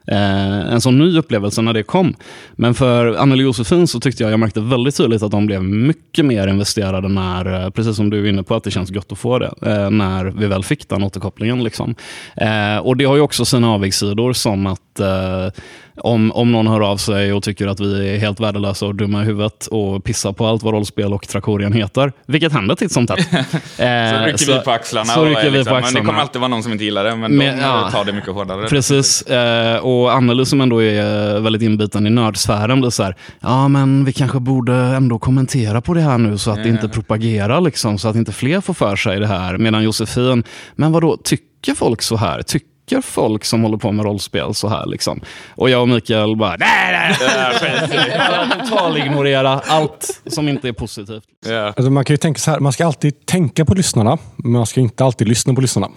Eh, 0.06 0.72
en 0.72 0.80
sån 0.80 0.98
ny 0.98 1.18
upplevelse 1.18 1.62
när 1.62 1.72
det 1.72 1.82
kom. 1.82 2.14
Men 2.52 2.74
för 2.74 3.14
Anneli 3.14 3.42
och 3.42 3.44
Josefin 3.44 3.86
så 3.86 4.00
tyckte 4.00 4.22
jag 4.22 4.32
jag 4.32 4.40
märkte 4.40 4.60
väldigt 4.60 4.96
tydligt 4.96 5.22
att 5.22 5.30
de 5.30 5.46
blev 5.46 5.62
mycket 5.64 6.24
mer 6.24 6.48
investerade 6.48 7.08
när, 7.08 7.64
eh, 7.64 7.70
precis 7.70 7.96
som 7.96 8.10
du 8.10 8.24
är 8.24 8.28
inne 8.28 8.42
på, 8.42 8.54
att 8.54 8.64
det 8.64 8.70
känns 8.70 8.90
gott 8.90 9.12
att 9.12 9.18
få 9.18 9.38
det, 9.38 9.52
eh, 9.62 9.90
när 9.90 10.24
vi 10.24 10.46
väl 10.46 10.64
fick 10.64 10.88
den 10.88 11.02
återkopplingen. 11.02 11.64
Liksom. 11.64 11.94
Eh, 12.36 12.76
och 12.76 12.96
Det 12.96 13.04
har 13.04 13.16
ju 13.16 13.20
också 13.20 13.44
sina 13.44 13.70
avigsidor 13.70 14.32
som 14.32 14.66
att 14.66 14.91
eh, 15.00 15.48
om, 15.96 16.32
om 16.32 16.52
någon 16.52 16.66
hör 16.66 16.80
av 16.80 16.96
sig 16.96 17.32
och 17.32 17.42
tycker 17.42 17.66
att 17.66 17.80
vi 17.80 18.14
är 18.14 18.18
helt 18.18 18.40
värdelösa 18.40 18.86
och 18.86 18.94
dumma 18.94 19.22
i 19.22 19.24
huvudet 19.24 19.66
och 19.66 20.04
pissar 20.04 20.32
på 20.32 20.46
allt 20.46 20.62
vad 20.62 20.74
rollspel 20.74 21.12
och 21.12 21.28
Trakorian 21.28 21.72
heter, 21.72 22.12
vilket 22.26 22.52
händer 22.52 22.74
titt 22.74 22.92
som 22.92 23.06
tätt. 23.06 23.18
eh, 23.32 23.38
så 23.38 24.24
rycker 24.24 24.36
så, 24.36 24.52
vi 24.52 24.60
på 24.64 24.70
axlarna. 24.70 25.04
Så 25.04 25.24
rycker 25.24 25.50
vi 25.50 25.58
liksom, 25.58 25.70
på 25.70 25.76
axlarna. 25.76 25.92
Men 25.92 26.02
det 26.02 26.06
kommer 26.06 26.20
alltid 26.20 26.40
vara 26.40 26.48
någon 26.48 26.62
som 26.62 26.72
inte 26.72 26.84
gillar 26.84 27.04
det, 27.04 27.16
men, 27.16 27.36
men 27.36 27.56
de 27.56 27.62
ja, 27.62 27.90
tar 27.90 28.04
det 28.04 28.12
mycket 28.12 28.32
hårdare. 28.32 28.68
Precis. 28.68 29.22
Eh, 29.22 29.76
och 29.76 30.12
Anneli 30.12 30.46
som 30.46 30.60
ändå 30.60 30.82
är 30.82 31.40
väldigt 31.40 31.62
inbiten 31.62 32.06
i 32.06 32.10
nördsfären 32.10 32.80
blir 32.80 32.90
så 32.90 33.02
här, 33.02 33.16
ja 33.40 33.68
men 33.68 34.04
vi 34.04 34.12
kanske 34.12 34.40
borde 34.40 34.74
ändå 34.74 35.18
kommentera 35.18 35.80
på 35.80 35.94
det 35.94 36.00
här 36.00 36.18
nu 36.18 36.38
så 36.38 36.50
att 36.50 36.62
det 36.62 36.68
inte 36.68 36.88
propagerar, 36.88 37.60
liksom, 37.60 37.98
så 37.98 38.08
att 38.08 38.16
inte 38.16 38.32
fler 38.32 38.60
får 38.60 38.74
för 38.74 38.96
sig 38.96 39.20
det 39.20 39.26
här. 39.26 39.58
Medan 39.58 39.82
Josefin, 39.82 40.44
men 40.74 40.92
vad 40.92 41.02
då 41.02 41.16
tycker 41.16 41.74
folk 41.74 42.02
så 42.02 42.16
här? 42.16 42.42
Tycker 42.42 42.71
tycker 42.86 43.02
folk 43.02 43.44
som 43.44 43.62
håller 43.62 43.76
på 43.76 43.92
med 43.92 44.04
rollspel 44.04 44.54
så 44.54 44.68
här. 44.68 44.86
Liksom. 44.86 45.20
Och 45.54 45.70
jag 45.70 45.82
och 45.82 45.88
Mikael 45.88 46.36
bara, 46.36 46.56
nej, 46.58 47.16
nej, 47.20 48.60
total 48.60 48.96
ignorera 48.96 49.60
allt 49.66 50.20
som 50.26 50.48
inte 50.48 50.68
är 50.68 50.72
positivt. 50.72 51.24
Yeah. 51.46 51.66
Alltså 51.66 51.90
man 51.90 52.04
kan 52.04 52.14
ju 52.14 52.18
tänka 52.18 52.40
så 52.40 52.50
här, 52.50 52.60
man 52.60 52.72
ska 52.72 52.86
alltid 52.86 53.26
tänka 53.26 53.64
på 53.64 53.74
lyssnarna, 53.74 54.18
men 54.36 54.52
man 54.52 54.66
ska 54.66 54.80
inte 54.80 55.04
alltid 55.04 55.28
lyssna 55.28 55.54
på 55.54 55.60
lyssnarna. 55.60 55.88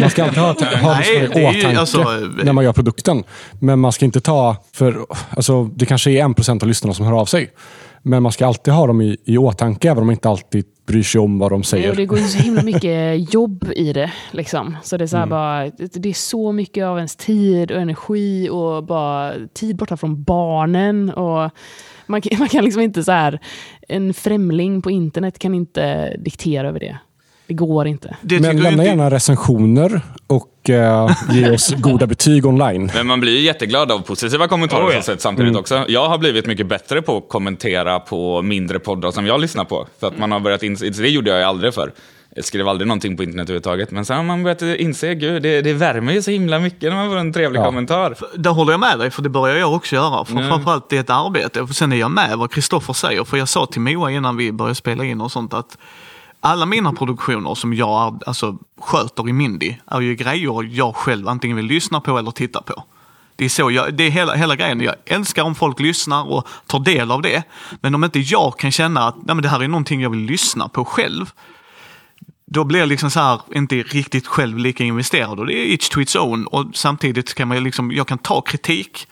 Man 0.00 0.10
ska 0.10 0.24
alltid 0.24 0.38
ha, 0.38 0.52
ha 0.80 0.98
Nej, 0.98 1.28
det 1.32 1.40
i 1.40 1.46
åtanke 1.46 1.80
alltså, 1.80 2.02
när 2.44 2.52
man 2.52 2.64
gör 2.64 2.72
produkten. 2.72 3.24
Men 3.60 3.78
man 3.78 3.92
ska 3.92 4.04
inte 4.04 4.20
ta, 4.20 4.56
för 4.72 5.06
alltså, 5.30 5.64
det 5.64 5.86
kanske 5.86 6.10
är 6.10 6.24
en 6.24 6.34
procent 6.34 6.62
av 6.62 6.68
lyssnarna 6.68 6.94
som 6.94 7.06
hör 7.06 7.20
av 7.20 7.26
sig. 7.26 7.50
Men 8.06 8.22
man 8.22 8.32
ska 8.32 8.46
alltid 8.46 8.74
ha 8.74 8.86
dem 8.86 9.00
i, 9.00 9.16
i 9.24 9.38
åtanke, 9.38 9.90
även 9.90 10.00
om 10.00 10.06
man 10.06 10.12
inte 10.14 10.28
alltid 10.28 10.64
bryr 10.86 11.02
sig 11.02 11.20
om 11.20 11.38
vad 11.38 11.52
de 11.52 11.62
säger. 11.62 11.90
och 11.90 11.96
det 11.96 12.06
går 12.06 12.18
ju 12.18 12.24
så 12.24 12.38
himla 12.38 12.62
mycket 12.62 13.32
jobb 13.34 13.64
i 13.76 13.92
det. 13.92 14.12
Liksom. 14.30 14.76
Så 14.82 14.96
det 14.96 15.04
är, 15.04 15.06
så 15.06 15.16
Mm. 15.16 15.28
bara, 15.28 15.70
det 15.70 16.08
är 16.08 16.12
så 16.14 16.52
mycket 16.52 16.84
av 16.84 16.96
ens 16.96 17.16
tid 17.16 17.70
och 17.70 17.80
energi 17.80 18.48
och 18.48 18.84
bara 18.84 19.32
tid 19.54 19.76
borta 19.76 19.96
från 19.96 20.22
barnen. 20.22 21.10
Och 21.10 21.50
man, 22.06 22.22
man 22.38 22.48
kan 22.48 22.64
liksom 22.64 22.82
inte 22.82 23.04
så 23.04 23.12
här, 23.12 23.38
en 23.88 24.14
främling 24.14 24.82
på 24.82 24.90
internet 24.90 25.38
kan 25.38 25.54
inte 25.54 26.16
diktera 26.16 26.68
över 26.68 26.80
det. 26.80 26.98
Det 27.46 27.54
går 27.54 27.86
inte. 27.86 28.16
Det 28.22 28.40
Men 28.40 28.56
lämna 28.56 28.70
inte- 28.70 28.84
gärna 28.84 29.10
recensioner 29.10 30.00
och 30.26 30.70
eh, 30.70 31.10
ge 31.30 31.50
oss 31.50 31.74
goda 31.78 32.06
betyg 32.06 32.46
online. 32.46 32.90
Men 32.94 33.06
man 33.06 33.20
blir 33.20 33.32
ju 33.32 33.40
jätteglad 33.40 33.92
av 33.92 33.98
positiva 33.98 34.48
kommentarer 34.48 34.86
Oh, 34.88 34.92
som 34.92 35.02
sett 35.02 35.20
samtidigt 35.20 35.56
också. 35.56 35.84
Jag 35.88 36.08
har 36.08 36.18
blivit 36.18 36.46
mycket 36.46 36.66
bättre 36.66 37.02
på 37.02 37.16
att 37.16 37.28
kommentera 37.28 38.00
på 38.00 38.42
mindre 38.42 38.78
poddar 38.78 39.10
som 39.10 39.26
jag 39.26 39.40
lyssnar 39.40 39.64
på. 39.64 39.86
För 40.00 40.06
att 40.06 40.18
man 40.18 40.32
har 40.32 40.40
börjat 40.40 40.62
inse, 40.62 40.88
det 40.90 41.08
gjorde 41.08 41.30
jag 41.30 41.38
ju 41.38 41.44
aldrig 41.44 41.74
för. 41.74 41.92
Jag 42.36 42.44
skrev 42.44 42.68
aldrig 42.68 42.88
någonting 42.88 43.16
på 43.16 43.22
internet 43.22 43.44
överhuvudtaget. 43.44 43.90
Men 43.90 44.04
sen 44.04 44.16
har 44.16 44.24
man 44.24 44.42
börjat 44.42 44.62
inse, 44.62 45.14
gud, 45.14 45.42
det, 45.42 45.60
det 45.62 45.72
värmer 45.72 46.12
ju 46.12 46.22
så 46.22 46.30
himla 46.30 46.58
mycket 46.58 46.82
när 46.82 46.96
man 46.96 47.08
får 47.10 47.16
en 47.18 47.32
trevlig 47.32 47.60
Ja. 47.60 47.64
kommentar. 47.64 48.14
Där 48.36 48.50
håller 48.50 48.72
jag 48.72 48.80
med 48.80 48.98
dig, 48.98 49.10
för 49.10 49.22
det 49.22 49.28
börjar 49.28 49.56
jag 49.56 49.74
också 49.74 49.94
göra. 49.94 50.24
För 50.24 50.32
Mm. 50.32 50.48
Framförallt 50.48 50.90
det 50.90 50.96
är 50.96 51.00
ett 51.00 51.10
arbete. 51.10 51.60
Och 51.60 51.68
sen 51.70 51.92
är 51.92 51.96
jag 51.96 52.10
med 52.10 52.38
vad 52.38 52.50
Kristoffer 52.52 52.92
säger. 52.92 53.24
För 53.24 53.36
jag 53.36 53.48
sa 53.48 53.66
till 53.66 53.80
Moa 53.80 54.10
innan 54.10 54.36
vi 54.36 54.52
började 54.52 54.74
spela 54.74 55.04
in 55.04 55.20
och 55.20 55.32
sånt 55.32 55.54
att 55.54 55.78
alla 56.44 56.66
mina 56.66 56.92
produktioner 56.92 57.54
som 57.54 57.74
jag 57.74 58.22
alltså, 58.26 58.58
sköter 58.80 59.28
i 59.28 59.32
Mindy 59.32 59.74
är 59.86 60.00
ju 60.00 60.14
grejer 60.14 60.62
jag 60.62 60.96
själv 60.96 61.28
antingen 61.28 61.56
vill 61.56 61.66
lyssna 61.66 62.00
på 62.00 62.18
eller 62.18 62.30
titta 62.30 62.62
på. 62.62 62.84
Det 63.36 63.44
är, 63.44 63.48
så 63.48 63.70
jag, 63.70 63.94
det 63.94 64.04
är 64.04 64.10
hela, 64.10 64.34
hela 64.34 64.56
grejen. 64.56 64.80
Jag 64.80 64.94
älskar 65.04 65.42
om 65.42 65.54
folk 65.54 65.80
lyssnar 65.80 66.32
och 66.32 66.48
tar 66.66 66.80
del 66.80 67.10
av 67.10 67.22
det. 67.22 67.42
Men 67.80 67.94
om 67.94 68.04
inte 68.04 68.18
jag 68.18 68.58
kan 68.58 68.72
känna 68.72 69.08
att 69.08 69.16
nej, 69.16 69.34
men 69.34 69.42
det 69.42 69.48
här 69.48 69.62
är 69.62 69.68
någonting 69.68 70.00
jag 70.00 70.10
vill 70.10 70.20
lyssna 70.20 70.68
på 70.68 70.84
själv. 70.84 71.30
Då 72.46 72.64
blir 72.64 72.80
jag 72.80 72.88
liksom 72.88 73.10
så 73.10 73.20
här, 73.20 73.40
inte 73.54 73.76
riktigt 73.76 74.26
själv 74.26 74.58
lika 74.58 74.84
investerad. 74.84 75.40
Och 75.40 75.46
det 75.46 75.54
är 75.54 75.66
each 75.66 75.88
to 75.88 76.00
its 76.00 76.16
own. 76.16 76.46
Och 76.46 76.66
samtidigt 76.74 77.34
kan 77.34 77.48
man 77.48 77.64
liksom, 77.64 77.92
jag 77.92 78.08
kan 78.08 78.18
ta 78.18 78.40
kritik. 78.40 79.08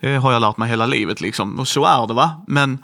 Det 0.00 0.16
har 0.16 0.32
jag 0.32 0.40
lärt 0.40 0.56
mig 0.56 0.68
hela 0.68 0.86
livet 0.86 1.20
liksom. 1.20 1.58
Och 1.58 1.68
så 1.68 1.84
är 1.84 2.06
det 2.06 2.14
va. 2.14 2.44
Men 2.46 2.78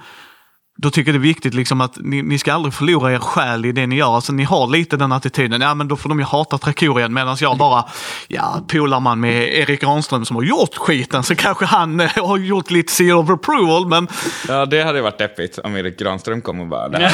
då 0.83 0.90
tycker 0.90 1.12
jag 1.12 1.21
det 1.21 1.25
är 1.25 1.29
viktigt 1.29 1.55
liksom 1.55 1.81
att 1.81 1.97
ni, 1.97 2.23
ni 2.23 2.38
ska 2.38 2.53
aldrig 2.53 2.75
förlora 2.75 3.12
er 3.12 3.19
själ 3.19 3.64
i 3.64 3.73
det 3.73 3.87
ni 3.87 3.97
gör. 3.97 4.14
Alltså 4.14 4.33
ni 4.33 4.45
har 4.45 4.66
lite 4.66 4.97
den 4.97 5.12
attityden, 5.12 5.61
ja 5.61 5.75
men 5.75 5.88
då 5.88 5.97
får 5.97 6.09
de 6.09 6.19
ju 6.19 6.25
hata 6.25 6.59
Trakorien 6.59 7.12
medan 7.12 7.37
jag 7.40 7.59
bara, 7.59 7.85
ja 8.29 8.61
polar 8.69 9.01
man 9.01 9.21
med 9.21 9.55
Erik 9.55 9.81
Granström 9.81 10.25
som 10.25 10.37
har 10.37 10.43
gjort 10.43 10.77
skiten 10.77 11.23
så 11.23 11.37
kanske 11.37 11.64
han 11.64 12.01
eh, 12.01 12.11
har 12.27 12.38
gjort 12.38 12.71
lite 12.71 12.93
seal 12.93 13.19
of 13.19 13.31
approval 13.31 13.87
men... 13.87 14.09
Ja, 14.49 14.66
det 14.66 14.83
hade 14.83 14.99
ju 14.99 15.03
varit 15.03 15.19
deppigt 15.19 15.59
om 15.59 15.77
Erik 15.77 15.99
Granström 15.99 16.43
kom 16.43 16.61
och 16.61 16.66
bara... 16.66 16.88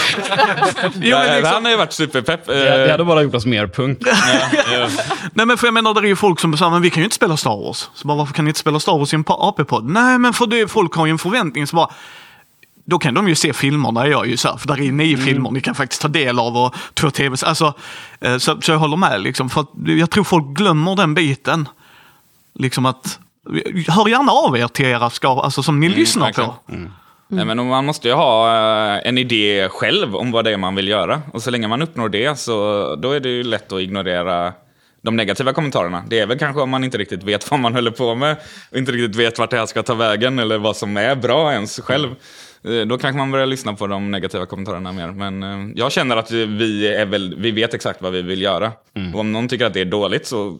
Jo, 0.83 0.91
men 0.93 1.09
Ja, 1.09 1.23
liksom, 1.23 1.53
Han 1.55 1.65
har 1.65 1.71
ju 1.71 1.77
varit 1.77 1.93
superpepp. 1.93 2.47
Det, 2.47 2.55
det 2.55 2.85
Eh, 2.85 2.91
hade 2.91 3.05
bara 3.05 3.23
gjort 3.23 3.35
oss 3.35 3.47
mer 3.47 3.67
punk. 3.67 3.99
nej 5.33 5.47
men 5.47 5.59
för 5.59 5.67
jag 5.67 5.75
menar 5.75 5.95
det 5.95 6.01
är 6.01 6.05
ju 6.05 6.17
folk 6.17 6.41
som 6.41 6.57
säger, 6.57 6.71
men 6.71 6.83
vi 6.83 6.91
kan 6.91 7.01
ju 7.01 7.05
inte 7.05 7.17
spela 7.17 7.37
Star 7.37 7.57
Wars. 7.65 7.91
Så 7.95 8.09
bara, 8.09 8.19
varför 8.19 8.35
kan 8.35 8.45
ni 8.45 8.49
inte 8.49 8.61
spela 8.61 8.81
Star 8.81 8.99
Wars 8.99 9.13
i 9.13 9.17
en 9.17 9.25
AP-podd? 9.27 9.85
Nej 9.91 10.19
men 10.19 10.33
för 10.33 10.47
det, 10.47 10.69
folk 10.69 10.95
har 10.95 11.07
ju 11.07 11.11
en 11.11 11.19
förväntning 11.19 11.67
så 11.67 11.77
bara, 11.77 11.89
då 12.87 12.99
kan 12.99 13.15
de 13.15 13.29
ju 13.29 13.35
se 13.35 13.53
filmerna 13.53 14.09
jag 14.09 14.27
är 14.27 14.31
ju 14.31 14.37
så 14.37 14.49
här, 14.49 14.57
för 14.57 14.69
där 14.69 14.81
är 14.81 14.93
nio 14.93 15.17
filmer 15.17 15.51
ni 15.51 15.61
kan 15.61 15.75
faktiskt 15.75 16.03
ta 16.03 16.09
del 16.09 16.39
av 16.39 16.57
och 16.57 16.75
två 16.95 17.11
tv 17.11 17.37
alltså, 17.47 17.75
eh, 18.21 18.39
så, 18.39 18.61
så 18.61 18.73
jag 18.73 18.79
håller 18.79 18.97
med 18.97 19.21
liksom, 19.21 19.51
för 19.51 19.61
att 19.61 19.71
jag 19.87 20.11
tror 20.11 20.25
folk 20.25 20.47
glömmer 20.47 20.97
den 20.97 21.15
biten. 21.15 21.69
Liksom 22.55 22.87
att, 22.87 23.19
hör 23.89 24.09
gärna 24.09 24.33
av 24.33 24.57
er 24.57 24.69
till 24.69 24.87
era 24.87 25.11
skar, 25.11 25.45
alltså 25.45 25.63
som 25.63 25.81
ni 25.81 25.89
lyssnar 25.89 26.27
verkligen. 26.27 26.51
på. 26.51 26.57
Nej, 27.29 27.45
men 27.45 27.67
man 27.69 27.85
måste 27.85 28.09
ju 28.09 28.15
ha 28.15 28.49
eh, 28.49 29.09
en 29.09 29.19
idé 29.19 29.69
själv 29.69 30.17
om 30.17 30.33
vad 30.33 30.45
det 30.45 30.53
är 30.53 30.57
man 30.57 30.75
vill 30.75 30.89
göra. 30.89 31.23
Och 31.33 31.43
så 31.43 31.51
länge 31.51 31.69
man 31.69 31.83
uppnår 31.83 32.09
det 32.09 32.39
så 32.39 32.55
då 32.97 33.13
är 33.13 33.21
det 33.21 33.29
ju 33.29 33.43
lätt 33.43 33.73
att 33.73 33.81
ignorera 33.81 34.53
de 35.03 35.17
negativa 35.17 35.53
kommentarerna. 35.53 36.05
Det 36.09 36.21
är 36.21 36.27
väl 36.27 36.39
kanske 36.39 36.63
om 36.63 36.71
man 36.71 36.85
inte 36.85 36.99
riktigt 36.99 37.23
vet 37.23 37.51
vad 37.51 37.61
man 37.61 37.75
håller 37.75 37.91
på 37.91 38.15
med 38.15 38.37
och 38.71 38.79
inte 38.79 38.93
riktigt 38.93 39.17
vet 39.17 39.39
vart 39.39 39.51
det 39.51 39.59
här 39.59 39.67
ska 39.67 39.83
ta 39.83 39.95
vägen 39.95 40.39
eller 40.39 40.59
vad 40.59 40.77
som 40.77 40.97
är 40.97 41.15
bra 41.17 41.53
ens 41.53 41.81
själv. 41.81 42.15
Eh, 42.67 42.87
Då 42.87 42.99
kanske 42.99 43.19
man 43.19 43.31
börjar 43.31 43.47
lyssna 43.47 43.73
på 43.75 43.87
de 43.87 44.11
negativa 44.11 44.47
kommentarerna 44.47 44.93
mer. 44.93 45.09
Men 45.09 45.43
eh, 45.43 45.73
jag 45.75 45.93
känner 45.93 46.17
att 46.17 46.31
vi, 46.31 46.95
är 46.95 47.07
väl, 47.07 47.35
vi 47.39 47.51
vet 47.51 47.75
exakt 47.75 48.03
vad 48.03 48.13
vi 48.13 48.23
vill 48.23 48.43
göra. 48.43 48.73
Och 49.15 49.21
om 49.21 49.33
någon 49.33 49.49
tycker 49.49 49.67
att 49.67 49.75
det 49.75 49.81
är 49.81 49.85
dåligt 49.85 50.27
så 50.27 50.59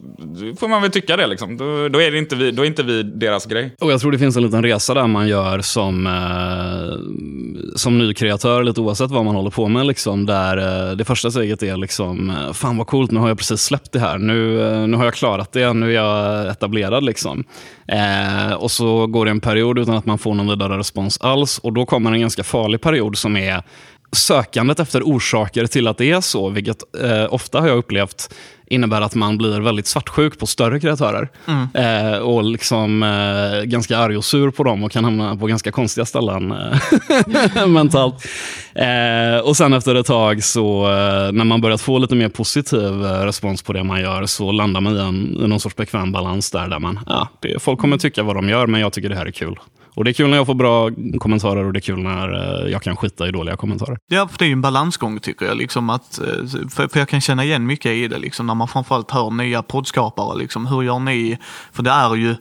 får 0.59 0.67
man 0.67 0.81
väl 0.81 0.91
tycka 0.91 1.17
det. 1.17 1.27
Liksom. 1.27 1.57
Då, 1.57 1.89
då, 1.89 2.01
är 2.01 2.11
det 2.11 2.17
inte 2.17 2.35
vi, 2.35 2.51
då 2.51 2.63
är 2.63 2.67
inte 2.67 2.83
vi 2.83 3.03
deras 3.03 3.45
grej. 3.45 3.75
Och 3.79 3.91
jag 3.91 4.01
tror 4.01 4.11
det 4.11 4.17
finns 4.19 4.37
en 4.37 4.43
liten 4.43 4.63
resa 4.63 4.93
där 4.93 5.07
man 5.07 5.27
gör 5.27 5.59
som, 5.61 6.07
eh, 6.07 7.75
som 7.75 7.97
ny 7.97 8.13
kreatör, 8.13 8.63
lite 8.63 8.81
oavsett 8.81 9.11
vad 9.11 9.25
man 9.25 9.35
håller 9.35 9.49
på 9.49 9.67
med. 9.67 9.85
Liksom, 9.85 10.25
där 10.25 10.57
eh, 10.89 10.95
det 10.95 11.05
första 11.05 11.31
steget 11.31 11.63
är 11.63 11.77
liksom, 11.77 12.29
eh, 12.29 12.53
fan 12.53 12.77
vad 12.77 12.87
coolt, 12.87 13.11
nu 13.11 13.19
har 13.19 13.27
jag 13.27 13.37
precis 13.37 13.61
släppt 13.61 13.91
det 13.91 13.99
här. 13.99 14.17
Nu, 14.17 14.57
nu 14.87 14.97
har 14.97 15.05
jag 15.05 15.13
klarat 15.13 15.51
det, 15.51 15.73
nu 15.73 15.89
är 15.89 15.95
jag 15.95 16.47
etablerad. 16.47 17.03
Liksom. 17.03 17.43
Eh, 17.87 18.53
och 18.53 18.71
så 18.71 19.07
går 19.07 19.25
det 19.25 19.31
en 19.31 19.39
period 19.39 19.79
utan 19.79 19.95
att 19.95 20.05
man 20.05 20.17
får 20.17 20.33
någon 20.33 20.47
vidare 20.47 20.77
respons 20.77 21.17
alls. 21.21 21.59
Och 21.59 21.73
då 21.73 21.85
kommer 21.85 21.96
en 22.05 22.21
ganska 22.21 22.43
farlig 22.43 22.81
period 22.81 23.17
som 23.17 23.37
är 23.37 23.63
sökandet 24.11 24.79
efter 24.79 25.01
orsaker 25.03 25.65
till 25.67 25.87
att 25.87 25.97
det 25.97 26.11
är 26.11 26.21
så, 26.21 26.49
vilket 26.49 26.77
eh, 27.03 27.33
ofta 27.33 27.59
har 27.59 27.67
jag 27.67 27.77
upplevt 27.77 28.29
innebär 28.69 29.01
att 29.01 29.15
man 29.15 29.37
blir 29.37 29.59
väldigt 29.59 29.87
svartsjuk 29.87 30.39
på 30.39 30.45
större 30.45 30.79
kreatörer. 30.79 31.29
Eh, 31.73 32.17
och 32.17 32.43
liksom 32.43 33.03
eh, 33.03 33.63
ganska 33.63 33.97
arg 33.97 34.17
och 34.17 34.25
sur 34.25 34.51
på 34.51 34.63
dem 34.63 34.83
och 34.83 34.91
kan 34.91 35.03
hamna 35.03 35.35
på 35.35 35.47
ganska 35.47 35.71
konstiga 35.71 36.05
ställen 36.05 36.51
eh, 36.51 37.67
mentalt. 37.67 38.27
Eh, 38.73 39.39
och 39.43 39.57
sen 39.57 39.73
efter 39.73 39.95
ett 39.95 40.05
tag, 40.05 40.43
så 40.43 40.85
eh, 40.85 41.31
när 41.31 41.43
man 41.43 41.61
börjat 41.61 41.81
få 41.81 41.97
lite 41.97 42.15
mer 42.15 42.29
positiv 42.29 43.01
respons 43.01 43.61
på 43.61 43.73
det 43.73 43.83
man 43.83 44.01
gör, 44.01 44.25
så 44.25 44.51
landar 44.51 44.81
man 44.81 44.97
i, 44.97 44.99
en, 44.99 45.45
i 45.45 45.47
någon 45.47 45.59
sorts 45.59 45.75
bekväm 45.75 46.11
balans 46.11 46.51
där, 46.51 46.67
där 46.67 46.79
man, 46.79 46.99
ja, 47.07 47.29
det, 47.39 47.61
folk 47.61 47.79
kommer 47.79 47.97
tycka 47.97 48.23
vad 48.23 48.35
de 48.35 48.49
gör, 48.49 48.67
men 48.67 48.81
jag 48.81 48.93
tycker 48.93 49.09
det 49.09 49.15
här 49.15 49.25
är 49.25 49.31
kul. 49.31 49.59
Och 49.97 50.03
det 50.03 50.11
är 50.11 50.13
kul 50.13 50.29
när 50.29 50.37
jag 50.37 50.45
får 50.45 50.53
bra 50.53 50.89
kommentarer 51.19 51.65
och 51.65 51.73
det 51.73 51.79
är 51.79 51.81
kul 51.81 51.99
när 51.99 52.33
eh, 52.33 52.71
jag 52.71 52.81
kan 52.81 52.95
skita 52.95 53.27
i 53.27 53.31
dåliga 53.31 53.55
kommentarer. 53.55 53.97
Ja, 54.07 54.27
för 54.27 54.37
det 54.37 54.45
är 54.45 54.47
ju 54.47 54.53
en 54.53 54.61
balansgång 54.61 55.19
tycker 55.19 55.45
jag. 55.45 55.57
Liksom 55.57 55.89
att, 55.89 56.19
eh, 56.19 56.25
för, 56.69 56.87
för 56.87 56.99
jag 56.99 57.09
kan 57.09 57.21
känna 57.21 57.43
igen 57.43 57.65
mycket 57.65 57.91
i 57.91 58.07
det, 58.07 58.17
liksom, 58.17 58.47
när 58.47 58.55
man 58.55 58.67
framförallt 58.67 59.11
hör 59.11 59.31
nya 59.31 59.63
poddskapare. 59.63 60.37
Liksom, 60.37 60.65
hur 60.65 60.83
gör 60.83 60.99
ni? 60.99 61.37
För 61.71 61.83
det 61.83 61.89
är 61.89 62.15
ju 62.15 62.35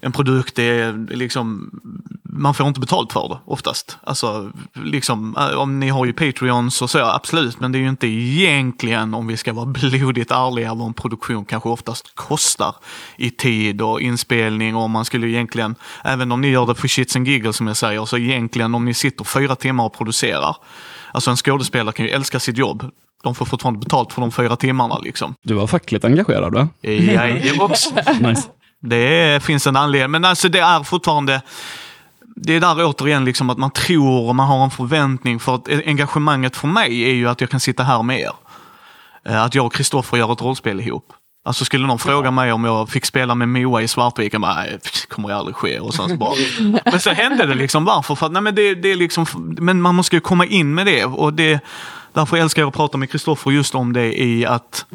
en 0.00 0.12
produkt, 0.12 0.58
är 0.58 1.06
liksom, 1.14 1.70
man 2.22 2.54
får 2.54 2.68
inte 2.68 2.80
betalt 2.80 3.12
för 3.12 3.28
det 3.28 3.38
oftast. 3.44 3.98
Alltså, 4.04 4.52
liksom, 4.74 5.36
eh, 5.38 5.58
om 5.58 5.80
ni 5.80 5.88
har 5.88 6.06
ju 6.06 6.12
Patreons 6.12 6.82
och 6.82 6.90
så, 6.90 6.98
absolut, 6.98 7.60
men 7.60 7.72
det 7.72 7.78
är 7.78 7.80
ju 7.80 7.88
inte 7.88 8.06
egentligen, 8.06 9.14
om 9.14 9.26
vi 9.26 9.36
ska 9.36 9.52
vara 9.52 9.66
blodigt 9.90 10.30
ärliga, 10.30 10.74
vad 10.74 10.86
en 10.86 10.94
produktion 10.94 11.44
kanske 11.44 11.68
oftast 11.68 12.14
kostar 12.14 12.74
i 13.16 13.30
tid 13.30 13.82
och 13.82 14.00
inspelning 14.00 14.76
och 14.76 14.90
man 14.90 15.04
skulle 15.04 15.28
egentligen, 15.28 15.74
även 16.04 16.32
om 16.32 16.40
ni 16.40 16.48
gör 16.48 16.66
det 16.66 16.74
för 16.74 16.88
shits 16.88 17.16
and 17.16 17.28
giggles 17.28 17.56
som 17.56 17.66
jag 17.66 17.76
säger, 17.76 18.04
så 18.04 18.18
egentligen 18.18 18.74
om 18.74 18.84
ni 18.84 18.94
sitter 18.94 19.24
fyra 19.24 19.56
timmar 19.56 19.84
och 19.84 19.92
producerar, 19.92 20.56
alltså 21.12 21.30
en 21.30 21.36
skådespelare 21.36 21.92
kan 21.92 22.06
ju 22.06 22.12
älska 22.12 22.40
sitt 22.40 22.58
jobb, 22.58 22.90
de 23.22 23.34
får 23.34 23.44
fortfarande 23.46 23.80
betalt 23.80 24.12
för 24.12 24.20
de 24.20 24.32
fyra 24.32 24.56
timmarna 24.56 24.98
liksom. 24.98 25.34
Du 25.42 25.54
var 25.54 25.66
fackligt 25.66 26.04
engagerad 26.04 26.54
va? 26.54 26.68
Jajebox. 26.82 27.92
Nice. 28.20 28.48
Det 28.80 29.42
finns 29.42 29.66
en 29.66 29.76
anledning, 29.76 30.10
men 30.10 30.24
alltså 30.24 30.48
det 30.48 30.60
är 30.60 30.82
fortfarande 30.82 31.42
det 32.36 32.56
är 32.56 32.60
där 32.60 32.84
återigen 32.84 33.24
liksom 33.24 33.50
att 33.50 33.58
man 33.58 33.70
tror 33.70 34.28
och 34.28 34.36
man 34.36 34.46
har 34.48 34.64
en 34.64 34.70
förväntning. 34.70 35.40
För 35.40 35.54
att 35.54 35.68
engagemanget 35.86 36.56
för 36.56 36.68
mig 36.68 37.02
är 37.02 37.14
ju 37.14 37.28
att 37.28 37.40
jag 37.40 37.50
kan 37.50 37.60
sitta 37.60 37.82
här 37.82 38.02
med 38.02 38.20
er. 38.20 38.32
Eh, 39.28 39.42
Att 39.42 39.54
jag 39.54 39.66
och 39.66 39.72
Kristoffer 39.74 40.16
gör 40.16 40.32
ett 40.32 40.42
rollspel 40.42 40.80
ihop. 40.80 41.12
Alltså 41.44 41.64
skulle 41.64 41.86
någon 41.86 41.98
fråga 41.98 42.30
mig 42.30 42.52
om 42.52 42.64
jag 42.64 42.88
fick 42.88 43.04
spela 43.06 43.34
med 43.34 43.48
Moa 43.48 43.82
i 43.82 43.88
Svartviken, 43.88 44.40
bara, 44.40 44.54
nej, 44.54 44.78
det 44.82 45.08
kommer 45.08 45.28
ju 45.28 45.34
aldrig 45.34 45.56
ske. 45.56 45.80
Och 45.80 45.94
sen 45.94 46.08
så 46.08 46.16
bara. 46.16 46.34
Men 46.84 47.00
så 47.00 47.10
hände 47.10 47.46
det 47.46 47.54
liksom. 47.54 47.84
Varför? 47.84 48.14
För 48.14 48.26
att, 48.26 48.32
nej, 48.32 48.42
men, 48.42 48.54
det, 48.54 48.74
det 48.74 48.92
är 48.92 48.96
liksom, 48.96 49.26
men 49.58 49.80
man 49.82 49.94
måste 49.94 50.16
ju 50.16 50.20
komma 50.20 50.46
in 50.46 50.74
med 50.74 50.86
det. 50.86 51.04
Och 51.04 51.32
det 51.34 51.60
därför 52.12 52.36
älskar 52.36 52.62
jag 52.62 52.68
att 52.68 52.74
prata 52.74 52.98
med 52.98 53.10
Kristoffer 53.10 53.50
just 53.50 53.74
om 53.74 53.92
det 53.92 54.22
i 54.22 54.46
att 54.46 54.86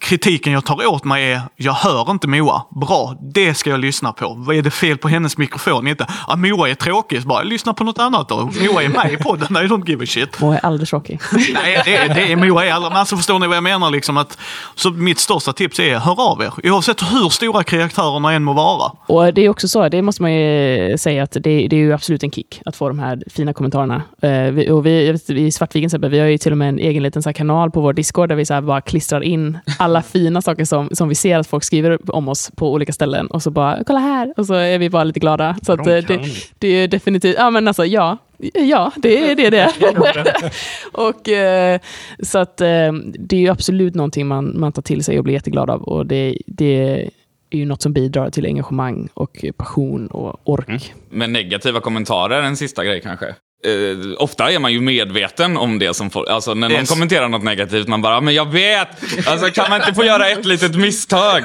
kritiken 0.00 0.52
jag 0.52 0.64
tar 0.64 0.86
åt 0.86 1.04
mig 1.04 1.32
är, 1.32 1.40
jag 1.56 1.72
hör 1.72 2.10
inte 2.10 2.28
Moa. 2.28 2.62
Bra, 2.70 3.16
det 3.34 3.54
ska 3.54 3.70
jag 3.70 3.80
lyssna 3.80 4.12
på. 4.12 4.34
Vad 4.36 4.56
är 4.56 4.62
det 4.62 4.70
fel 4.70 4.98
på 4.98 5.08
hennes 5.08 5.38
mikrofon? 5.38 5.86
Inte, 5.86 6.06
ah, 6.26 6.36
Moa 6.36 6.68
är 6.70 6.74
tråkig, 6.74 7.22
så 7.22 7.28
bara 7.28 7.42
lyssna 7.42 7.74
på 7.74 7.84
något 7.84 7.98
annat 7.98 8.28
då. 8.28 8.36
Moa 8.36 8.82
är 8.82 8.88
med 8.88 9.12
i 9.12 9.16
podden, 9.16 9.56
I 9.56 9.68
don't 9.68 9.88
give 9.88 10.04
a 10.04 10.06
shit. 10.06 10.42
Och 10.42 10.54
är 10.54 10.64
aldrig 10.66 10.88
tråkig. 10.88 11.20
Nej, 11.54 11.82
det, 11.84 11.96
är- 11.96 12.14
det 12.14 12.32
är 12.32 12.36
Moa 12.36 12.64
är 12.66 12.72
aldrig, 12.72 12.90
men 12.90 12.98
alltså 13.00 13.16
förstår 13.16 13.38
ni 13.38 13.46
vad 13.46 13.56
jag 13.56 13.62
menar? 13.64 13.90
Liksom 13.90 14.16
att, 14.16 14.38
så 14.74 14.90
mitt 14.90 15.18
största 15.18 15.52
tips 15.52 15.80
är, 15.80 15.98
hör 15.98 16.20
av 16.30 16.42
er. 16.42 16.70
Oavsett 16.70 17.02
hur 17.02 17.28
stora 17.28 17.64
karaktärerna 17.64 18.32
än 18.32 18.44
må 18.44 18.52
vara. 18.52 18.92
Och 19.06 19.34
det 19.34 19.40
är 19.44 19.48
också 19.48 19.68
så, 19.68 19.88
det 19.88 20.02
måste 20.02 20.22
man 20.22 20.32
ju 20.34 20.98
säga 20.98 21.22
att 21.22 21.32
det, 21.32 21.40
det 21.40 21.72
är 21.76 21.80
ju 21.80 21.92
absolut 21.92 22.22
en 22.22 22.30
kick 22.30 22.60
att 22.64 22.76
få 22.76 22.88
de 22.88 22.98
här 22.98 23.22
fina 23.30 23.52
kommentarerna. 23.52 24.02
Eh, 24.22 24.30
vi, 24.52 24.70
och 24.70 24.86
vi, 24.86 25.12
vet, 25.12 25.30
I 25.30 25.50
Svartviken 25.50 26.10
vi 26.10 26.18
har 26.18 26.26
ju 26.26 26.38
till 26.38 26.52
och 26.52 26.58
med 26.58 26.68
en 26.68 26.78
egen 26.78 27.02
liten 27.02 27.22
så 27.22 27.32
kanal 27.32 27.70
på 27.70 27.80
vår 27.80 27.92
Discord 27.92 28.28
där 28.28 28.36
vi 28.36 28.46
så 28.46 28.60
bara 28.60 28.80
klistrar 28.80 29.20
in 29.22 29.58
alla 29.78 30.02
fina 30.02 30.42
saker 30.42 30.64
som, 30.64 30.88
som 30.92 31.08
vi 31.08 31.14
ser 31.14 31.38
att 31.38 31.46
folk 31.46 31.64
skriver 31.64 32.14
om 32.14 32.28
oss 32.28 32.50
på 32.56 32.72
olika 32.72 32.92
ställen 32.92 33.26
och 33.26 33.42
så 33.42 33.50
bara, 33.50 33.84
kolla 33.86 33.98
här, 33.98 34.34
och 34.36 34.46
så 34.46 34.54
är 34.54 34.78
vi 34.78 34.90
bara 34.90 35.04
lite 35.04 35.20
glada. 35.20 35.56
Så 35.62 35.72
att, 35.72 35.84
De 35.84 35.90
eh, 35.90 36.04
kan. 36.04 36.16
det, 36.16 36.28
det 36.58 36.68
är 36.68 36.88
definitivt, 36.88 37.36
ja 37.38 37.50
men 37.50 37.68
alltså 37.68 37.84
ja, 37.84 38.18
ja 38.54 38.92
det 38.96 39.30
är 39.30 39.36
det 39.36 39.50
det 39.50 39.72
och, 40.92 41.28
eh, 41.28 41.80
så 42.22 42.38
att 42.38 42.60
eh, 42.60 42.92
det 43.18 43.36
är 43.36 43.40
ju 43.40 43.48
absolut 43.48 43.94
någonting 43.94 44.26
man, 44.26 44.60
man 44.60 44.72
tar 44.72 44.82
till 44.82 45.04
sig 45.04 45.18
och 45.18 45.24
blir 45.24 45.34
jätteglad 45.34 45.70
av. 45.70 45.82
Och 45.82 46.06
det, 46.06 46.38
det 46.46 47.08
är 47.50 47.58
ju 47.58 47.66
något 47.66 47.82
som 47.82 47.92
bidrar 47.92 48.30
till 48.30 48.46
engagemang 48.46 49.08
och 49.14 49.44
passion 49.56 50.06
och 50.06 50.40
ork. 50.44 50.68
Mm. 50.68 50.80
Men 51.10 51.32
negativa 51.32 51.80
kommentarer, 51.80 52.42
en 52.42 52.56
sista 52.56 52.84
grej 52.84 53.00
kanske. 53.00 53.34
Eh, 53.64 53.72
ofta 54.18 54.52
är 54.52 54.58
man 54.58 54.72
ju 54.72 54.80
medveten 54.80 55.56
om 55.56 55.78
det 55.78 55.94
som 55.94 56.10
folk, 56.10 56.28
alltså 56.28 56.54
när 56.54 56.68
någon 56.68 56.78
Yes. 56.78 56.90
kommenterar 56.90 57.28
något 57.28 57.42
negativt, 57.42 57.88
man 57.88 58.02
bara, 58.02 58.20
men 58.20 58.34
jag 58.34 58.52
vet! 58.52 58.88
Alltså 59.26 59.50
kan 59.50 59.70
man 59.70 59.80
inte 59.80 59.94
få 59.94 60.04
göra 60.04 60.28
ett 60.28 60.44
litet 60.44 60.74
misstag? 60.74 61.44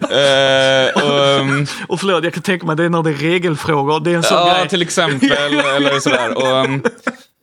Och, 0.00 0.12
ehm, 0.12 1.66
Och 1.88 2.00
förlåt, 2.00 2.24
jag 2.24 2.34
kan 2.34 2.42
tänka 2.42 2.66
mig 2.66 2.76
det 2.76 2.84
är 2.84 2.88
när 2.88 3.02
det 3.02 3.10
är 3.10 3.14
regelfrågor. 3.14 4.00
Det 4.00 4.10
är 4.10 4.14
en 4.14 4.22
sån 4.22 4.38
Ja, 4.38 4.54
grej. 4.58 4.68
till 4.68 4.82
exempel. 4.82 5.32
eller 5.32 6.00
sådär. 6.00 6.36
Och, 6.36 6.64
um, 6.64 6.82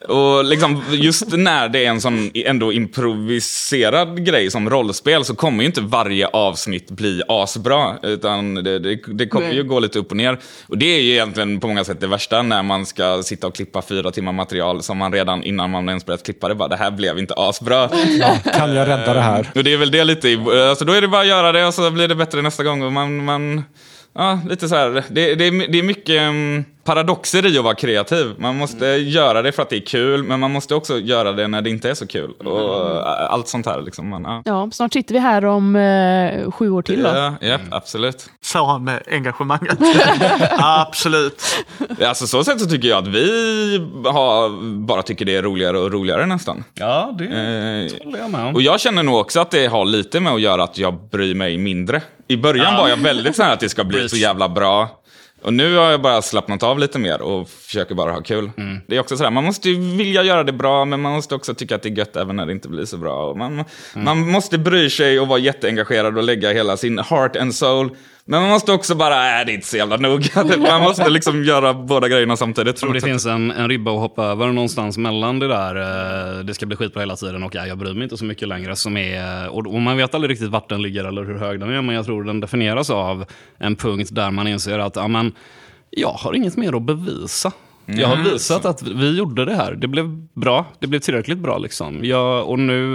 och 0.07 0.45
liksom, 0.45 0.83
just 0.91 1.37
när 1.37 1.69
det 1.69 1.85
är 1.85 1.89
en 1.89 2.01
sån 2.01 2.31
ändå 2.33 2.73
improviserad 2.73 4.25
grej 4.25 4.51
som 4.51 4.69
rollspel 4.69 5.25
så 5.25 5.35
kommer 5.35 5.63
ju 5.63 5.65
inte 5.65 5.81
varje 5.81 6.27
avsnitt 6.27 6.91
bli 6.91 7.21
asbra. 7.27 7.97
Utan 8.03 8.55
det, 8.55 8.79
det, 8.79 8.99
det 9.07 9.27
kommer 9.27 9.51
ju 9.51 9.63
gå 9.63 9.79
lite 9.79 9.99
upp 9.99 10.11
och 10.11 10.17
ner. 10.17 10.39
Och 10.67 10.77
det 10.77 10.85
är 10.85 11.01
ju 11.01 11.11
egentligen 11.11 11.59
på 11.59 11.67
många 11.67 11.83
sätt 11.83 12.01
det 12.01 12.07
värsta 12.07 12.41
när 12.41 12.63
man 12.63 12.85
ska 12.85 13.23
sitta 13.23 13.47
och 13.47 13.55
klippa 13.55 13.81
fyra 13.81 14.11
timmar 14.11 14.31
material 14.31 14.83
som 14.83 14.97
man 14.97 15.13
redan 15.13 15.43
innan 15.43 15.69
man 15.69 15.89
ens 15.89 16.05
börjat 16.05 16.23
klippa 16.23 16.47
det 16.47 16.55
bara, 16.55 16.67
det 16.67 16.75
här 16.75 16.91
blev 16.91 17.19
inte 17.19 17.33
asbra. 17.37 17.89
Kan 18.53 18.75
jag 18.75 18.87
rädda 18.87 19.13
det 19.13 19.21
här? 19.21 19.51
Och 19.55 19.63
det 19.63 19.73
är 19.73 19.77
väl 19.77 19.91
det 19.91 20.03
lite, 20.03 20.37
alltså 20.69 20.85
då 20.85 20.93
är 20.93 21.01
det 21.01 21.07
bara 21.07 21.21
att 21.21 21.27
göra 21.27 21.51
det 21.51 21.65
och 21.65 21.73
så 21.73 21.91
blir 21.91 22.07
det 22.07 22.15
bättre 22.15 22.41
nästa 22.41 22.63
gång. 22.63 22.81
Och 22.81 22.91
man, 22.91 23.25
man, 23.25 23.63
ja, 24.15 24.39
lite 24.49 24.69
så 24.69 24.75
här. 24.75 25.03
Det, 25.09 25.35
det, 25.35 25.47
är, 25.47 25.71
det 25.71 25.79
är 25.79 25.83
mycket 25.83 26.21
um, 26.21 26.65
paradoxer 26.83 27.45
i 27.45 27.57
att 27.57 27.63
vara 27.63 27.75
kreativ. 27.75 28.35
Man 28.37 28.55
måste 28.57 28.85
göra 28.85 29.41
det 29.41 29.51
för 29.51 29.61
att 29.61 29.69
det 29.69 29.75
är 29.75 29.85
kul, 29.85 30.23
men 30.23 30.39
man 30.39 30.51
måste 30.51 30.75
också 30.75 30.99
göra 30.99 31.31
det 31.31 31.47
när 31.47 31.61
det 31.61 31.69
inte 31.69 31.89
är 31.89 31.93
så 31.93 32.07
kul. 32.07 32.31
Och 32.31 32.91
uh, 32.91 33.31
allt 33.33 33.47
sånt 33.47 33.65
här 33.65 33.81
liksom. 33.81 34.09
Man, 34.09 34.23
ja. 34.23 34.41
Ja, 34.45 34.69
snart 34.71 34.93
sitter 34.93 35.13
vi 35.13 35.19
här 35.19 35.45
om 35.45 35.75
eh, 35.75 36.51
sju 36.51 36.69
år 36.69 36.81
till 36.81 37.03
då. 37.03 37.09
Ja, 37.09 37.33
ja, 37.41 37.57
absolut. 37.71 38.29
Sa 38.41 38.71
han 38.71 38.83
med 38.83 39.03
engagemanget. 39.11 39.77
Absolut. 40.51 41.43
Alltså 42.05 42.27
så 42.27 42.43
sätt 42.43 42.61
så 42.61 42.69
tycker 42.69 42.87
jag 42.87 42.97
att 42.97 43.07
vi 43.07 43.77
har, 44.05 44.49
bara 44.85 45.01
tycker 45.01 45.25
det 45.25 45.35
är 45.35 45.41
roligare 45.41 45.77
och 45.79 45.91
roligare 45.91 46.25
nästan. 46.25 46.63
Ja, 46.73 47.15
det 47.17 47.23
Eh, 47.23 48.05
håller 48.05 48.19
jag 48.19 48.31
med 48.31 48.45
om. 48.47 48.55
Och 48.55 48.61
jag 48.61 48.79
känner 48.79 49.03
nog 49.03 49.15
också 49.15 49.39
att 49.39 49.51
det 49.51 49.67
har 49.67 49.85
lite 49.85 50.19
med 50.19 50.33
att 50.33 50.41
göra 50.41 50.63
att 50.63 50.77
jag 50.77 51.09
bryr 51.11 51.35
mig 51.35 51.57
mindre. 51.57 52.01
I 52.27 52.37
början 52.37 52.77
var 52.77 52.89
jag 52.89 52.97
väldigt 52.97 53.35
så 53.35 53.43
här 53.43 53.53
att 53.53 53.59
det 53.59 53.69
ska 53.69 53.83
bli 53.83 54.09
så 54.09 54.17
jävla 54.17 54.49
bra. 54.49 55.02
Och 55.43 55.53
nu 55.53 55.75
har 55.75 55.91
jag 55.91 56.01
bara 56.01 56.21
slappnat 56.21 56.63
av 56.63 56.79
lite 56.79 56.99
mer 56.99 57.21
och 57.21 57.49
försöker 57.49 57.95
bara 57.95 58.11
ha 58.11 58.21
kul. 58.21 58.51
Det 58.87 58.95
är 58.95 58.99
också 58.99 59.17
sådär, 59.17 59.31
man 59.31 59.43
måste 59.43 59.69
ju 59.69 59.97
vilja 59.97 60.23
göra 60.23 60.43
det 60.43 60.53
bra, 60.53 60.85
men 60.85 61.01
man 61.01 61.11
måste 61.11 61.35
också 61.35 61.53
tycka 61.53 61.75
att 61.75 61.81
det 61.81 61.89
är 61.89 61.97
gött 61.97 62.15
även 62.15 62.35
när 62.35 62.45
det 62.45 62.51
inte 62.51 62.69
blir 62.69 62.85
så 62.85 62.97
bra. 62.97 63.29
Och 63.29 63.37
man, 63.37 63.63
man 63.93 64.31
måste 64.31 64.57
bry 64.57 64.89
sig 64.89 65.19
och 65.19 65.27
vara 65.27 65.39
jätteengagerad 65.39 66.17
och 66.17 66.23
lägga 66.23 66.53
hela 66.53 66.77
sin 66.77 66.99
heart 66.99 67.35
and 67.35 67.55
soul. 67.55 67.89
Men 68.25 68.41
man 68.41 68.49
måste 68.49 68.71
också 68.71 68.95
bara, 68.95 69.39
äh, 69.39 69.45
det 69.45 69.51
är 69.51 69.53
inte 69.53 69.67
så 69.67 69.77
jävla 69.77 69.97
noga. 69.97 70.57
Man 70.57 70.81
måste 70.81 71.09
liksom 71.09 71.43
göra 71.43 71.73
båda 71.73 72.07
grejerna 72.07 72.37
samtidigt. 72.37 72.83
Men 72.83 72.93
det 72.93 73.01
finns 73.01 73.25
en, 73.25 73.51
en 73.51 73.69
ribba 73.69 73.91
att 73.91 73.99
hoppa 73.99 74.23
över 74.25 74.47
någonstans 74.47 74.97
mellan 74.97 75.39
det 75.39 75.47
där, 75.47 75.75
eh, 75.75 76.43
det 76.43 76.53
ska 76.53 76.65
bli 76.65 76.75
skitbra 76.75 76.99
hela 76.99 77.15
tiden 77.15 77.43
och 77.43 77.55
ja, 77.55 77.67
jag 77.67 77.77
bryr 77.77 77.93
mig 77.93 78.03
inte 78.03 78.17
så 78.17 78.25
mycket 78.25 78.47
längre. 78.47 78.75
Som 78.75 78.97
är, 78.97 79.49
och, 79.49 79.67
och 79.67 79.81
man 79.81 79.97
vet 79.97 80.15
aldrig 80.15 80.31
riktigt 80.31 80.49
vart 80.49 80.69
den 80.69 80.81
ligger 80.81 81.05
eller 81.05 81.23
hur 81.23 81.37
hög 81.37 81.59
den 81.59 81.69
är, 81.69 81.81
men 81.81 81.95
jag 81.95 82.05
tror 82.05 82.23
den 82.23 82.39
definieras 82.39 82.89
av 82.89 83.25
en 83.57 83.75
punkt 83.75 84.09
där 84.11 84.31
man 84.31 84.47
inser 84.47 84.79
att 84.79 84.95
ja, 84.95 85.07
men, 85.07 85.31
jag 85.89 86.11
har 86.11 86.33
inget 86.33 86.57
mer 86.57 86.75
att 86.75 86.81
bevisa. 86.81 87.51
Jag 87.85 88.07
har 88.07 88.17
visat 88.17 88.65
att 88.65 88.81
vi 88.81 89.17
gjorde 89.17 89.45
det 89.45 89.55
här. 89.55 89.75
Det 89.75 89.87
blev 89.87 90.05
bra. 90.33 90.65
Det 90.79 90.87
blev 90.87 90.99
tillräckligt 90.99 91.37
bra. 91.37 91.57
Liksom. 91.57 92.05
Jag, 92.05 92.49
och 92.49 92.59
nu, 92.59 92.87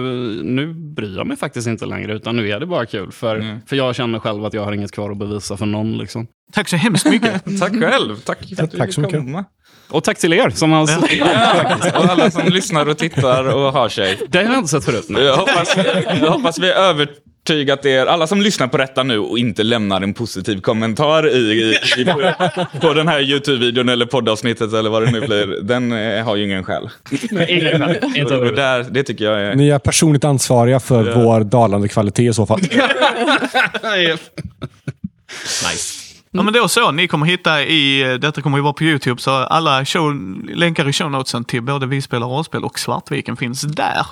nu 0.44 0.74
bryr 0.74 1.16
jag 1.16 1.26
mig 1.26 1.36
faktiskt 1.36 1.68
inte 1.68 1.86
längre, 1.86 2.14
utan 2.14 2.36
nu 2.36 2.50
är 2.50 2.60
det 2.60 2.66
bara 2.66 2.86
kul. 2.86 3.12
För, 3.12 3.60
för 3.66 3.76
jag 3.76 3.94
känner 3.94 4.18
själv 4.18 4.44
att 4.44 4.54
jag 4.54 4.64
har 4.64 4.72
inget 4.72 4.92
kvar 4.92 5.10
att 5.10 5.18
bevisa 5.18 5.56
för 5.56 5.66
någon. 5.66 5.98
Liksom. 5.98 6.26
Tack 6.52 6.68
så 6.68 6.76
hemskt 6.76 7.06
mycket. 7.06 7.44
Tack 7.60 7.72
själv. 7.72 8.16
Tack 8.16 8.38
för 8.56 8.64
att 8.64 8.70
du 8.70 8.78
tack 8.78 8.92
så 8.92 9.00
mycket. 9.00 9.18
komma. 9.18 9.44
Och 9.90 10.04
tack 10.04 10.18
till 10.18 10.32
er 10.32 10.50
som 10.50 10.72
har... 10.72 10.90
Ja, 11.18 11.76
och 11.98 12.04
alla 12.04 12.30
som 12.30 12.48
lyssnar 12.48 12.88
och 12.88 12.98
tittar 12.98 13.44
och 13.44 13.72
har 13.72 13.88
sig. 13.88 14.18
Det 14.28 14.38
har 14.38 14.44
jag 14.44 14.58
inte 14.58 14.68
sett 14.68 14.84
förut. 14.84 15.06
Jag 15.08 15.36
hoppas, 15.36 15.76
jag 16.20 16.30
hoppas 16.30 16.58
vi 16.58 16.72
har 16.72 17.08
övertygat 17.50 17.84
er, 17.84 18.06
alla 18.06 18.26
som 18.26 18.42
lyssnar 18.42 18.68
på 18.68 18.76
detta 18.76 19.02
nu 19.02 19.18
och 19.18 19.38
inte 19.38 19.62
lämnar 19.62 20.00
en 20.00 20.14
positiv 20.14 20.60
kommentar 20.60 21.28
i, 21.28 21.38
i, 21.38 22.00
i 22.00 22.04
på, 22.04 22.34
på 22.80 22.94
den 22.94 23.08
här 23.08 23.20
YouTube-videon 23.20 23.88
eller 23.88 24.06
poddavsnittet 24.06 24.72
eller 24.72 24.90
vad 24.90 25.02
det 25.02 25.10
nu 25.10 25.20
blir. 25.20 25.62
Den 25.62 25.92
eh, 25.92 26.24
har 26.24 26.36
ju 26.36 26.44
ingen 26.44 26.64
själ. 26.64 26.90
Där, 28.56 28.90
det 28.90 29.02
tycker 29.02 29.24
jag 29.24 29.40
är... 29.40 29.54
Ni 29.54 29.68
är 29.68 29.78
personligt 29.78 30.24
ansvariga 30.24 30.80
för 30.80 31.14
vår 31.14 31.40
dalande 31.40 31.88
kvalitet 31.88 32.28
i 32.28 32.32
så 32.32 32.46
fall. 32.46 32.60
Nice. 35.70 35.94
Ja, 36.30 36.42
men 36.42 36.54
då 36.54 36.68
så, 36.68 36.90
ni 36.90 37.08
kommer 37.08 37.26
hitta 37.26 37.62
i, 37.62 38.18
detta 38.20 38.42
kommer 38.42 38.58
ju 38.58 38.62
vara 38.62 38.72
på 38.72 38.84
YouTube, 38.84 39.20
så 39.20 39.30
alla 39.30 39.84
show, 39.84 40.14
länkar 40.54 40.88
i 40.88 40.92
shownotesen 40.92 41.44
till 41.44 41.62
både 41.62 41.86
Vi 41.86 42.02
spelar 42.02 42.26
rollspel 42.26 42.64
och 42.64 42.78
Svartviken 42.78 43.36
finns 43.36 43.62
där. 43.62 44.06